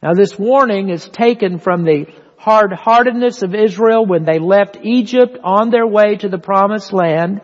Now 0.02 0.14
this 0.14 0.38
warning 0.38 0.90
is 0.90 1.08
taken 1.08 1.58
from 1.58 1.84
the 1.84 2.06
hard-heartedness 2.38 3.42
of 3.42 3.54
Israel 3.54 4.06
when 4.06 4.24
they 4.24 4.38
left 4.38 4.78
Egypt 4.82 5.38
on 5.42 5.70
their 5.70 5.86
way 5.86 6.16
to 6.16 6.28
the 6.28 6.38
promised 6.38 6.92
land. 6.92 7.40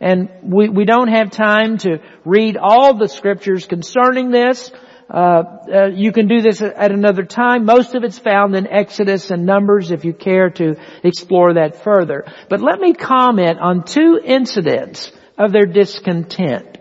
And 0.00 0.30
we, 0.42 0.68
we 0.68 0.84
don't 0.84 1.08
have 1.08 1.30
time 1.30 1.78
to 1.78 2.00
read 2.24 2.56
all 2.56 2.98
the 2.98 3.08
scriptures 3.08 3.66
concerning 3.66 4.30
this. 4.30 4.70
Uh, 5.08 5.42
uh, 5.72 5.86
you 5.94 6.10
can 6.10 6.26
do 6.26 6.40
this 6.40 6.60
at 6.60 6.90
another 6.90 7.22
time. 7.22 7.64
Most 7.64 7.94
of 7.94 8.02
it's 8.02 8.18
found 8.18 8.56
in 8.56 8.66
Exodus 8.66 9.30
and 9.30 9.46
Numbers 9.46 9.90
if 9.90 10.04
you 10.04 10.12
care 10.12 10.50
to 10.50 10.74
explore 11.04 11.54
that 11.54 11.84
further. 11.84 12.24
But 12.48 12.60
let 12.60 12.80
me 12.80 12.94
comment 12.94 13.58
on 13.60 13.84
two 13.84 14.20
incidents 14.22 15.12
of 15.38 15.52
their 15.52 15.66
discontent. 15.66 16.78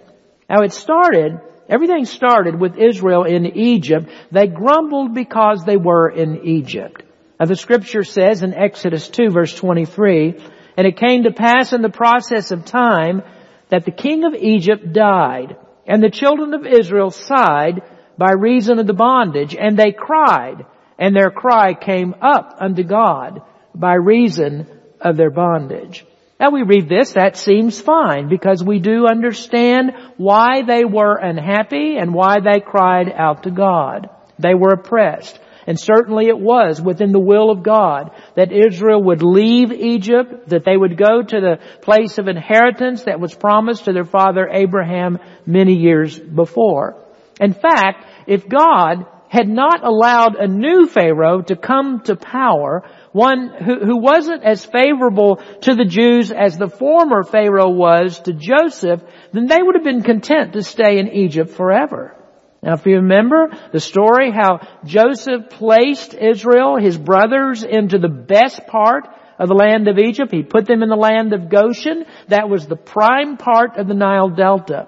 Now 0.50 0.62
it 0.64 0.74
started 0.74 1.40
Everything 1.72 2.04
started 2.04 2.60
with 2.60 2.78
Israel 2.78 3.24
in 3.24 3.46
Egypt. 3.46 4.10
They 4.30 4.48
grumbled 4.48 5.16
because 5.16 5.64
they 5.64 5.78
were 5.78 6.10
in 6.10 6.46
Egypt. 6.46 7.02
Now 7.40 7.46
the 7.46 7.56
scripture 7.56 8.04
says 8.04 8.44
in 8.44 8.54
Exodus 8.54 9.08
2 9.08 9.30
verse 9.30 9.56
23, 9.56 10.38
and 10.76 10.86
it 10.86 10.98
came 10.98 11.24
to 11.24 11.32
pass 11.32 11.72
in 11.72 11.82
the 11.82 11.90
process 11.90 12.52
of 12.52 12.66
time 12.66 13.22
that 13.70 13.86
the 13.86 13.92
king 13.92 14.26
of 14.26 14.36
Egypt 14.36 14.92
died, 14.92 15.56
and 15.88 16.04
the 16.04 16.10
children 16.10 16.54
of 16.54 16.68
Israel 16.68 17.10
sighed 17.10 17.82
by 18.18 18.34
reason 18.34 18.78
of 18.78 18.86
the 18.86 18.94
bondage, 18.94 19.56
and 19.56 19.80
they 19.80 19.94
cried, 19.94 20.66
and 21.00 21.16
their 21.16 21.32
cry 21.32 21.74
came 21.74 22.14
up 22.22 22.58
unto 22.60 22.84
God 22.84 23.42
by 23.74 23.94
reason 23.94 24.68
of 25.00 25.16
their 25.16 25.32
bondage. 25.32 26.06
Now 26.42 26.50
we 26.50 26.64
read 26.64 26.90
this, 26.90 27.12
that 27.12 27.38
seems 27.38 27.80
fine 27.80 28.28
because 28.28 28.64
we 28.64 28.80
do 28.80 29.06
understand 29.06 29.92
why 30.18 30.64
they 30.64 30.84
were 30.84 31.16
unhappy 31.16 31.98
and 31.98 32.16
why 32.16 32.40
they 32.40 32.60
cried 32.60 33.14
out 33.16 33.44
to 33.44 33.52
God. 33.52 34.10
They 34.40 34.56
were 34.56 34.74
oppressed. 34.74 35.40
And 35.68 35.80
certainly 35.80 36.26
it 36.26 36.40
was 36.40 36.82
within 36.82 37.12
the 37.12 37.20
will 37.20 37.52
of 37.52 37.62
God 37.62 38.10
that 38.36 38.52
Israel 38.52 39.04
would 39.04 39.22
leave 39.22 39.72
Egypt, 39.72 40.50
that 40.50 40.66
they 40.66 40.76
would 40.76 40.98
go 40.98 41.22
to 41.22 41.40
the 41.40 41.60
place 41.84 42.18
of 42.18 42.28
inheritance 42.28 43.04
that 43.04 43.20
was 43.20 43.36
promised 43.36 43.86
to 43.86 43.94
their 43.94 44.04
father 44.04 44.50
Abraham 44.52 45.20
many 45.46 45.76
years 45.76 46.20
before. 46.20 47.06
In 47.40 47.54
fact, 47.54 48.04
if 48.26 48.50
God 48.50 49.06
had 49.30 49.48
not 49.48 49.86
allowed 49.86 50.36
a 50.36 50.48
new 50.48 50.88
Pharaoh 50.88 51.42
to 51.44 51.56
come 51.56 52.02
to 52.02 52.16
power, 52.16 52.84
one 53.12 53.50
who, 53.50 53.80
who 53.80 53.98
wasn't 53.98 54.44
as 54.44 54.66
favorable 54.66 55.38
to 55.62 55.76
the 55.76 55.86
Jews 55.86 56.32
as 56.32 56.58
the 56.58 56.70
former 56.70 57.24
Pharaoh 57.24 57.72
was 57.72 58.20
to 58.22 58.34
Joseph, 58.34 59.02
then 59.34 59.48
they 59.48 59.62
would 59.62 59.76
have 59.76 59.84
been 59.84 60.04
content 60.04 60.54
to 60.54 60.64
stay 60.64 61.00
in 61.00 61.10
Egypt 61.10 61.52
forever. 61.52 62.16
Now 62.64 62.74
if 62.74 62.86
you 62.86 62.98
remember 62.98 63.50
the 63.72 63.80
story 63.80 64.32
how 64.32 64.60
Joseph 64.86 65.50
placed 65.50 66.14
Israel, 66.14 66.78
his 66.78 66.98
brothers, 66.98 67.64
into 67.64 67.98
the 67.98 68.10
best 68.10 68.68
part 68.68 69.08
of 69.40 69.50
the 69.50 69.56
land 69.56 69.88
of 69.88 69.98
Egypt. 69.98 70.32
He 70.32 70.44
put 70.44 70.68
them 70.68 70.84
in 70.84 70.90
the 70.90 70.96
land 70.96 71.34
of 71.34 71.50
Goshen. 71.50 72.06
That 72.28 72.48
was 72.48 72.68
the 72.68 72.76
prime 72.76 73.38
part 73.38 73.76
of 73.78 73.88
the 73.88 73.96
Nile 73.96 74.30
Delta. 74.30 74.88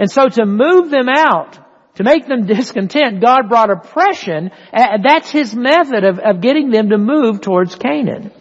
And 0.00 0.10
so 0.10 0.28
to 0.28 0.44
move 0.44 0.90
them 0.90 1.08
out 1.08 1.58
to 1.96 2.04
make 2.04 2.26
them 2.26 2.46
discontent, 2.46 3.20
God 3.20 3.48
brought 3.48 3.70
oppression. 3.70 4.50
That's 4.72 5.30
His 5.30 5.54
method 5.54 6.04
of, 6.04 6.18
of 6.18 6.40
getting 6.40 6.70
them 6.70 6.90
to 6.90 6.98
move 6.98 7.40
towards 7.40 7.74
Canaan. 7.76 8.32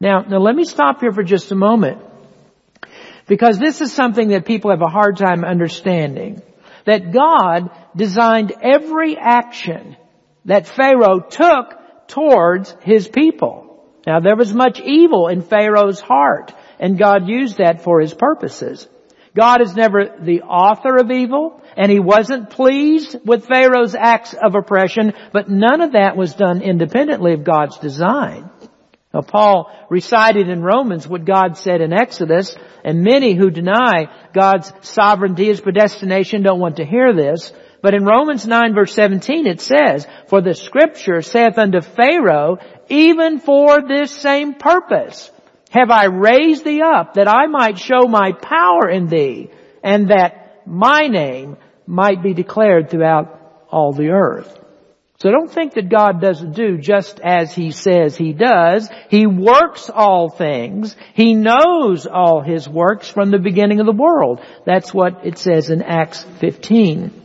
Now, 0.00 0.22
now 0.22 0.38
let 0.38 0.54
me 0.54 0.64
stop 0.64 1.00
here 1.00 1.12
for 1.12 1.22
just 1.22 1.52
a 1.52 1.56
moment. 1.56 2.02
Because 3.26 3.58
this 3.58 3.80
is 3.80 3.92
something 3.92 4.28
that 4.28 4.46
people 4.46 4.70
have 4.70 4.82
a 4.82 4.90
hard 4.90 5.16
time 5.16 5.44
understanding. 5.44 6.42
That 6.84 7.12
God 7.12 7.70
designed 7.96 8.52
every 8.62 9.16
action 9.16 9.96
that 10.44 10.68
Pharaoh 10.68 11.20
took 11.20 12.08
towards 12.08 12.74
his 12.82 13.08
people. 13.08 13.84
Now 14.06 14.20
there 14.20 14.36
was 14.36 14.54
much 14.54 14.80
evil 14.80 15.26
in 15.28 15.42
Pharaoh's 15.42 16.00
heart, 16.00 16.54
and 16.78 16.98
God 16.98 17.28
used 17.28 17.58
that 17.58 17.82
for 17.82 18.00
his 18.00 18.14
purposes. 18.14 18.86
God 19.36 19.60
is 19.60 19.76
never 19.76 20.16
the 20.18 20.42
author 20.42 20.96
of 20.96 21.10
evil, 21.10 21.60
and 21.76 21.92
he 21.92 22.00
wasn't 22.00 22.48
pleased 22.48 23.16
with 23.22 23.46
Pharaoh's 23.46 23.94
acts 23.94 24.34
of 24.34 24.54
oppression, 24.54 25.12
but 25.30 25.50
none 25.50 25.82
of 25.82 25.92
that 25.92 26.16
was 26.16 26.32
done 26.32 26.62
independently 26.62 27.34
of 27.34 27.44
God's 27.44 27.76
design. 27.78 28.48
Now 29.12 29.20
Paul 29.20 29.70
recited 29.90 30.48
in 30.48 30.62
Romans 30.62 31.06
what 31.06 31.26
God 31.26 31.58
said 31.58 31.82
in 31.82 31.92
Exodus, 31.92 32.56
and 32.82 33.04
many 33.04 33.34
who 33.34 33.50
deny 33.50 34.06
God's 34.32 34.72
sovereignty, 34.80 35.46
His 35.46 35.60
predestination 35.60 36.42
don't 36.42 36.60
want 36.60 36.76
to 36.76 36.86
hear 36.86 37.12
this. 37.14 37.52
But 37.82 37.92
in 37.92 38.06
Romans 38.06 38.46
9 38.46 38.74
verse 38.74 38.94
17 38.94 39.46
it 39.46 39.60
says, 39.60 40.06
For 40.28 40.40
the 40.40 40.54
scripture 40.54 41.20
saith 41.20 41.58
unto 41.58 41.82
Pharaoh, 41.82 42.56
even 42.88 43.38
for 43.38 43.86
this 43.86 44.10
same 44.10 44.54
purpose 44.54 45.30
have 45.70 45.90
I 45.90 46.06
raised 46.06 46.64
thee 46.64 46.82
up 46.82 47.14
that 47.14 47.28
I 47.28 47.46
might 47.46 47.78
show 47.78 48.06
my 48.08 48.32
power 48.32 48.88
in 48.88 49.06
thee 49.06 49.50
and 49.82 50.10
that 50.10 50.62
my 50.66 51.08
name 51.08 51.56
might 51.86 52.22
be 52.22 52.34
declared 52.34 52.90
throughout 52.90 53.66
all 53.70 53.92
the 53.92 54.08
earth. 54.08 54.58
So 55.18 55.30
don't 55.30 55.50
think 55.50 55.74
that 55.74 55.88
God 55.88 56.20
doesn't 56.20 56.54
do 56.54 56.76
just 56.76 57.20
as 57.20 57.54
He 57.54 57.70
says 57.70 58.16
He 58.16 58.32
does. 58.32 58.90
He 59.08 59.26
works 59.26 59.88
all 59.88 60.28
things. 60.28 60.94
He 61.14 61.34
knows 61.34 62.06
all 62.06 62.42
His 62.42 62.68
works 62.68 63.08
from 63.08 63.30
the 63.30 63.38
beginning 63.38 63.80
of 63.80 63.86
the 63.86 63.92
world. 63.92 64.40
That's 64.66 64.92
what 64.92 65.24
it 65.24 65.38
says 65.38 65.70
in 65.70 65.82
Acts 65.82 66.22
15. 66.40 67.22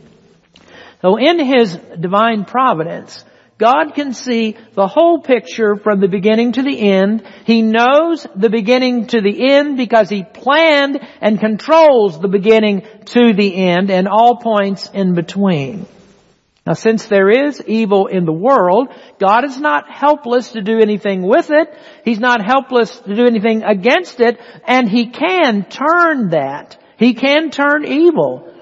So 1.02 1.16
in 1.18 1.38
His 1.44 1.76
divine 1.76 2.46
providence, 2.46 3.24
God 3.62 3.94
can 3.94 4.12
see 4.12 4.56
the 4.74 4.88
whole 4.88 5.20
picture 5.20 5.76
from 5.76 6.00
the 6.00 6.08
beginning 6.08 6.50
to 6.54 6.64
the 6.64 6.90
end. 6.90 7.22
He 7.46 7.62
knows 7.62 8.26
the 8.34 8.50
beginning 8.50 9.06
to 9.06 9.20
the 9.20 9.52
end 9.52 9.76
because 9.76 10.08
He 10.08 10.24
planned 10.24 10.98
and 11.20 11.38
controls 11.38 12.20
the 12.20 12.26
beginning 12.26 12.82
to 13.04 13.32
the 13.32 13.54
end 13.54 13.88
and 13.88 14.08
all 14.08 14.38
points 14.38 14.90
in 14.92 15.14
between. 15.14 15.86
Now 16.66 16.72
since 16.72 17.06
there 17.06 17.30
is 17.30 17.62
evil 17.64 18.08
in 18.08 18.24
the 18.24 18.32
world, 18.32 18.88
God 19.20 19.44
is 19.44 19.56
not 19.56 19.88
helpless 19.88 20.50
to 20.52 20.60
do 20.60 20.80
anything 20.80 21.22
with 21.22 21.52
it. 21.52 21.72
He's 22.04 22.18
not 22.18 22.44
helpless 22.44 22.98
to 22.98 23.14
do 23.14 23.26
anything 23.26 23.62
against 23.62 24.18
it, 24.18 24.40
and 24.66 24.88
He 24.88 25.10
can 25.10 25.66
turn 25.66 26.30
that. 26.30 26.78
He 26.98 27.14
can 27.14 27.52
turn 27.52 27.84
evil 27.84 28.52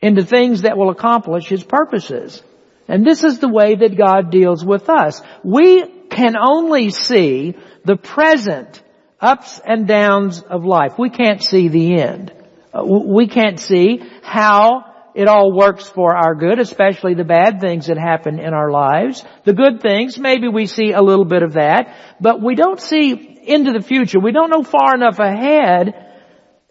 into 0.00 0.24
things 0.24 0.62
that 0.62 0.78
will 0.78 0.90
accomplish 0.90 1.48
His 1.48 1.64
purposes. 1.64 2.40
And 2.88 3.04
this 3.04 3.24
is 3.24 3.38
the 3.38 3.48
way 3.48 3.74
that 3.74 3.96
God 3.96 4.30
deals 4.30 4.64
with 4.64 4.88
us. 4.88 5.20
We 5.42 5.84
can 6.08 6.34
only 6.36 6.90
see 6.90 7.56
the 7.84 7.96
present 7.96 8.82
ups 9.20 9.60
and 9.64 9.86
downs 9.88 10.42
of 10.42 10.64
life. 10.64 10.92
We 10.98 11.10
can't 11.10 11.42
see 11.42 11.68
the 11.68 12.00
end. 12.00 12.32
Uh, 12.72 12.84
we 12.84 13.26
can't 13.26 13.58
see 13.58 14.00
how 14.22 14.84
it 15.14 15.28
all 15.28 15.56
works 15.56 15.88
for 15.88 16.14
our 16.14 16.34
good, 16.34 16.58
especially 16.60 17.14
the 17.14 17.24
bad 17.24 17.60
things 17.60 17.86
that 17.86 17.96
happen 17.96 18.38
in 18.38 18.52
our 18.52 18.70
lives. 18.70 19.24
The 19.44 19.54
good 19.54 19.80
things, 19.80 20.18
maybe 20.18 20.46
we 20.46 20.66
see 20.66 20.92
a 20.92 21.00
little 21.00 21.24
bit 21.24 21.42
of 21.42 21.54
that, 21.54 21.96
but 22.20 22.42
we 22.42 22.54
don't 22.54 22.80
see 22.80 23.12
into 23.42 23.72
the 23.72 23.80
future. 23.80 24.20
We 24.20 24.32
don't 24.32 24.50
know 24.50 24.62
far 24.62 24.94
enough 24.94 25.18
ahead 25.18 25.94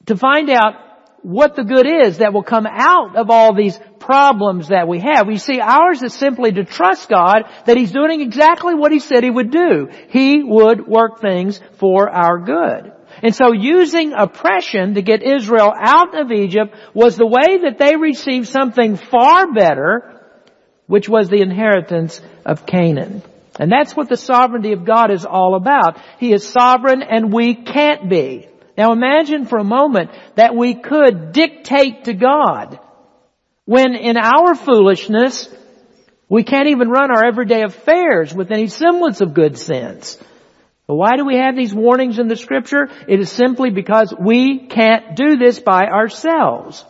to 0.06 0.16
find 0.16 0.50
out 0.52 0.85
what 1.26 1.56
the 1.56 1.64
good 1.64 1.88
is 1.88 2.20
that 2.20 2.34
will 2.34 2.44
come 2.44 2.68
out 2.68 3.16
of 3.16 3.32
all 3.32 3.56
these 3.56 3.80
problems 3.98 4.68
that 4.68 4.88
we 4.88 5.00
have. 5.00 5.26
We 5.26 5.40
see 5.40 5.60
ours 5.60 6.04
is 6.04 6.14
simply 6.14 6.52
to 6.52 6.64
trust 6.64 7.10
God 7.10 7.46
that 7.66 7.76
He's 7.76 7.92
doing 7.92 8.22
exactly 8.22 8.76
what 8.76 8.92
He 8.92 9.00
said 9.00 9.24
He 9.24 9.32
would 9.32 9.50
do. 9.50 9.90
He 10.10 10.44
would 10.44 10.86
work 10.86 11.22
things 11.22 11.60
for 11.80 12.08
our 12.12 12.38
good. 12.38 12.92
And 13.24 13.34
so 13.34 13.54
using 13.54 14.14
oppression 14.14 14.94
to 14.94 15.02
get 15.02 15.24
Israel 15.24 15.74
out 15.76 16.16
of 16.16 16.32
Egypt 16.32 16.76
was 16.94 17.18
the 17.18 17.26
way 17.26 17.58
that 17.64 17.80
they 17.80 17.96
received 17.96 18.48
something 18.48 18.96
far 18.96 19.52
better, 19.52 20.22
which 20.86 21.10
was 21.10 21.28
the 21.28 21.42
inheritance 21.42 22.22
of 22.46 22.68
Canaan. 22.68 23.24
And 23.60 23.72
that's 23.72 23.96
what 23.96 24.10
the 24.10 24.18
sovereignty 24.18 24.74
of 24.74 24.86
God 24.86 25.10
is 25.10 25.26
all 25.26 25.56
about. 25.56 26.00
He 26.20 26.32
is 26.32 26.48
sovereign 26.48 27.02
and 27.02 27.34
we 27.34 27.56
can't 27.56 28.08
be. 28.08 28.48
Now 28.78 28.92
imagine 28.92 29.46
for 29.46 29.58
a 29.58 29.64
moment 29.64 30.12
that 30.36 30.56
we 30.56 30.76
could 30.76 31.32
dictate 31.32 32.06
to 32.06 32.14
God 32.14 32.80
when 33.66 33.96
in 33.96 34.18
our 34.18 34.54
foolishness 34.56 35.48
we 36.28 36.44
can't 36.44 36.68
even 36.68 36.90
run 36.90 37.12
our 37.12 37.26
everyday 37.26 37.64
affairs 37.64 38.34
with 38.34 38.52
any 38.52 38.68
semblance 38.68 39.22
of 39.22 39.34
good 39.34 39.58
sense. 39.58 40.18
But 40.88 40.96
why 40.96 41.18
do 41.18 41.26
we 41.26 41.38
have 41.38 41.56
these 41.56 41.74
warnings 41.74 42.20
in 42.20 42.28
the 42.28 42.36
scripture? 42.36 42.90
It 43.08 43.20
is 43.20 43.32
simply 43.32 43.70
because 43.72 44.14
we 44.20 44.68
can't 44.68 45.16
do 45.16 45.38
this 45.38 45.60
by 45.60 45.86
ourselves. 45.86 46.84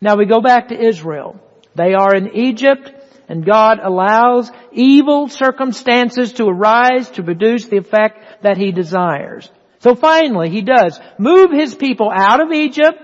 Now 0.00 0.16
we 0.16 0.26
go 0.26 0.40
back 0.40 0.68
to 0.68 0.80
Israel. 0.80 1.40
They 1.74 1.94
are 1.94 2.14
in 2.14 2.36
Egypt 2.36 2.92
and 3.28 3.44
God 3.44 3.78
allows 3.82 4.50
evil 4.72 5.28
circumstances 5.28 6.34
to 6.34 6.46
arise 6.46 7.10
to 7.10 7.22
produce 7.22 7.66
the 7.66 7.76
effect 7.76 8.42
that 8.42 8.56
He 8.56 8.72
desires. 8.72 9.50
So 9.80 9.94
finally 9.94 10.50
He 10.50 10.62
does 10.62 10.98
move 11.18 11.50
His 11.50 11.74
people 11.74 12.10
out 12.12 12.40
of 12.40 12.52
Egypt 12.52 12.98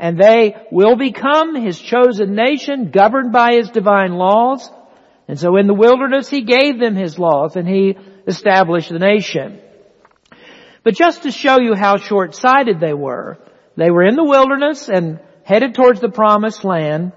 and 0.00 0.18
they 0.18 0.54
will 0.70 0.96
become 0.96 1.54
His 1.54 1.78
chosen 1.78 2.34
nation 2.34 2.90
governed 2.90 3.32
by 3.32 3.54
His 3.54 3.70
divine 3.70 4.12
laws. 4.12 4.70
And 5.26 5.38
so 5.38 5.56
in 5.56 5.66
the 5.66 5.74
wilderness 5.74 6.28
He 6.28 6.42
gave 6.42 6.78
them 6.78 6.96
His 6.96 7.18
laws 7.18 7.56
and 7.56 7.68
He 7.68 7.96
established 8.26 8.90
the 8.90 8.98
nation. 8.98 9.60
But 10.84 10.94
just 10.94 11.24
to 11.24 11.30
show 11.30 11.60
you 11.60 11.74
how 11.74 11.96
short-sighted 11.96 12.80
they 12.80 12.94
were, 12.94 13.38
they 13.76 13.90
were 13.90 14.04
in 14.04 14.16
the 14.16 14.24
wilderness 14.24 14.88
and 14.88 15.20
headed 15.44 15.74
towards 15.74 16.00
the 16.00 16.08
promised 16.08 16.64
land 16.64 17.12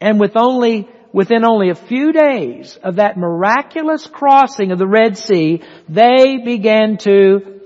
and 0.00 0.18
with 0.18 0.36
only 0.36 0.88
within 1.12 1.44
only 1.44 1.68
a 1.68 1.74
few 1.74 2.10
days 2.12 2.78
of 2.82 2.96
that 2.96 3.18
miraculous 3.18 4.06
crossing 4.06 4.72
of 4.72 4.78
the 4.78 4.86
Red 4.86 5.18
Sea, 5.18 5.62
they 5.88 6.38
began 6.42 6.96
to 6.98 7.60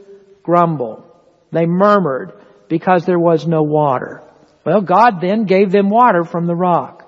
grumble. 0.47 1.05
They 1.53 1.67
murmured 1.67 2.33
because 2.69 3.05
there 3.05 3.19
was 3.19 3.47
no 3.47 3.63
water. 3.63 4.23
Well, 4.65 4.81
God 4.81 5.21
then 5.21 5.45
gave 5.45 5.71
them 5.71 5.91
water 5.91 6.25
from 6.25 6.47
the 6.47 6.55
rock. 6.55 7.03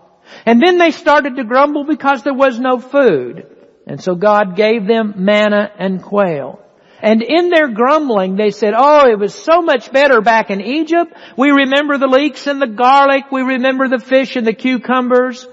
And 0.45 0.63
then 0.63 0.77
they 0.79 0.91
started 0.91 1.37
to 1.37 1.45
grumble 1.45 1.85
because 1.85 2.23
there 2.23 2.35
was 2.35 2.59
no 2.61 2.79
food. 2.79 3.47
And 3.87 4.03
so 4.03 4.15
God 4.15 4.55
gave 4.55 4.87
them 4.87 5.15
manna 5.17 5.73
and 5.79 6.03
quail. 6.03 6.61
And 7.01 7.23
in 7.23 7.49
their 7.49 7.69
grumbling, 7.69 8.37
they 8.37 8.51
said, 8.51 8.75
oh, 8.77 9.09
it 9.09 9.19
was 9.19 9.33
so 9.33 9.63
much 9.63 9.93
better 9.93 10.21
back 10.21 10.51
in 10.51 10.61
Egypt. 10.61 11.15
We 11.37 11.51
remember 11.51 11.97
the 11.97 12.09
leeks 12.09 12.47
and 12.47 12.61
the 12.61 12.67
garlic. 12.67 13.31
We 13.31 13.43
remember 13.43 13.89
the 13.89 14.05
fish 14.05 14.37
and 14.37 14.47
the 14.47 14.53
cucumbers. 14.53 15.47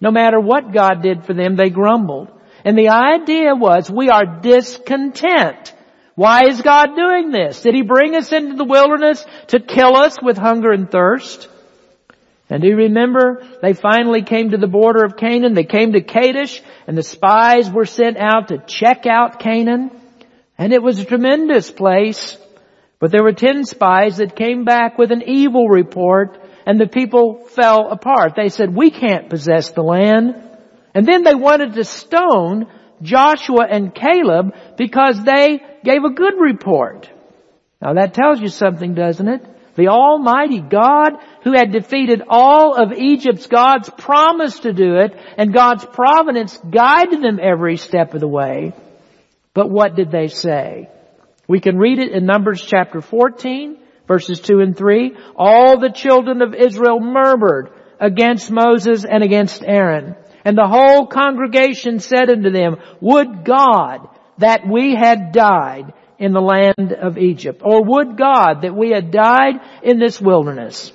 No 0.00 0.10
matter 0.10 0.40
what 0.40 0.74
God 0.74 1.02
did 1.02 1.24
for 1.24 1.34
them, 1.34 1.56
they 1.56 1.70
grumbled. 1.70 2.28
And 2.64 2.76
the 2.76 2.88
idea 2.88 3.54
was 3.54 3.90
we 3.90 4.10
are 4.10 4.40
discontent. 4.40 5.72
Why 6.16 6.48
is 6.48 6.62
God 6.62 6.96
doing 6.96 7.30
this? 7.30 7.60
Did 7.60 7.74
He 7.74 7.82
bring 7.82 8.16
us 8.16 8.32
into 8.32 8.56
the 8.56 8.64
wilderness 8.64 9.24
to 9.48 9.60
kill 9.60 9.94
us 9.96 10.16
with 10.20 10.38
hunger 10.38 10.72
and 10.72 10.90
thirst? 10.90 11.48
And 12.48 12.62
do 12.62 12.68
you 12.68 12.76
remember 12.76 13.46
they 13.60 13.74
finally 13.74 14.22
came 14.22 14.50
to 14.50 14.56
the 14.56 14.66
border 14.66 15.04
of 15.04 15.16
Canaan? 15.16 15.54
They 15.54 15.64
came 15.64 15.92
to 15.92 16.00
Kadesh 16.00 16.62
and 16.86 16.96
the 16.96 17.02
spies 17.02 17.70
were 17.70 17.84
sent 17.84 18.16
out 18.16 18.48
to 18.48 18.64
check 18.66 19.04
out 19.06 19.40
Canaan. 19.40 19.90
And 20.56 20.72
it 20.72 20.82
was 20.82 20.98
a 20.98 21.04
tremendous 21.04 21.70
place. 21.70 22.38
But 22.98 23.10
there 23.10 23.22
were 23.22 23.32
ten 23.32 23.64
spies 23.64 24.16
that 24.16 24.36
came 24.36 24.64
back 24.64 24.96
with 24.96 25.12
an 25.12 25.22
evil 25.26 25.68
report 25.68 26.38
and 26.64 26.80
the 26.80 26.86
people 26.86 27.44
fell 27.44 27.90
apart. 27.90 28.32
They 28.36 28.48
said, 28.48 28.74
we 28.74 28.90
can't 28.90 29.28
possess 29.28 29.70
the 29.70 29.82
land. 29.82 30.34
And 30.94 31.04
then 31.04 31.24
they 31.24 31.34
wanted 31.34 31.74
to 31.74 31.84
stone 31.84 32.68
Joshua 33.02 33.66
and 33.68 33.94
Caleb 33.94 34.54
because 34.76 35.22
they 35.22 35.60
gave 35.84 36.04
a 36.04 36.14
good 36.14 36.34
report. 36.38 37.10
Now 37.80 37.94
that 37.94 38.14
tells 38.14 38.40
you 38.40 38.48
something, 38.48 38.94
doesn't 38.94 39.28
it? 39.28 39.44
The 39.76 39.88
Almighty 39.88 40.60
God 40.60 41.18
who 41.42 41.52
had 41.52 41.72
defeated 41.72 42.22
all 42.28 42.74
of 42.74 42.92
Egypt's 42.96 43.46
gods 43.46 43.90
promised 43.98 44.62
to 44.62 44.72
do 44.72 44.96
it 44.96 45.14
and 45.36 45.52
God's 45.52 45.84
providence 45.84 46.58
guided 46.58 47.22
them 47.22 47.38
every 47.42 47.76
step 47.76 48.14
of 48.14 48.20
the 48.20 48.28
way. 48.28 48.72
But 49.52 49.70
what 49.70 49.94
did 49.94 50.10
they 50.10 50.28
say? 50.28 50.88
We 51.46 51.60
can 51.60 51.76
read 51.76 51.98
it 51.98 52.12
in 52.12 52.24
Numbers 52.24 52.62
chapter 52.62 53.00
14 53.02 53.78
Verses 54.06 54.40
2 54.40 54.60
and 54.60 54.76
3, 54.76 55.16
all 55.34 55.80
the 55.80 55.90
children 55.90 56.40
of 56.40 56.54
Israel 56.54 57.00
murmured 57.00 57.70
against 57.98 58.50
Moses 58.50 59.04
and 59.04 59.24
against 59.24 59.64
Aaron. 59.64 60.14
And 60.46 60.56
the 60.56 60.68
whole 60.68 61.08
congregation 61.08 61.98
said 61.98 62.30
unto 62.30 62.50
them, 62.50 62.76
Would 63.00 63.44
God 63.44 64.08
that 64.38 64.64
we 64.64 64.94
had 64.94 65.32
died 65.32 65.92
in 66.20 66.32
the 66.32 66.40
land 66.40 66.92
of 66.92 67.18
Egypt, 67.18 67.62
or 67.64 67.82
would 67.82 68.16
God 68.16 68.62
that 68.62 68.72
we 68.72 68.90
had 68.90 69.10
died 69.10 69.56
in 69.82 69.98
this 69.98 70.20
wilderness. 70.20 70.92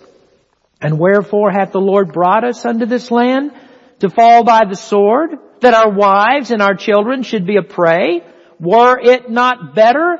And 0.81 0.97
wherefore 0.97 1.51
hath 1.51 1.73
the 1.73 1.81
Lord 1.81 2.13
brought 2.13 2.45
us 2.45 2.65
unto 2.65 2.85
this 2.85 3.11
land? 3.11 3.51
To 3.99 4.09
fall 4.09 4.45
by 4.45 4.61
the 4.63 4.77
sword, 4.77 5.31
that 5.59 5.73
our 5.73 5.91
wives 5.91 6.51
and 6.51 6.61
our 6.61 6.73
children 6.73 7.21
should 7.21 7.45
be 7.45 7.57
a 7.57 7.61
prey? 7.61 8.23
Were 8.57 8.97
it 8.97 9.29
not 9.29 9.75
better 9.75 10.17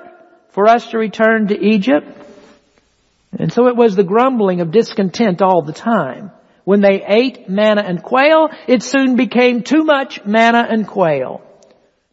for 0.49 0.67
us 0.67 0.87
to 0.91 0.97
return 0.97 1.47
to 1.47 1.57
Egypt? 1.57 2.05
And 3.39 3.53
so 3.53 3.67
it 3.67 3.77
was 3.77 3.95
the 3.95 4.03
grumbling 4.03 4.59
of 4.59 4.71
discontent 4.71 5.41
all 5.41 5.61
the 5.61 5.71
time. 5.71 6.31
When 6.63 6.81
they 6.81 7.03
ate 7.05 7.49
manna 7.49 7.81
and 7.81 8.03
quail, 8.03 8.49
it 8.67 8.83
soon 8.83 9.15
became 9.15 9.63
too 9.63 9.83
much 9.83 10.23
manna 10.25 10.65
and 10.69 10.87
quail. 10.87 11.41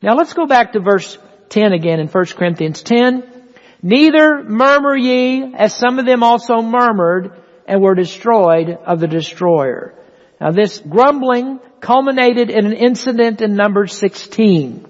Now 0.03 0.15
let's 0.15 0.33
go 0.33 0.47
back 0.47 0.73
to 0.73 0.81
verse 0.81 1.19
10 1.51 1.73
again 1.73 2.01
in 2.01 2.09
1 2.09 2.25
Corinthians 2.27 2.83
10. 2.83 3.25
Neither 3.83 4.43
murmur 4.43 4.97
ye, 4.97 5.55
as 5.55 5.75
some 5.75 5.99
of 5.99 6.07
them 6.07 6.23
also 6.23 6.63
murmured 6.63 7.33
and 7.67 7.83
were 7.83 7.95
destroyed 7.95 8.71
of 8.71 9.01
the 9.01 9.07
destroyer. 9.07 9.95
Now 10.41 10.51
this 10.51 10.79
grumbling 10.79 11.61
culminated 11.81 12.51
in 12.51 12.67
an 12.67 12.73
incident 12.73 13.41
in 13.41 13.55
Numbers 13.55 13.93
16. 13.95 14.87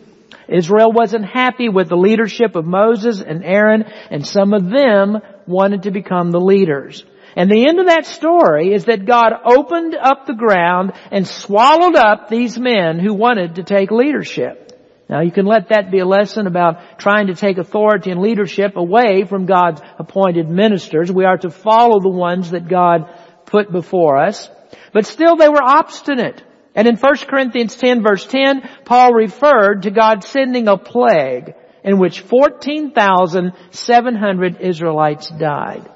Israel 0.48 0.92
wasn't 0.92 1.26
happy 1.26 1.68
with 1.68 1.88
the 1.88 1.96
leadership 1.96 2.56
of 2.56 2.64
Moses 2.64 3.20
and 3.20 3.44
Aaron, 3.44 3.84
and 4.10 4.26
some 4.26 4.54
of 4.54 4.70
them 4.70 5.18
wanted 5.46 5.82
to 5.82 5.90
become 5.90 6.30
the 6.30 6.40
leaders. 6.40 7.04
And 7.36 7.50
the 7.50 7.68
end 7.68 7.78
of 7.78 7.86
that 7.86 8.06
story 8.06 8.72
is 8.72 8.86
that 8.86 9.06
God 9.06 9.32
opened 9.44 9.94
up 9.94 10.26
the 10.26 10.34
ground 10.34 10.92
and 11.10 11.26
swallowed 11.26 11.96
up 11.96 12.28
these 12.28 12.58
men 12.58 12.98
who 12.98 13.14
wanted 13.14 13.56
to 13.56 13.62
take 13.62 13.90
leadership. 13.90 14.64
Now 15.08 15.22
you 15.22 15.30
can 15.30 15.46
let 15.46 15.70
that 15.70 15.90
be 15.90 16.00
a 16.00 16.06
lesson 16.06 16.46
about 16.46 16.98
trying 16.98 17.28
to 17.28 17.34
take 17.34 17.56
authority 17.58 18.10
and 18.10 18.20
leadership 18.20 18.76
away 18.76 19.24
from 19.24 19.46
God's 19.46 19.80
appointed 19.98 20.48
ministers. 20.48 21.10
We 21.10 21.24
are 21.24 21.38
to 21.38 21.50
follow 21.50 22.00
the 22.00 22.10
ones 22.10 22.50
that 22.50 22.68
God 22.68 23.10
put 23.46 23.72
before 23.72 24.18
us. 24.18 24.50
But 24.92 25.06
still 25.06 25.36
they 25.36 25.48
were 25.48 25.62
obstinate. 25.62 26.42
And 26.74 26.86
in 26.86 26.96
1 26.96 27.16
Corinthians 27.28 27.74
10 27.76 28.02
verse 28.02 28.26
10, 28.26 28.68
Paul 28.84 29.14
referred 29.14 29.82
to 29.82 29.90
God 29.90 30.24
sending 30.24 30.68
a 30.68 30.76
plague 30.76 31.54
in 31.82 31.98
which 31.98 32.20
14,700 32.20 34.60
Israelites 34.60 35.30
died. 35.30 35.90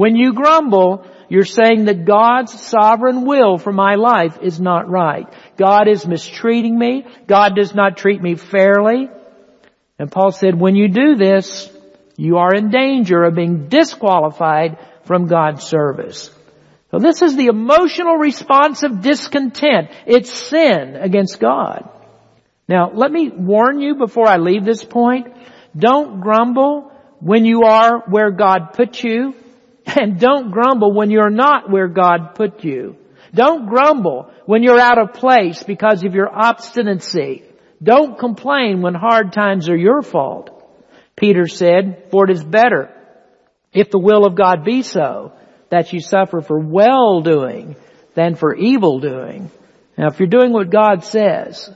When 0.00 0.16
you 0.16 0.32
grumble, 0.32 1.04
you're 1.28 1.44
saying 1.44 1.84
that 1.84 2.06
God's 2.06 2.58
sovereign 2.58 3.26
will 3.26 3.58
for 3.58 3.70
my 3.70 3.96
life 3.96 4.38
is 4.40 4.58
not 4.58 4.88
right. 4.88 5.26
God 5.58 5.88
is 5.88 6.06
mistreating 6.06 6.78
me. 6.78 7.04
God 7.26 7.54
does 7.54 7.74
not 7.74 7.98
treat 7.98 8.22
me 8.22 8.36
fairly. 8.36 9.10
And 9.98 10.10
Paul 10.10 10.32
said, 10.32 10.58
when 10.58 10.74
you 10.74 10.88
do 10.88 11.16
this, 11.16 11.70
you 12.16 12.38
are 12.38 12.54
in 12.54 12.70
danger 12.70 13.22
of 13.24 13.34
being 13.34 13.68
disqualified 13.68 14.78
from 15.04 15.26
God's 15.26 15.64
service. 15.64 16.30
So 16.92 16.98
this 16.98 17.20
is 17.20 17.36
the 17.36 17.48
emotional 17.48 18.16
response 18.16 18.82
of 18.82 19.02
discontent. 19.02 19.90
It's 20.06 20.32
sin 20.32 20.96
against 20.96 21.40
God. 21.40 21.90
Now, 22.66 22.90
let 22.94 23.12
me 23.12 23.28
warn 23.28 23.82
you 23.82 23.96
before 23.96 24.26
I 24.26 24.38
leave 24.38 24.64
this 24.64 24.82
point. 24.82 25.26
Don't 25.76 26.22
grumble 26.22 26.90
when 27.20 27.44
you 27.44 27.64
are 27.64 27.98
where 28.08 28.30
God 28.30 28.72
put 28.72 29.04
you. 29.04 29.34
And 30.00 30.20
don't 30.20 30.50
grumble 30.50 30.92
when 30.92 31.10
you're 31.10 31.30
not 31.30 31.70
where 31.70 31.88
God 31.88 32.34
put 32.34 32.64
you. 32.64 32.96
Don't 33.34 33.68
grumble 33.68 34.30
when 34.46 34.62
you're 34.62 34.78
out 34.78 34.98
of 34.98 35.14
place 35.14 35.62
because 35.62 36.04
of 36.04 36.14
your 36.14 36.28
obstinacy. 36.28 37.44
Don't 37.82 38.18
complain 38.18 38.82
when 38.82 38.94
hard 38.94 39.32
times 39.32 39.68
are 39.68 39.76
your 39.76 40.02
fault. 40.02 40.50
Peter 41.16 41.46
said, 41.46 42.08
for 42.10 42.24
it 42.28 42.30
is 42.30 42.44
better, 42.44 42.94
if 43.72 43.90
the 43.90 43.98
will 43.98 44.26
of 44.26 44.34
God 44.34 44.64
be 44.64 44.82
so, 44.82 45.32
that 45.70 45.92
you 45.92 46.00
suffer 46.00 46.40
for 46.40 46.58
well 46.58 47.20
doing 47.20 47.76
than 48.14 48.34
for 48.34 48.54
evil 48.54 49.00
doing. 49.00 49.50
Now 49.96 50.08
if 50.08 50.18
you're 50.18 50.28
doing 50.28 50.52
what 50.52 50.70
God 50.70 51.04
says, 51.04 51.70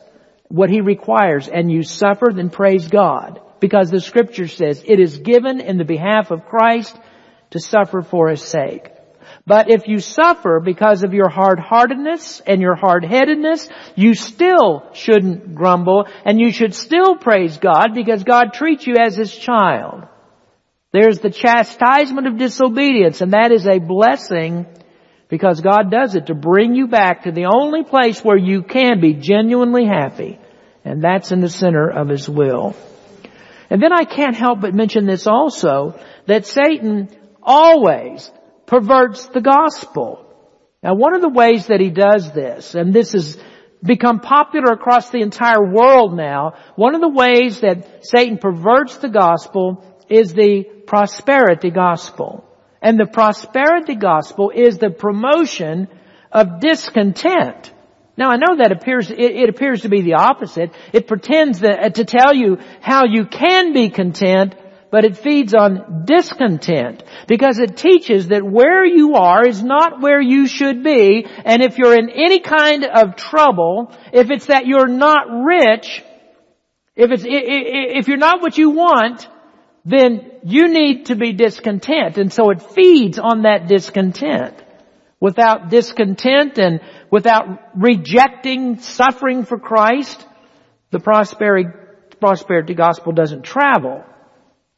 what 0.48 0.70
He 0.70 0.80
requires, 0.80 1.48
and 1.48 1.70
you 1.70 1.82
suffer, 1.82 2.30
then 2.34 2.50
praise 2.50 2.88
God. 2.88 3.40
Because 3.60 3.90
the 3.90 4.00
scripture 4.00 4.48
says, 4.48 4.82
it 4.84 5.00
is 5.00 5.18
given 5.18 5.60
in 5.60 5.78
the 5.78 5.84
behalf 5.84 6.30
of 6.30 6.46
Christ 6.46 6.98
to 7.50 7.60
suffer 7.60 8.02
for 8.02 8.28
His 8.28 8.42
sake. 8.42 8.90
But 9.46 9.70
if 9.70 9.86
you 9.86 10.00
suffer 10.00 10.60
because 10.60 11.02
of 11.02 11.12
your 11.12 11.28
hard-heartedness 11.28 12.40
and 12.46 12.62
your 12.62 12.74
hard-headedness, 12.74 13.68
you 13.94 14.14
still 14.14 14.88
shouldn't 14.94 15.54
grumble 15.54 16.06
and 16.24 16.40
you 16.40 16.50
should 16.50 16.74
still 16.74 17.16
praise 17.16 17.58
God 17.58 17.94
because 17.94 18.24
God 18.24 18.54
treats 18.54 18.86
you 18.86 18.94
as 18.98 19.16
His 19.16 19.34
child. 19.34 20.04
There's 20.92 21.18
the 21.18 21.30
chastisement 21.30 22.26
of 22.26 22.38
disobedience 22.38 23.20
and 23.20 23.32
that 23.32 23.52
is 23.52 23.66
a 23.66 23.80
blessing 23.80 24.66
because 25.28 25.60
God 25.60 25.90
does 25.90 26.14
it 26.14 26.26
to 26.26 26.34
bring 26.34 26.74
you 26.74 26.86
back 26.86 27.24
to 27.24 27.32
the 27.32 27.46
only 27.46 27.82
place 27.82 28.24
where 28.24 28.38
you 28.38 28.62
can 28.62 29.00
be 29.00 29.14
genuinely 29.14 29.84
happy. 29.84 30.38
And 30.84 31.02
that's 31.02 31.32
in 31.32 31.40
the 31.40 31.48
center 31.50 31.90
of 31.90 32.08
His 32.08 32.28
will. 32.28 32.74
And 33.68 33.82
then 33.82 33.92
I 33.92 34.04
can't 34.04 34.36
help 34.36 34.60
but 34.60 34.74
mention 34.74 35.06
this 35.06 35.26
also, 35.26 35.98
that 36.26 36.46
Satan 36.46 37.08
always 37.44 38.30
perverts 38.66 39.26
the 39.26 39.40
gospel. 39.40 40.26
Now 40.82 40.94
one 40.94 41.14
of 41.14 41.20
the 41.20 41.28
ways 41.28 41.66
that 41.68 41.80
he 41.80 41.90
does 41.90 42.32
this, 42.32 42.74
and 42.74 42.92
this 42.92 43.12
has 43.12 43.38
become 43.82 44.20
popular 44.20 44.72
across 44.72 45.10
the 45.10 45.20
entire 45.20 45.72
world 45.72 46.16
now, 46.16 46.54
one 46.76 46.94
of 46.94 47.00
the 47.00 47.08
ways 47.08 47.60
that 47.60 48.06
Satan 48.06 48.38
perverts 48.38 48.96
the 48.98 49.10
gospel 49.10 49.84
is 50.08 50.32
the 50.32 50.64
prosperity 50.86 51.70
gospel. 51.70 52.44
And 52.80 52.98
the 52.98 53.06
prosperity 53.06 53.94
gospel 53.94 54.50
is 54.54 54.78
the 54.78 54.90
promotion 54.90 55.88
of 56.32 56.60
discontent. 56.60 57.72
Now 58.16 58.30
I 58.30 58.36
know 58.36 58.56
that 58.56 58.72
appears, 58.72 59.10
it, 59.10 59.18
it 59.18 59.48
appears 59.48 59.82
to 59.82 59.88
be 59.88 60.02
the 60.02 60.14
opposite. 60.14 60.72
It 60.92 61.06
pretends 61.06 61.60
that, 61.60 61.96
to 61.96 62.04
tell 62.04 62.34
you 62.34 62.58
how 62.80 63.04
you 63.06 63.26
can 63.26 63.72
be 63.72 63.90
content, 63.90 64.54
but 64.94 65.04
it 65.04 65.16
feeds 65.16 65.54
on 65.54 66.04
discontent 66.04 67.02
because 67.26 67.58
it 67.58 67.76
teaches 67.76 68.28
that 68.28 68.44
where 68.44 68.86
you 68.86 69.14
are 69.14 69.44
is 69.44 69.60
not 69.60 70.00
where 70.00 70.20
you 70.20 70.46
should 70.46 70.84
be 70.84 71.26
and 71.44 71.62
if 71.64 71.78
you're 71.78 71.98
in 71.98 72.08
any 72.10 72.38
kind 72.38 72.84
of 72.84 73.16
trouble, 73.16 73.92
if 74.12 74.30
it's 74.30 74.46
that 74.46 74.68
you're 74.68 74.86
not 74.86 75.26
rich, 75.44 76.04
if 76.94 77.10
it's, 77.10 77.24
if 77.26 78.06
you're 78.06 78.18
not 78.18 78.40
what 78.40 78.56
you 78.56 78.70
want, 78.70 79.28
then 79.84 80.30
you 80.44 80.68
need 80.68 81.06
to 81.06 81.16
be 81.16 81.32
discontent 81.32 82.16
and 82.16 82.32
so 82.32 82.50
it 82.50 82.62
feeds 82.62 83.18
on 83.18 83.42
that 83.42 83.66
discontent. 83.66 84.54
Without 85.18 85.70
discontent 85.70 86.56
and 86.58 86.80
without 87.10 87.46
rejecting 87.74 88.78
suffering 88.78 89.44
for 89.44 89.58
Christ, 89.58 90.24
the 90.92 91.00
prosperity, 91.00 91.68
prosperity 92.20 92.74
gospel 92.74 93.10
doesn't 93.10 93.42
travel. 93.42 94.04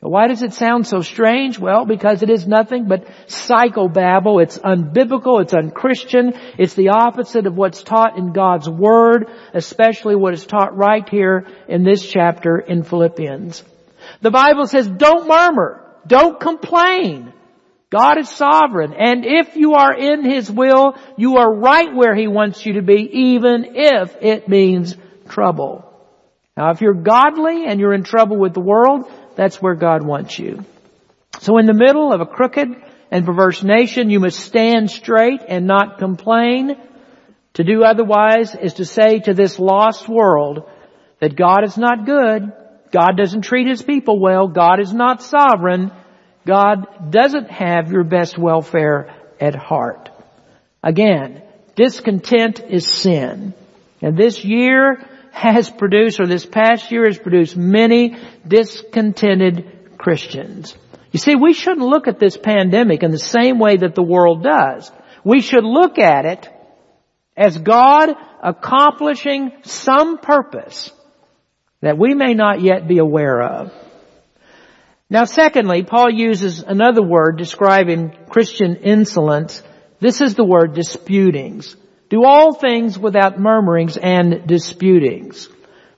Why 0.00 0.28
does 0.28 0.42
it 0.42 0.52
sound 0.52 0.86
so 0.86 1.00
strange? 1.00 1.58
Well, 1.58 1.86
because 1.86 2.22
it 2.22 2.28
is 2.28 2.46
nothing 2.46 2.86
but 2.86 3.06
psychobabble. 3.26 4.42
It's 4.42 4.58
unbiblical. 4.58 5.40
It's 5.40 5.54
unchristian. 5.54 6.34
It's 6.58 6.74
the 6.74 6.90
opposite 6.90 7.46
of 7.46 7.56
what's 7.56 7.82
taught 7.82 8.18
in 8.18 8.32
God's 8.32 8.68
Word, 8.68 9.30
especially 9.54 10.14
what 10.14 10.34
is 10.34 10.46
taught 10.46 10.76
right 10.76 11.08
here 11.08 11.46
in 11.66 11.82
this 11.82 12.06
chapter 12.06 12.58
in 12.58 12.82
Philippians. 12.82 13.64
The 14.20 14.30
Bible 14.30 14.66
says, 14.66 14.86
don't 14.86 15.26
murmur. 15.26 15.82
Don't 16.06 16.38
complain. 16.38 17.32
God 17.88 18.18
is 18.18 18.28
sovereign. 18.28 18.92
And 18.92 19.24
if 19.24 19.56
you 19.56 19.74
are 19.74 19.94
in 19.94 20.24
His 20.24 20.50
will, 20.50 20.96
you 21.16 21.38
are 21.38 21.52
right 21.52 21.94
where 21.94 22.14
He 22.14 22.28
wants 22.28 22.64
you 22.66 22.74
to 22.74 22.82
be, 22.82 23.08
even 23.12 23.74
if 23.74 24.14
it 24.20 24.48
means 24.48 24.94
trouble. 25.28 25.84
Now 26.56 26.70
if 26.70 26.80
you're 26.80 26.94
godly 26.94 27.66
and 27.66 27.80
you're 27.80 27.94
in 27.94 28.04
trouble 28.04 28.38
with 28.38 28.54
the 28.54 28.60
world, 28.60 29.10
that's 29.36 29.62
where 29.62 29.74
God 29.74 30.04
wants 30.04 30.38
you. 30.38 30.64
So 31.40 31.58
in 31.58 31.66
the 31.66 31.74
middle 31.74 32.12
of 32.12 32.20
a 32.20 32.26
crooked 32.26 32.68
and 33.10 33.26
perverse 33.26 33.62
nation, 33.62 34.10
you 34.10 34.20
must 34.20 34.40
stand 34.40 34.90
straight 34.90 35.42
and 35.46 35.66
not 35.66 35.98
complain. 35.98 36.76
To 37.54 37.64
do 37.64 37.84
otherwise 37.84 38.54
is 38.54 38.74
to 38.74 38.84
say 38.84 39.20
to 39.20 39.34
this 39.34 39.58
lost 39.58 40.08
world 40.08 40.68
that 41.20 41.36
God 41.36 41.64
is 41.64 41.78
not 41.78 42.04
good, 42.04 42.52
God 42.90 43.16
doesn't 43.16 43.42
treat 43.42 43.66
His 43.66 43.82
people 43.82 44.18
well, 44.18 44.48
God 44.48 44.80
is 44.80 44.92
not 44.92 45.22
sovereign, 45.22 45.92
God 46.46 47.10
doesn't 47.10 47.50
have 47.50 47.90
your 47.90 48.04
best 48.04 48.38
welfare 48.38 49.14
at 49.40 49.54
heart. 49.54 50.10
Again, 50.82 51.42
discontent 51.74 52.60
is 52.60 52.86
sin. 52.86 53.54
And 54.00 54.16
this 54.16 54.44
year 54.44 55.04
has 55.36 55.68
produced, 55.68 56.18
or 56.18 56.26
this 56.26 56.46
past 56.46 56.90
year 56.90 57.04
has 57.04 57.18
produced 57.18 57.58
many 57.58 58.16
discontented 58.48 59.98
Christians. 59.98 60.74
You 61.12 61.18
see, 61.18 61.34
we 61.34 61.52
shouldn't 61.52 61.86
look 61.86 62.08
at 62.08 62.18
this 62.18 62.38
pandemic 62.38 63.02
in 63.02 63.10
the 63.10 63.18
same 63.18 63.58
way 63.58 63.76
that 63.76 63.94
the 63.94 64.02
world 64.02 64.42
does. 64.42 64.90
We 65.24 65.42
should 65.42 65.64
look 65.64 65.98
at 65.98 66.24
it 66.24 66.48
as 67.36 67.58
God 67.58 68.14
accomplishing 68.42 69.52
some 69.62 70.16
purpose 70.18 70.90
that 71.82 71.98
we 71.98 72.14
may 72.14 72.32
not 72.32 72.62
yet 72.62 72.88
be 72.88 72.96
aware 72.96 73.42
of. 73.42 73.72
Now 75.10 75.24
secondly, 75.24 75.82
Paul 75.82 76.10
uses 76.10 76.60
another 76.60 77.02
word 77.02 77.36
describing 77.36 78.16
Christian 78.30 78.76
insolence. 78.76 79.62
This 80.00 80.22
is 80.22 80.34
the 80.34 80.44
word 80.44 80.74
disputings. 80.74 81.76
Do 82.08 82.24
all 82.24 82.54
things 82.54 82.98
without 82.98 83.38
murmurings 83.38 83.96
and 83.96 84.46
disputings. 84.46 85.48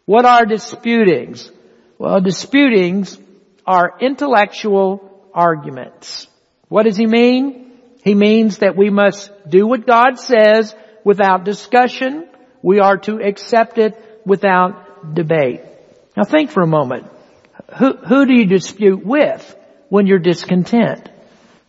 What 0.07 0.25
are 0.25 0.47
disputings? 0.47 1.51
Well, 1.99 2.21
disputings 2.21 3.19
are 3.67 3.95
intellectual 4.01 5.29
arguments. 5.35 6.27
What 6.69 6.85
does 6.85 6.97
he 6.97 7.07
mean? 7.07 7.73
He 8.03 8.15
means 8.15 8.59
that 8.59 8.77
we 8.77 8.89
must 8.89 9.31
do 9.49 9.67
what 9.67 9.87
God 9.87 10.19
says 10.19 10.75
without 11.05 11.45
discussion. 11.45 12.29
We 12.63 12.81
are 12.81 12.97
to 12.99 13.21
accept 13.21 13.77
it 13.79 14.23
without 14.25 15.15
debate. 15.15 15.61
Now 16.17 16.25
think 16.25 16.51
for 16.51 16.63
a 16.63 16.67
moment. 16.67 17.07
Who, 17.79 17.97
who 17.97 18.27
do 18.27 18.33
you 18.35 18.47
dispute 18.47 19.05
with 19.05 19.57
when 19.89 20.07
you're 20.07 20.19
discontent? 20.19 21.09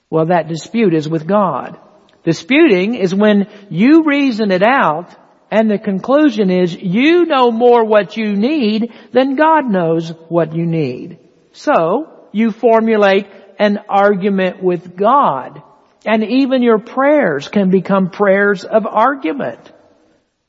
Well, 0.10 0.28
that 0.28 0.48
dispute 0.48 0.94
is 0.94 1.10
with 1.10 1.28
God. 1.28 1.78
Disputing 2.24 2.96
is 2.96 3.16
when 3.16 3.48
you 3.70 4.04
reason 4.04 4.52
it 4.52 4.64
out 4.64 5.16
and 5.52 5.70
the 5.70 5.80
conclusion 5.80 6.52
is 6.52 6.76
you 6.76 7.26
know 7.26 7.52
more 7.52 7.84
what 7.84 8.18
you 8.18 8.36
need 8.36 8.94
than 9.12 9.36
God 9.36 9.66
knows 9.70 10.10
what 10.28 10.56
you 10.56 10.66
need. 10.66 11.20
So, 11.54 12.28
you 12.32 12.52
formulate 12.52 13.28
an 13.58 13.80
argument 13.90 14.62
with 14.62 14.96
God. 14.96 15.64
And 16.06 16.24
even 16.24 16.62
your 16.62 16.80
prayers 16.80 17.48
can 17.48 17.70
become 17.70 18.10
prayers 18.12 18.64
of 18.64 18.86
argument. 18.86 19.60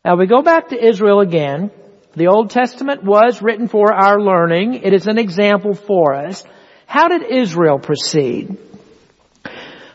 Now 0.05 0.16
we 0.16 0.27
go 0.27 0.43
back 0.43 0.68
to 0.68 0.85
Israel 0.85 1.21
again. 1.21 1.71
The 2.14 2.29
Old 2.29 2.51
Testament 2.51 3.03
was 3.03 3.43
written 3.43 3.68
for 3.68 3.93
our 3.93 4.21
learning. 4.21 4.75
It 4.75 4.93
is 4.93 5.07
an 5.07 5.18
example 5.18 5.75
for 5.75 6.14
us. 6.14 6.45
How 6.87 7.09
did 7.09 7.23
Israel 7.23 7.79
proceed? 7.79 8.57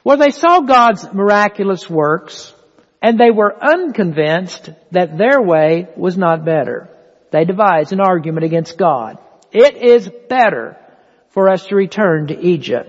Well, 0.05 0.17
they 0.17 0.29
saw 0.29 0.59
God's 0.59 1.11
miraculous 1.13 1.89
works 1.89 2.53
and 3.01 3.19
they 3.19 3.31
were 3.31 3.55
unconvinced 3.59 4.69
that 4.91 5.17
their 5.17 5.41
way 5.41 5.89
was 5.97 6.15
not 6.15 6.45
better. 6.45 6.87
They 7.31 7.43
devised 7.43 7.91
an 7.91 8.01
argument 8.01 8.45
against 8.45 8.77
God. 8.77 9.17
It 9.51 9.77
is 9.77 10.07
better 10.29 10.77
for 11.29 11.49
us 11.49 11.65
to 11.65 11.75
return 11.75 12.27
to 12.27 12.39
Egypt. 12.39 12.87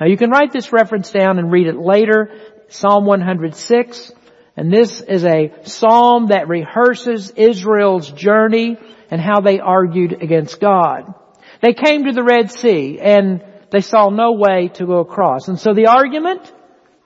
Now 0.00 0.06
you 0.06 0.16
can 0.16 0.30
write 0.30 0.50
this 0.50 0.72
reference 0.72 1.10
down 1.10 1.38
and 1.38 1.52
read 1.52 1.66
it 1.66 1.76
later. 1.76 2.30
Psalm 2.68 3.04
106. 3.04 4.10
And 4.56 4.72
this 4.72 5.02
is 5.02 5.26
a 5.26 5.52
psalm 5.64 6.28
that 6.28 6.48
rehearses 6.48 7.30
Israel's 7.36 8.10
journey 8.10 8.78
and 9.10 9.20
how 9.20 9.42
they 9.42 9.60
argued 9.60 10.22
against 10.22 10.58
God. 10.58 11.12
They 11.60 11.74
came 11.74 12.06
to 12.06 12.12
the 12.12 12.24
Red 12.24 12.50
Sea 12.50 12.98
and 12.98 13.44
they 13.70 13.80
saw 13.80 14.10
no 14.10 14.32
way 14.32 14.68
to 14.74 14.86
go 14.86 14.98
across. 14.98 15.48
And 15.48 15.58
so 15.58 15.74
the 15.74 15.86
argument, 15.86 16.52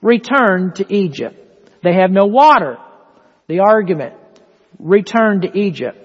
returned 0.01 0.75
to 0.75 0.93
Egypt. 0.93 1.35
They 1.83 1.93
have 1.93 2.11
no 2.11 2.25
water. 2.25 2.77
The 3.47 3.59
argument, 3.59 4.13
returned 4.79 5.41
to 5.41 5.57
Egypt. 5.57 5.97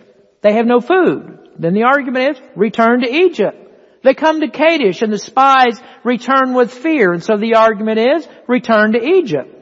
They 0.43 0.55
have 0.55 0.67
no 0.67 0.81
food. 0.81 1.39
Then 1.59 1.75
the 1.75 1.85
argument 1.85 2.37
is, 2.37 2.43
return 2.57 3.03
to 3.03 3.15
Egypt. 3.15 3.57
They 4.03 4.15
come 4.15 4.41
to 4.41 4.49
Kadesh 4.49 5.03
and 5.03 5.13
the 5.13 5.19
spies 5.19 5.79
return 6.05 6.55
with 6.55 6.73
fear. 6.73 7.13
And 7.13 7.23
so 7.23 7.37
the 7.37 7.57
argument 7.57 7.99
is, 7.99 8.27
return 8.49 8.93
to 8.93 9.05
Egypt. 9.05 9.57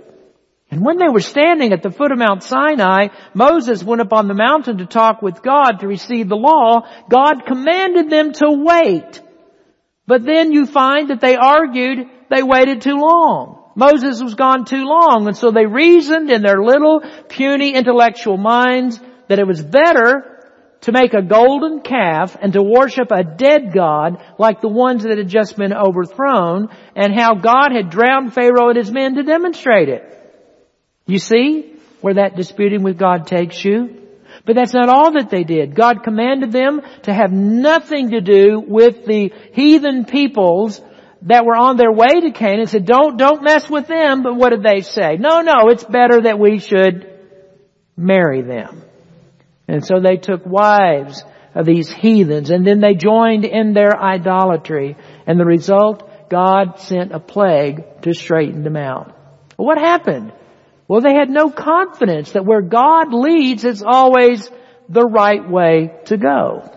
And 0.71 0.85
when 0.85 0.99
they 0.99 1.09
were 1.09 1.21
standing 1.21 1.73
at 1.73 1.83
the 1.83 1.91
foot 1.91 2.13
of 2.13 2.19
Mount 2.19 2.43
Sinai, 2.43 3.09
Moses 3.35 3.83
went 3.83 4.03
up 4.03 4.13
on 4.13 4.29
the 4.29 4.35
mountain 4.35 4.79
to 4.79 4.87
talk 4.87 5.23
with 5.23 5.43
God 5.43 5.81
to 5.81 5.89
receive 5.89 6.29
the 6.29 6.37
law. 6.37 6.87
God 7.09 7.47
commanded 7.47 8.11
them 8.11 8.33
to 8.35 8.51
wait. 8.51 9.21
But 10.09 10.25
then 10.25 10.53
you 10.53 10.65
find 10.65 11.11
that 11.11 11.21
they 11.21 11.37
argued 11.37 12.09
they 12.31 12.43
waited 12.43 12.81
too 12.81 12.97
long. 12.97 13.63
Moses 13.77 14.23
was 14.23 14.35
gone 14.35 14.65
too 14.65 14.85
long 14.85 15.29
and 15.29 15.37
so 15.37 15.51
they 15.51 15.67
reasoned 15.67 16.31
in 16.31 16.43
their 16.43 16.63
little 16.63 17.03
puny 17.29 17.75
intellectual 17.75 18.39
minds 18.39 18.99
that 19.29 19.39
it 19.39 19.47
was 19.47 19.63
better 19.63 20.39
to 20.81 20.93
make 20.93 21.13
a 21.13 21.21
golden 21.21 21.81
calf 21.81 22.37
and 22.41 22.55
to 22.55 22.63
worship 22.63 23.09
a 23.11 23.23
dead 23.23 23.73
God 23.75 24.25
like 24.39 24.63
the 24.63 24.69
ones 24.69 25.03
that 25.03 25.19
had 25.19 25.29
just 25.29 25.59
been 25.59 25.75
overthrown 25.75 26.71
and 26.97 27.15
how 27.15 27.35
God 27.35 27.73
had 27.73 27.91
drowned 27.91 28.33
Pharaoh 28.33 28.71
and 28.71 28.79
his 28.79 28.91
men 28.91 29.17
to 29.17 29.23
demonstrate 29.23 29.91
it. 29.91 30.03
You 31.07 31.19
see 31.19 31.75
where 32.01 32.15
that 32.15 32.35
disputing 32.35 32.83
with 32.83 32.99
God 32.99 33.27
takes 33.27 33.63
you? 33.63 34.08
But 34.49 34.57
that's 34.57 34.73
not 34.73 34.89
all 34.89 35.13
that 35.13 35.29
they 35.29 35.45
did. 35.45 35.75
God 35.75 36.03
commanded 36.03 36.53
them 36.53 36.81
to 37.03 37.13
have 37.13 37.31
nothing 37.31 38.13
to 38.13 38.23
do 38.23 38.65
with 38.67 39.05
the 39.05 39.31
heathen 39.53 40.07
peoples 40.07 40.81
that 41.21 41.45
were 41.45 41.55
on 41.55 41.77
their 41.77 41.93
way 41.93 42.23
to 42.23 42.31
Canaan. 42.31 42.61
And 42.61 42.71
said, 42.71 42.87
don't, 42.87 43.19
don't 43.19 43.43
mess 43.43 43.69
with 43.69 43.89
them. 43.89 44.23
But 44.23 44.37
what 44.37 44.49
did 44.49 44.63
they 44.63 44.81
say? 44.81 45.19
No, 45.19 45.43
no, 45.43 45.69
it's 45.69 45.85
better 45.85 46.23
that 46.23 46.39
we 46.39 46.61
should 46.61 47.13
marry 47.95 48.41
them. 48.41 48.85
And 49.69 49.85
so 49.85 50.01
they 50.01 50.17
took 50.17 50.47
wives 50.47 51.23
of 51.55 51.67
these 51.67 51.93
heathens 51.93 52.49
and 52.49 52.67
then 52.67 52.81
they 52.81 52.95
joined 52.95 53.45
in 53.45 53.75
their 53.75 54.01
idolatry. 54.01 54.97
And 55.27 55.39
the 55.39 55.45
result, 55.45 56.31
God 56.31 56.81
sent 56.81 57.13
a 57.13 57.21
plague 57.21 58.01
to 58.01 58.15
straighten 58.15 58.63
them 58.63 58.77
out. 58.77 59.15
What 59.57 59.77
happened? 59.77 60.33
Well, 60.89 61.03
they 61.03 61.15
had 61.15 61.29
no 61.29 61.51
confidence 61.51 62.33
that 62.33 62.47
where 62.47 62.63
God 62.63 63.13
leads 63.13 63.65
is 63.65 63.85
always 63.87 64.51
the 64.89 65.05
right 65.05 65.49
way 65.49 65.93
to 66.07 66.17
go. 66.17 66.75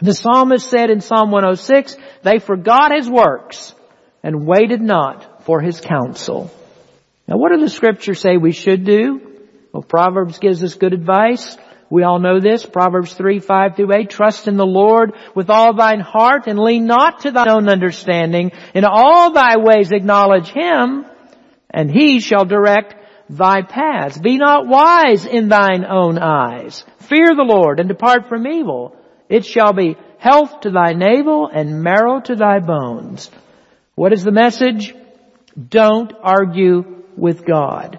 The 0.00 0.14
psalmist 0.14 0.68
said 0.68 0.90
in 0.90 1.02
Psalm 1.02 1.30
106, 1.30 1.96
they 2.22 2.38
forgot 2.38 2.94
his 2.94 3.08
works 3.08 3.74
and 4.22 4.46
waited 4.46 4.80
not 4.80 5.44
for 5.44 5.60
his 5.60 5.80
counsel. 5.80 6.50
Now 7.28 7.36
what 7.36 7.52
do 7.52 7.60
the 7.60 7.68
scriptures 7.68 8.20
say 8.20 8.38
we 8.38 8.52
should 8.52 8.84
do? 8.84 9.20
Well, 9.72 9.82
Proverbs 9.82 10.38
gives 10.38 10.64
us 10.64 10.74
good 10.74 10.94
advice. 10.94 11.58
We 11.90 12.02
all 12.02 12.18
know 12.18 12.40
this, 12.40 12.64
Proverbs 12.64 13.12
3, 13.14 13.38
5 13.38 13.76
through 13.76 13.94
8. 13.94 14.10
Trust 14.10 14.48
in 14.48 14.56
the 14.56 14.66
Lord 14.66 15.12
with 15.34 15.50
all 15.50 15.74
thine 15.74 16.00
heart 16.00 16.46
and 16.46 16.58
lean 16.58 16.86
not 16.86 17.20
to 17.20 17.30
thine 17.30 17.48
own 17.48 17.68
understanding. 17.68 18.52
In 18.74 18.84
all 18.84 19.32
thy 19.32 19.58
ways 19.58 19.92
acknowledge 19.92 20.48
him 20.48 21.04
and 21.70 21.90
he 21.90 22.20
shall 22.20 22.44
direct 22.44 22.95
thy 23.28 23.62
paths. 23.62 24.18
Be 24.18 24.38
not 24.38 24.66
wise 24.66 25.26
in 25.26 25.48
thine 25.48 25.84
own 25.84 26.18
eyes. 26.18 26.84
Fear 27.00 27.34
the 27.34 27.42
Lord 27.42 27.80
and 27.80 27.88
depart 27.88 28.28
from 28.28 28.46
evil. 28.46 28.96
It 29.28 29.44
shall 29.44 29.72
be 29.72 29.96
health 30.18 30.60
to 30.60 30.70
thy 30.70 30.92
navel 30.92 31.48
and 31.52 31.82
marrow 31.82 32.20
to 32.20 32.36
thy 32.36 32.60
bones. 32.60 33.30
What 33.94 34.12
is 34.12 34.24
the 34.24 34.32
message? 34.32 34.94
Don't 35.56 36.12
argue 36.22 37.04
with 37.16 37.44
God. 37.44 37.98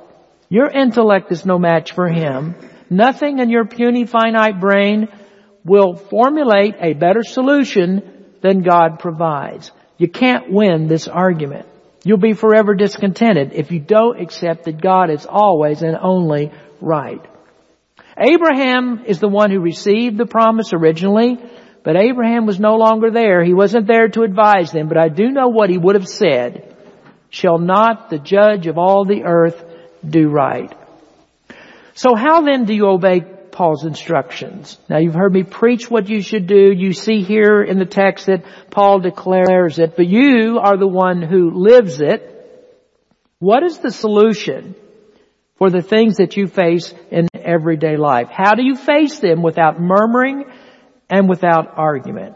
Your 0.49 0.69
intellect 0.69 1.31
is 1.31 1.45
no 1.45 1.57
match 1.57 1.93
for 1.93 2.07
Him. 2.07 2.55
Nothing 2.89 3.39
in 3.39 3.49
your 3.49 3.65
puny 3.65 4.05
finite 4.05 4.59
brain 4.59 5.09
will 5.65 5.95
formulate 5.95 6.75
a 6.79 6.93
better 6.93 7.23
solution 7.23 8.25
than 8.41 8.61
God 8.61 8.99
provides. 8.99 9.71
You 9.97 10.07
can't 10.07 10.51
win 10.51 10.87
this 10.87 11.07
argument. 11.07 11.67
You'll 12.07 12.17
be 12.17 12.31
forever 12.31 12.73
discontented 12.73 13.51
if 13.51 13.69
you 13.69 13.81
don't 13.81 14.21
accept 14.21 14.63
that 14.63 14.81
God 14.81 15.09
is 15.09 15.25
always 15.25 15.81
and 15.81 15.97
only 16.01 16.53
right. 16.79 17.19
Abraham 18.17 19.03
is 19.05 19.19
the 19.19 19.27
one 19.27 19.51
who 19.51 19.59
received 19.59 20.17
the 20.17 20.25
promise 20.25 20.71
originally, 20.71 21.37
but 21.83 21.97
Abraham 21.97 22.45
was 22.45 22.61
no 22.61 22.77
longer 22.77 23.11
there. 23.11 23.43
He 23.43 23.53
wasn't 23.53 23.87
there 23.87 24.07
to 24.07 24.21
advise 24.21 24.71
them, 24.71 24.87
but 24.87 24.97
I 24.97 25.09
do 25.09 25.31
know 25.31 25.49
what 25.49 25.69
he 25.69 25.77
would 25.77 25.95
have 25.95 26.07
said. 26.07 26.77
Shall 27.29 27.57
not 27.57 28.09
the 28.09 28.19
judge 28.19 28.67
of 28.67 28.77
all 28.77 29.03
the 29.03 29.23
earth 29.25 29.61
do 30.07 30.29
right? 30.29 30.73
So 31.93 32.15
how 32.15 32.39
then 32.39 32.63
do 32.63 32.73
you 32.73 32.87
obey 32.87 33.19
Paul's 33.57 33.85
instructions? 33.85 34.77
Now 34.87 34.99
you've 34.99 35.15
heard 35.15 35.33
me 35.33 35.41
preach 35.41 35.89
what 35.89 36.07
you 36.07 36.21
should 36.21 36.45
do. 36.45 36.71
You 36.71 36.93
see 36.93 37.23
here 37.23 37.63
in 37.63 37.79
the 37.79 37.85
text 37.85 38.27
that 38.27 38.45
Paul 38.69 38.99
declares 38.99 39.79
it, 39.79 39.95
but 39.95 40.05
you 40.05 40.59
are 40.59 40.77
the 40.77 40.87
one 40.87 41.23
who 41.23 41.49
lives 41.49 41.99
it. 41.99 42.21
What 43.39 43.63
is 43.63 43.79
the 43.79 43.91
solution? 43.91 44.75
for 45.57 45.71
the 45.71 45.81
things 45.81 46.17
that 46.17 46.37
you 46.37 46.45
face 46.45 46.93
in 47.09 47.27
everyday 47.33 47.97
life. 47.97 48.29
How 48.29 48.53
do 48.53 48.63
you 48.63 48.75
face 48.75 49.17
them 49.17 49.41
without 49.41 49.79
murmuring 49.79 50.45
and 51.09 51.27
without 51.27 51.77
argument? 51.77 52.35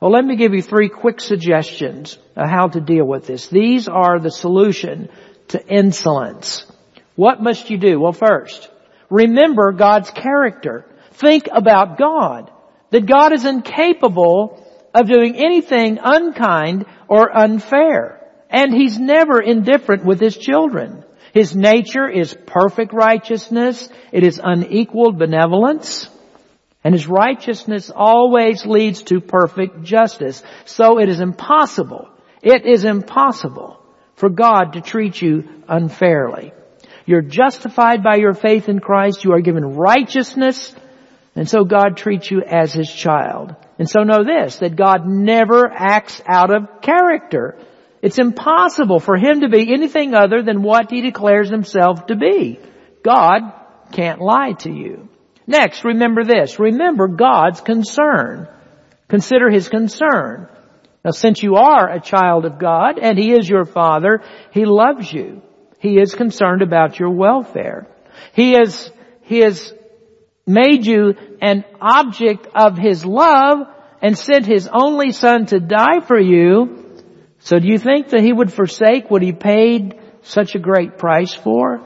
Well, 0.00 0.10
let 0.10 0.24
me 0.24 0.34
give 0.34 0.54
you 0.54 0.62
three 0.62 0.88
quick 0.88 1.20
suggestions 1.20 2.18
of 2.34 2.48
how 2.48 2.66
to 2.66 2.80
deal 2.80 3.04
with 3.04 3.28
this. 3.28 3.46
These 3.46 3.86
are 3.86 4.18
the 4.18 4.32
solution 4.32 5.08
to 5.48 5.64
insolence. 5.68 6.66
What 7.14 7.40
must 7.40 7.70
you 7.70 7.78
do? 7.78 8.00
Well, 8.00 8.12
first, 8.12 8.68
remember 9.10 9.72
God's 9.72 10.10
character. 10.10 10.84
Think 11.12 11.48
about 11.52 11.98
God. 11.98 12.50
That 12.90 13.06
God 13.06 13.32
is 13.32 13.44
incapable 13.44 14.64
of 14.94 15.08
doing 15.08 15.36
anything 15.36 15.98
unkind 16.02 16.86
or 17.08 17.36
unfair. 17.36 18.20
And 18.50 18.72
He's 18.72 18.98
never 18.98 19.40
indifferent 19.40 20.04
with 20.04 20.20
His 20.20 20.36
children. 20.36 21.04
His 21.34 21.54
nature 21.54 22.08
is 22.08 22.36
perfect 22.46 22.92
righteousness. 22.92 23.88
It 24.12 24.22
is 24.22 24.40
unequaled 24.42 25.18
benevolence. 25.18 26.08
And 26.82 26.94
His 26.94 27.06
righteousness 27.06 27.90
always 27.94 28.64
leads 28.64 29.02
to 29.04 29.20
perfect 29.20 29.82
justice. 29.82 30.42
So 30.64 30.98
it 30.98 31.08
is 31.08 31.20
impossible, 31.20 32.08
it 32.42 32.64
is 32.64 32.84
impossible 32.84 33.78
for 34.14 34.30
God 34.30 34.72
to 34.72 34.80
treat 34.80 35.20
you 35.20 35.62
unfairly. 35.68 36.52
You're 37.08 37.22
justified 37.22 38.02
by 38.02 38.16
your 38.16 38.34
faith 38.34 38.68
in 38.68 38.80
Christ. 38.80 39.24
You 39.24 39.32
are 39.32 39.40
given 39.40 39.76
righteousness. 39.76 40.74
And 41.34 41.48
so 41.48 41.64
God 41.64 41.96
treats 41.96 42.30
you 42.30 42.42
as 42.42 42.70
His 42.70 42.92
child. 42.92 43.56
And 43.78 43.88
so 43.88 44.02
know 44.02 44.24
this, 44.24 44.56
that 44.56 44.76
God 44.76 45.06
never 45.06 45.72
acts 45.72 46.20
out 46.26 46.54
of 46.54 46.82
character. 46.82 47.56
It's 48.02 48.18
impossible 48.18 49.00
for 49.00 49.16
him 49.16 49.40
to 49.40 49.48
be 49.48 49.72
anything 49.72 50.14
other 50.14 50.42
than 50.42 50.62
what 50.62 50.90
he 50.90 51.00
declares 51.00 51.48
himself 51.48 52.08
to 52.08 52.14
be. 52.14 52.60
God 53.02 53.40
can't 53.90 54.20
lie 54.20 54.52
to 54.58 54.70
you. 54.70 55.08
Next, 55.46 55.84
remember 55.84 56.24
this. 56.24 56.58
Remember 56.58 57.08
God's 57.08 57.62
concern. 57.62 58.48
Consider 59.08 59.48
his 59.48 59.70
concern. 59.70 60.48
Now 61.02 61.12
since 61.12 61.42
you 61.42 61.54
are 61.54 61.88
a 61.88 62.00
child 62.00 62.44
of 62.44 62.58
God 62.58 62.98
and 62.98 63.18
he 63.18 63.32
is 63.32 63.48
your 63.48 63.64
father, 63.64 64.22
he 64.52 64.66
loves 64.66 65.10
you. 65.10 65.40
He 65.78 65.98
is 66.00 66.14
concerned 66.14 66.62
about 66.62 66.98
your 66.98 67.10
welfare. 67.10 67.86
He 68.32 68.52
has, 68.52 68.90
he 69.22 69.38
has 69.38 69.72
made 70.46 70.86
you 70.86 71.14
an 71.40 71.64
object 71.80 72.46
of 72.54 72.76
his 72.76 73.04
love 73.04 73.66
and 74.00 74.16
sent 74.16 74.46
his 74.46 74.68
only 74.72 75.12
son 75.12 75.46
to 75.46 75.60
die 75.60 76.00
for 76.00 76.18
you 76.18 76.88
so 77.40 77.58
do 77.58 77.68
you 77.68 77.78
think 77.78 78.10
that 78.10 78.20
he 78.20 78.32
would 78.32 78.52
forsake 78.52 79.10
what 79.10 79.22
he 79.22 79.32
paid 79.32 79.98
such 80.22 80.54
a 80.54 80.58
great 80.58 80.98
price 80.98 81.34
for? 81.34 81.80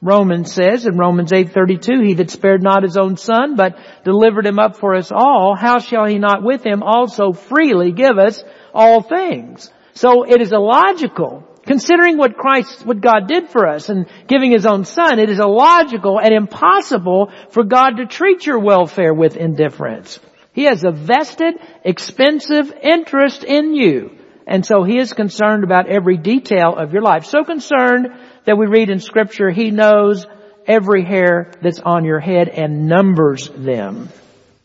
Romans 0.00 0.52
says 0.52 0.86
in 0.86 0.96
Romans 0.96 1.32
8:32, 1.32 2.06
he 2.06 2.14
that 2.14 2.30
spared 2.30 2.62
not 2.62 2.82
his 2.82 2.96
own 2.96 3.16
son, 3.16 3.56
but 3.56 3.76
delivered 4.04 4.46
him 4.46 4.58
up 4.58 4.76
for 4.76 4.94
us 4.94 5.10
all, 5.10 5.56
how 5.56 5.78
shall 5.78 6.04
he 6.04 6.18
not 6.18 6.42
with 6.42 6.64
him 6.64 6.82
also 6.82 7.32
freely 7.32 7.92
give 7.92 8.18
us 8.18 8.44
all 8.72 9.02
things? 9.02 9.72
So 9.94 10.22
it 10.24 10.40
is 10.40 10.52
illogical, 10.52 11.44
considering 11.66 12.16
what 12.16 12.36
Christ, 12.36 12.86
what 12.86 13.00
God 13.00 13.28
did 13.28 13.48
for 13.48 13.66
us 13.66 13.88
and 13.88 14.06
giving 14.26 14.52
his 14.52 14.66
own 14.66 14.84
son, 14.84 15.18
it 15.18 15.28
is 15.28 15.38
illogical 15.38 16.18
and 16.20 16.32
impossible 16.32 17.32
for 17.50 17.64
God 17.64 17.96
to 17.96 18.06
treat 18.06 18.46
your 18.46 18.58
welfare 18.58 19.12
with 19.12 19.36
indifference. 19.36 20.18
He 20.52 20.64
has 20.64 20.84
a 20.84 20.90
vested, 20.90 21.54
expensive 21.84 22.72
interest 22.82 23.44
in 23.44 23.74
you. 23.74 24.16
And 24.46 24.64
so 24.64 24.84
He 24.84 24.98
is 24.98 25.12
concerned 25.12 25.64
about 25.64 25.88
every 25.88 26.16
detail 26.16 26.74
of 26.74 26.92
your 26.92 27.02
life. 27.02 27.26
So 27.26 27.44
concerned 27.44 28.08
that 28.44 28.56
we 28.56 28.66
read 28.66 28.88
in 28.88 29.00
scripture, 29.00 29.50
He 29.50 29.70
knows 29.70 30.26
every 30.66 31.04
hair 31.04 31.52
that's 31.60 31.80
on 31.80 32.04
your 32.04 32.20
head 32.20 32.48
and 32.48 32.86
numbers 32.86 33.50
them. 33.50 34.08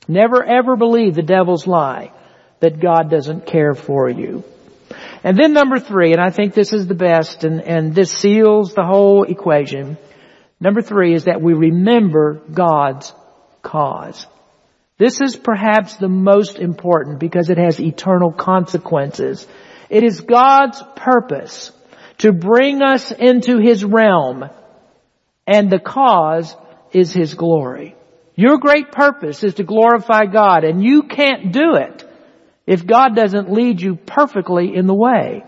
Never 0.07 0.43
ever 0.43 0.75
believe 0.75 1.15
the 1.15 1.23
devil's 1.23 1.67
lie 1.67 2.11
that 2.59 2.79
God 2.79 3.09
doesn't 3.09 3.45
care 3.45 3.73
for 3.73 4.09
you. 4.09 4.43
And 5.24 5.38
then 5.38 5.53
number 5.53 5.80
three, 5.80 6.13
and 6.13 6.22
I 6.22 6.32
think 6.32 6.53
this 6.53 6.74
is 6.74 6.88
the 6.88 6.95
best 6.95 7.43
and, 7.43 7.61
and 7.61 7.93
this 7.93 8.11
seals 8.11 8.74
the 8.74 8.84
whole 8.84 9.24
equation. 9.24 9.97
Number 10.59 10.82
three 10.82 11.13
is 11.13 11.26
that 11.26 11.41
we 11.41 11.53
remember 11.53 12.41
God's 12.51 13.13
cause. 13.61 14.26
This 14.97 15.22
is 15.22 15.36
perhaps 15.36 15.95
the 15.95 16.09
most 16.09 16.57
important 16.57 17.19
because 17.19 17.49
it 17.49 17.57
has 17.57 17.80
eternal 17.80 18.32
consequences. 18.32 19.47
It 19.89 20.03
is 20.03 20.22
God's 20.22 20.82
purpose 20.95 21.72
to 22.19 22.32
bring 22.32 22.82
us 22.82 23.11
into 23.11 23.57
His 23.57 23.84
realm 23.84 24.45
and 25.47 25.69
the 25.69 25.80
cause 25.80 26.55
is 26.93 27.11
His 27.13 27.34
glory. 27.34 27.95
Your 28.36 28.57
great 28.57 28.91
purpose 28.91 29.43
is 29.43 29.55
to 29.55 29.63
glorify 29.63 30.26
God 30.26 30.63
and 30.63 30.84
you 30.84 31.03
can't 31.03 31.51
do 31.51 31.76
it 31.76 32.07
if 32.66 32.86
God 32.86 33.16
doesn't 33.16 33.51
lead 33.51 33.82
you 33.82 33.95
perfectly 33.95 34.76
in 34.76 34.88
the 34.88 34.93
way. 34.93 35.43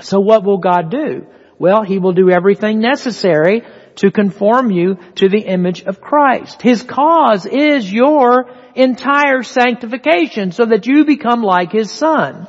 So 0.00 0.20
what 0.20 0.44
will 0.44 0.58
God 0.58 0.90
do? 0.90 1.26
Well, 1.58 1.82
He 1.82 1.98
will 1.98 2.12
do 2.12 2.30
everything 2.30 2.80
necessary 2.80 3.62
to 3.96 4.12
conform 4.12 4.70
you 4.70 4.96
to 5.16 5.28
the 5.28 5.40
image 5.40 5.82
of 5.82 6.00
Christ. 6.00 6.62
His 6.62 6.82
cause 6.82 7.46
is 7.46 7.92
your 7.92 8.48
entire 8.76 9.42
sanctification 9.42 10.52
so 10.52 10.66
that 10.66 10.86
you 10.86 11.04
become 11.04 11.42
like 11.42 11.72
His 11.72 11.90
Son. 11.90 12.46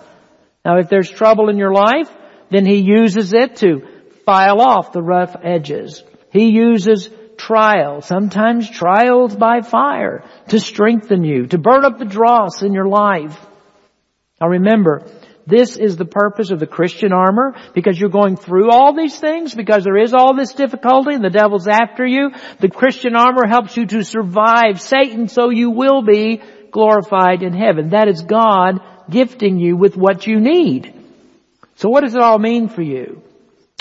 Now 0.64 0.78
if 0.78 0.90
there's 0.90 1.10
trouble 1.10 1.50
in 1.50 1.58
your 1.58 1.74
life, 1.74 2.10
then 2.52 2.66
He 2.66 2.78
uses 2.82 3.34
it 3.34 3.58
to 3.58 3.88
file 4.26 4.62
off 4.62 4.92
the 4.92 5.02
rough 5.02 5.36
edges. 5.42 6.04
He 6.32 6.52
uses 6.52 7.10
trials, 7.36 8.06
sometimes 8.06 8.70
trials 8.70 9.36
by 9.36 9.62
fire, 9.62 10.24
to 10.50 10.60
strengthen 10.60 11.24
you, 11.24 11.48
to 11.48 11.58
burn 11.58 11.84
up 11.84 11.98
the 11.98 12.06
dross 12.06 12.62
in 12.62 12.74
your 12.74 12.88
life. 12.88 13.36
Now 14.40 14.48
remember, 14.48 15.06
this 15.46 15.78
is 15.78 15.98
the 15.98 16.06
purpose 16.06 16.52
of 16.52 16.60
the 16.60 16.68
Christian 16.68 17.12
armor 17.12 17.56
because 17.74 18.00
you're 18.00 18.10
going 18.10 18.38
through 18.38 18.70
all 18.70 18.96
these 18.96 19.18
things 19.18 19.56
because 19.56 19.84
there 19.84 19.98
is 19.98 20.14
all 20.14 20.36
this 20.36 20.54
difficulty 20.54 21.16
and 21.16 21.24
the 21.24 21.32
devil's 21.32 21.68
after 21.68 22.06
you. 22.06 22.32
The 22.60 22.70
Christian 22.70 23.16
armor 23.16 23.48
helps 23.48 23.76
you 23.76 23.88
to 23.88 24.04
survive 24.04 24.80
Satan 24.80 25.28
so 25.28 25.50
you 25.50 25.72
will 25.72 26.04
be 26.04 26.42
glorified 26.72 27.42
in 27.42 27.54
heaven. 27.54 27.90
That 27.90 28.08
is 28.08 28.22
God 28.22 28.80
gifting 29.10 29.58
you 29.60 29.76
with 29.76 29.98
what 29.98 30.28
you 30.28 30.40
need. 30.40 30.94
So 31.78 31.90
what 31.90 32.02
does 32.02 32.14
it 32.14 32.22
all 32.22 32.38
mean 32.38 32.70
for 32.70 32.84
you? 32.84 33.24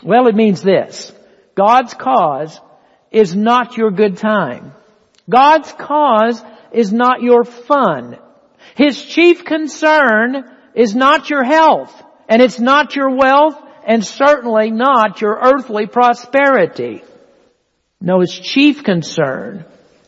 Well, 0.03 0.27
it 0.29 0.35
means 0.35 0.63
this. 0.63 1.13
God's 1.55 1.93
cause 1.93 2.59
is 3.11 3.35
not 3.37 3.77
your 3.77 3.91
good 3.91 4.17
time. 4.17 4.73
God's 5.29 5.71
cause 5.73 6.43
is 6.73 6.93
not 6.93 7.21
your 7.21 7.45
fun. 7.45 8.19
His 8.79 9.03
chief 9.03 9.45
concern 9.45 10.45
is 10.73 10.95
not 10.95 11.29
your 11.29 11.43
health, 11.43 11.93
and 12.29 12.41
it's 12.41 12.61
not 12.61 12.95
your 12.95 13.11
wealth, 13.11 13.61
and 13.85 14.07
certainly 14.07 14.71
not 14.71 15.21
your 15.21 15.37
earthly 15.37 15.89
prosperity. 15.89 17.03
No, 18.01 18.21
His 18.21 18.39
chief 18.39 18.85
concern 18.85 19.65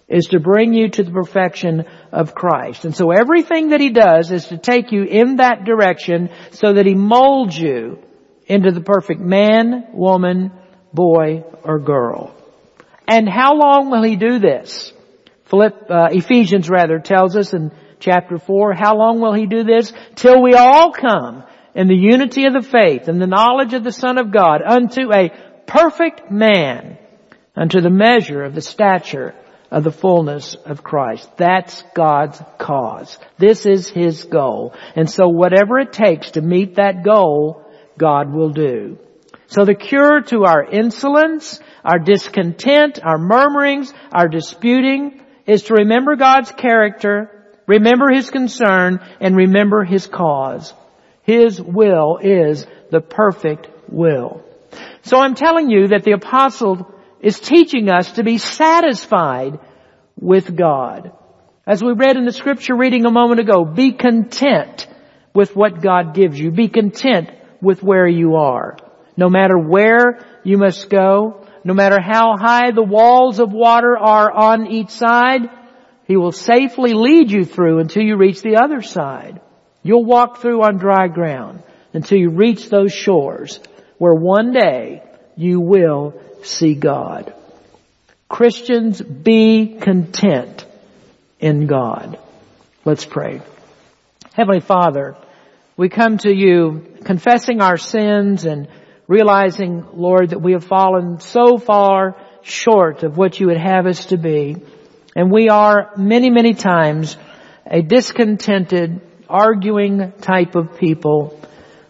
is 0.06 0.26
to 0.26 0.38
bring 0.38 0.72
you 0.72 0.88
to 0.88 1.02
the 1.02 1.10
perfection 1.10 1.84
of 2.12 2.32
Christ. 2.32 2.84
And 2.84 2.94
so 2.94 3.10
everything 3.10 3.70
that 3.70 3.80
He 3.80 3.90
does 3.90 4.30
is 4.30 4.44
to 4.46 4.56
take 4.56 4.92
you 4.92 5.02
in 5.02 5.38
that 5.38 5.64
direction 5.64 6.30
so 6.52 6.74
that 6.74 6.86
He 6.86 6.94
molds 6.94 7.58
you 7.58 7.98
into 8.46 8.70
the 8.70 8.82
perfect 8.82 9.20
man, 9.20 9.88
woman, 9.94 10.52
boy, 10.92 11.42
or 11.64 11.80
girl. 11.80 12.36
And 13.08 13.28
how 13.28 13.56
long 13.56 13.90
will 13.90 14.04
He 14.04 14.14
do 14.14 14.38
this? 14.38 14.92
Uh, 15.52 16.08
Ephesians 16.12 16.70
rather 16.70 17.00
tells 17.00 17.34
us 17.36 17.52
in 17.52 17.72
chapter 18.00 18.38
4, 18.38 18.74
how 18.74 18.96
long 18.96 19.20
will 19.20 19.34
He 19.34 19.46
do 19.46 19.62
this? 19.62 19.92
Till 20.16 20.42
we 20.42 20.54
all 20.54 20.92
come 20.92 21.44
in 21.74 21.86
the 21.86 21.94
unity 21.94 22.46
of 22.46 22.52
the 22.52 22.62
faith 22.62 23.08
and 23.08 23.20
the 23.20 23.26
knowledge 23.26 23.74
of 23.74 23.84
the 23.84 23.92
Son 23.92 24.18
of 24.18 24.32
God 24.32 24.62
unto 24.66 25.12
a 25.12 25.30
perfect 25.66 26.30
man, 26.30 26.98
unto 27.54 27.80
the 27.80 27.90
measure 27.90 28.42
of 28.42 28.54
the 28.54 28.60
stature 28.60 29.34
of 29.70 29.84
the 29.84 29.92
fullness 29.92 30.56
of 30.66 30.82
Christ. 30.82 31.30
That's 31.36 31.84
God's 31.94 32.42
cause. 32.58 33.18
This 33.38 33.66
is 33.66 33.88
His 33.88 34.24
goal. 34.24 34.74
And 34.96 35.08
so 35.08 35.28
whatever 35.28 35.78
it 35.78 35.92
takes 35.92 36.32
to 36.32 36.42
meet 36.42 36.76
that 36.76 37.04
goal, 37.04 37.64
God 37.96 38.32
will 38.32 38.50
do. 38.50 38.98
So 39.46 39.64
the 39.64 39.74
cure 39.74 40.22
to 40.22 40.44
our 40.44 40.64
insolence, 40.64 41.60
our 41.84 41.98
discontent, 41.98 43.00
our 43.02 43.18
murmurings, 43.18 43.92
our 44.12 44.28
disputing 44.28 45.22
is 45.46 45.64
to 45.64 45.74
remember 45.74 46.16
God's 46.16 46.52
character, 46.52 47.39
remember 47.70 48.10
His 48.10 48.30
concern, 48.30 49.00
and 49.20 49.36
remember 49.36 49.84
His 49.84 50.06
cause. 50.06 50.74
His 51.22 51.60
will 51.60 52.18
is 52.20 52.66
the 52.90 53.00
perfect 53.00 53.68
will. 53.88 54.42
So 55.02 55.18
I'm 55.18 55.34
telling 55.34 55.70
you 55.70 55.88
that 55.88 56.04
the 56.04 56.12
apostle 56.12 56.92
is 57.20 57.38
teaching 57.38 57.88
us 57.88 58.12
to 58.12 58.24
be 58.24 58.38
satisfied 58.38 59.60
with 60.18 60.56
God. 60.56 61.12
As 61.66 61.82
we 61.82 61.92
read 61.92 62.16
in 62.16 62.24
the 62.24 62.32
scripture 62.32 62.74
reading 62.74 63.06
a 63.06 63.10
moment 63.10 63.40
ago, 63.40 63.64
be 63.64 63.92
content 63.92 64.88
with 65.32 65.54
what 65.54 65.80
God 65.80 66.14
gives 66.14 66.38
you. 66.38 66.50
Be 66.50 66.68
content 66.68 67.30
with 67.60 67.82
where 67.82 68.08
you 68.08 68.36
are. 68.36 68.76
No 69.16 69.28
matter 69.28 69.56
where 69.56 70.26
you 70.42 70.58
must 70.58 70.90
go, 70.90 71.46
no 71.62 71.74
matter 71.74 72.00
how 72.00 72.36
high 72.36 72.70
the 72.72 72.82
walls 72.82 73.38
of 73.38 73.52
water 73.52 73.96
are 73.96 74.32
on 74.32 74.66
each 74.66 74.90
side, 74.90 75.42
He 76.10 76.16
will 76.16 76.32
safely 76.32 76.92
lead 76.92 77.30
you 77.30 77.44
through 77.44 77.78
until 77.78 78.02
you 78.02 78.16
reach 78.16 78.42
the 78.42 78.56
other 78.56 78.82
side. 78.82 79.40
You'll 79.84 80.04
walk 80.04 80.38
through 80.38 80.60
on 80.60 80.76
dry 80.76 81.06
ground 81.06 81.62
until 81.92 82.18
you 82.18 82.30
reach 82.30 82.68
those 82.68 82.92
shores 82.92 83.60
where 83.96 84.12
one 84.12 84.50
day 84.50 85.04
you 85.36 85.60
will 85.60 86.20
see 86.42 86.74
God. 86.74 87.32
Christians, 88.28 89.00
be 89.00 89.78
content 89.80 90.66
in 91.38 91.68
God. 91.68 92.18
Let's 92.84 93.04
pray. 93.04 93.40
Heavenly 94.32 94.62
Father, 94.62 95.16
we 95.76 95.90
come 95.90 96.18
to 96.18 96.34
you 96.34 96.96
confessing 97.04 97.60
our 97.60 97.76
sins 97.76 98.46
and 98.46 98.66
realizing, 99.06 99.86
Lord, 99.94 100.30
that 100.30 100.42
we 100.42 100.54
have 100.54 100.64
fallen 100.64 101.20
so 101.20 101.56
far 101.56 102.16
short 102.42 103.04
of 103.04 103.16
what 103.16 103.38
you 103.38 103.46
would 103.46 103.60
have 103.60 103.86
us 103.86 104.06
to 104.06 104.16
be. 104.16 104.56
And 105.14 105.30
we 105.30 105.48
are 105.48 105.90
many, 105.96 106.30
many 106.30 106.54
times 106.54 107.16
a 107.66 107.82
discontented, 107.82 109.00
arguing 109.28 110.12
type 110.20 110.54
of 110.54 110.78
people. 110.78 111.40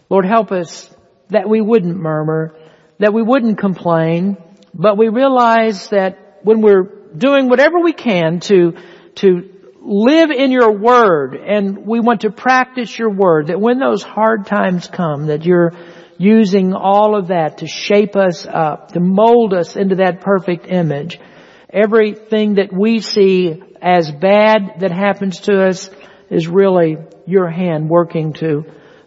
Lord, 0.09 0.25
help 0.25 0.53
us 0.53 0.91
that 1.29 1.49
we 1.49 1.61
wouldn't 1.61 1.97
murmur, 1.97 2.55
that 2.99 3.13
we 3.13 3.23
wouldn't 3.23 3.59
complain, 3.59 4.37
but 4.75 4.99
we 4.99 5.09
realize 5.09 5.89
that 5.89 6.39
when 6.43 6.61
we're 6.61 6.85
doing 7.17 7.49
whatever 7.49 7.81
we 7.81 7.93
can 7.93 8.41
to, 8.41 8.75
to 9.17 9.51
live 9.81 10.31
in 10.31 10.51
your 10.51 10.73
word 10.73 11.35
and 11.35 11.87
we 11.87 12.01
want 12.01 12.23
to 12.23 12.31
practice 12.31 12.99
your 12.99 13.11
word, 13.11 13.49
that 13.49 13.61
when 13.61 13.79
those 13.79 14.03
hard 14.03 14.47
times 14.47 14.89
come, 14.89 15.27
that 15.27 15.45
you're 15.45 15.73
using 16.19 16.75
all 16.75 17.17
of 17.17 17.29
that 17.29 17.59
to 17.59 17.67
shape 17.67 18.15
us 18.17 18.47
up, 18.47 18.93
to 18.93 19.01
mold 19.01 19.55
us 19.55 19.77
into 19.77 19.97
that 19.97 20.21
perfect 20.21 20.67
image. 20.67 21.19
Everything 21.73 22.55
that 22.55 22.73
we 22.73 23.01
see 23.01 23.63
as 23.81 24.11
bad 24.11 24.81
that 24.81 24.91
happens 24.91 25.41
to 25.41 25.69
us 25.69 25.89
is 26.29 26.49
really 26.49 26.97
your 27.27 27.49
hand 27.49 27.89
working 27.89 28.33
to 28.35 28.65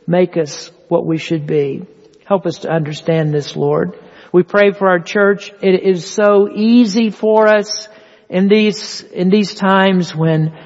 make 0.08 0.38
us 0.38 0.72
what 0.88 1.06
we 1.06 1.18
should 1.18 1.46
be. 1.46 1.86
Help 2.26 2.46
us 2.46 2.60
to 2.60 2.72
understand 2.72 3.34
this, 3.34 3.56
Lord. 3.58 4.00
We 4.32 4.44
pray 4.44 4.72
for 4.72 4.88
our 4.88 5.00
church. 5.00 5.52
It 5.62 5.84
is 5.84 6.10
so 6.10 6.50
easy 6.50 7.10
for 7.10 7.48
us 7.48 7.88
in 8.30 8.48
these, 8.48 9.02
in 9.02 9.30
these 9.30 9.54
times 9.54 10.16
when 10.16 10.58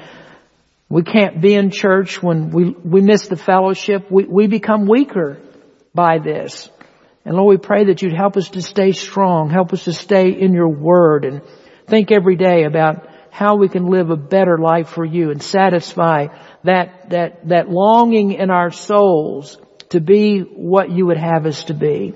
we 0.88 1.02
can't 1.02 1.40
be 1.40 1.54
in 1.54 1.70
church, 1.70 2.22
when 2.22 2.50
we, 2.50 2.70
we 2.70 3.00
miss 3.02 3.26
the 3.26 3.36
fellowship, 3.36 4.10
we, 4.10 4.24
we 4.24 4.46
become 4.46 4.86
weaker 4.86 5.38
by 5.94 6.18
this. 6.18 6.70
And 7.24 7.36
Lord, 7.36 7.58
we 7.58 7.66
pray 7.66 7.86
that 7.86 8.00
you'd 8.00 8.14
help 8.14 8.36
us 8.36 8.50
to 8.50 8.62
stay 8.62 8.92
strong, 8.92 9.50
help 9.50 9.72
us 9.72 9.84
to 9.84 9.92
stay 9.92 10.30
in 10.30 10.54
your 10.54 10.70
word 10.70 11.24
and 11.24 11.42
think 11.88 12.12
every 12.12 12.36
day 12.36 12.64
about 12.64 13.08
how 13.30 13.56
we 13.56 13.68
can 13.68 13.86
live 13.86 14.10
a 14.10 14.16
better 14.16 14.58
life 14.58 14.88
for 14.88 15.04
you 15.04 15.30
and 15.30 15.42
satisfy 15.42 16.26
that, 16.64 17.10
that, 17.10 17.48
that 17.48 17.68
longing 17.68 18.32
in 18.32 18.50
our 18.50 18.70
souls 18.70 19.58
to 19.90 20.00
be 20.00 20.40
what 20.40 20.90
you 20.90 21.06
would 21.06 21.16
have 21.16 21.46
us 21.46 21.64
to 21.64 21.74
be. 21.74 22.14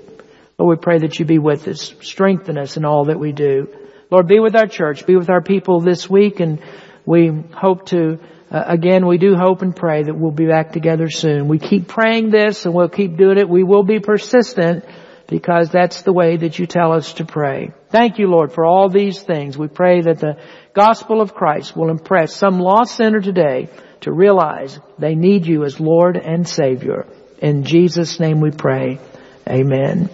Lord, 0.57 0.77
we 0.77 0.81
pray 0.81 0.99
that 0.99 1.17
you 1.19 1.25
be 1.25 1.39
with 1.39 1.67
us, 1.67 1.93
strengthen 2.01 2.57
us 2.57 2.77
in 2.77 2.85
all 2.85 3.05
that 3.05 3.19
we 3.19 3.31
do. 3.31 3.67
Lord, 4.11 4.27
be 4.27 4.39
with 4.39 4.55
our 4.55 4.67
church, 4.67 5.05
be 5.05 5.15
with 5.15 5.29
our 5.29 5.41
people 5.41 5.81
this 5.81 6.09
week, 6.09 6.39
and 6.39 6.61
we 7.05 7.31
hope 7.51 7.87
to, 7.87 8.19
uh, 8.51 8.63
again, 8.67 9.07
we 9.07 9.17
do 9.17 9.35
hope 9.35 9.61
and 9.61 9.75
pray 9.75 10.03
that 10.03 10.13
we'll 10.13 10.31
be 10.31 10.45
back 10.45 10.71
together 10.71 11.09
soon. 11.09 11.47
We 11.47 11.57
keep 11.57 11.87
praying 11.87 12.29
this 12.29 12.65
and 12.65 12.73
we'll 12.73 12.89
keep 12.89 13.17
doing 13.17 13.37
it. 13.37 13.49
We 13.49 13.63
will 13.63 13.83
be 13.83 13.99
persistent 13.99 14.85
because 15.27 15.69
that's 15.69 16.01
the 16.01 16.13
way 16.13 16.37
that 16.37 16.59
you 16.59 16.67
tell 16.67 16.91
us 16.91 17.13
to 17.13 17.25
pray. 17.25 17.71
Thank 17.89 18.19
you, 18.19 18.27
Lord, 18.27 18.51
for 18.51 18.65
all 18.65 18.89
these 18.89 19.21
things. 19.21 19.57
We 19.57 19.67
pray 19.67 20.01
that 20.01 20.19
the 20.19 20.37
gospel 20.73 21.21
of 21.21 21.33
Christ 21.33 21.75
will 21.75 21.89
impress 21.89 22.35
some 22.35 22.59
lost 22.59 22.95
sinner 22.95 23.21
today 23.21 23.69
to 24.01 24.11
realize 24.11 24.79
they 24.99 25.15
need 25.15 25.45
you 25.45 25.63
as 25.63 25.79
Lord 25.79 26.17
and 26.17 26.47
Savior. 26.47 27.07
In 27.39 27.63
Jesus' 27.63 28.19
name 28.19 28.41
we 28.41 28.51
pray. 28.51 28.99
Amen. 29.47 30.09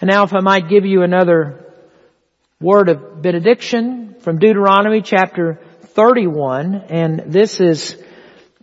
And 0.00 0.10
now 0.10 0.24
if 0.24 0.32
I 0.32 0.40
might 0.40 0.68
give 0.68 0.84
you 0.84 1.02
another 1.02 1.64
word 2.60 2.88
of 2.88 3.22
benediction 3.22 4.16
from 4.20 4.38
Deuteronomy 4.38 5.02
chapter 5.02 5.60
31, 5.82 6.74
and 6.74 7.32
this 7.32 7.60
is 7.60 7.96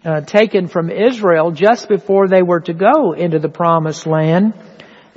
uh, 0.05 0.22
taken 0.22 0.68
from 0.68 0.89
Israel 0.89 1.51
just 1.51 1.89
before 1.89 2.28
they 2.28 2.41
were 2.41 2.62
to 2.62 2.74
go 2.74 3.14
into 3.14 3.39
the 3.39 3.49
promised 3.49 4.08
land. 4.08 4.53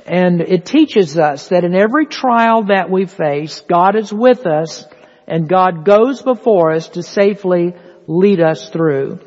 And 0.07 0.41
it 0.41 0.65
teaches 0.65 1.19
us 1.19 1.49
that 1.49 1.65
in 1.65 1.75
every 1.75 2.07
trial 2.07 2.65
that 2.65 2.91
we 2.91 3.07
face, 3.07 3.61
God 3.69 3.97
is 3.97 4.13
with 4.13 4.47
us 4.47 4.87
and 5.27 5.49
God 5.49 5.85
goes 5.85 6.23
before 6.23 6.73
us 6.73 6.89
to 6.91 7.03
safely 7.03 7.75
lead 8.07 8.41
us 8.41 8.71
through. 8.71 9.21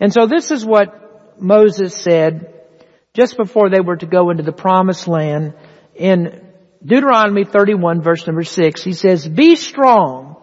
And 0.00 0.12
so 0.12 0.26
this 0.26 0.50
is 0.50 0.64
what 0.64 1.40
Moses 1.40 1.94
said 1.94 2.52
just 3.14 3.36
before 3.36 3.70
they 3.70 3.80
were 3.80 3.96
to 3.96 4.06
go 4.06 4.30
into 4.30 4.42
the 4.42 4.52
promised 4.52 5.06
land 5.06 5.54
in 5.94 6.44
Deuteronomy 6.84 7.44
31 7.44 8.02
verse 8.02 8.26
number 8.26 8.42
6. 8.42 8.82
He 8.82 8.92
says, 8.92 9.26
Be 9.26 9.56
strong 9.56 10.36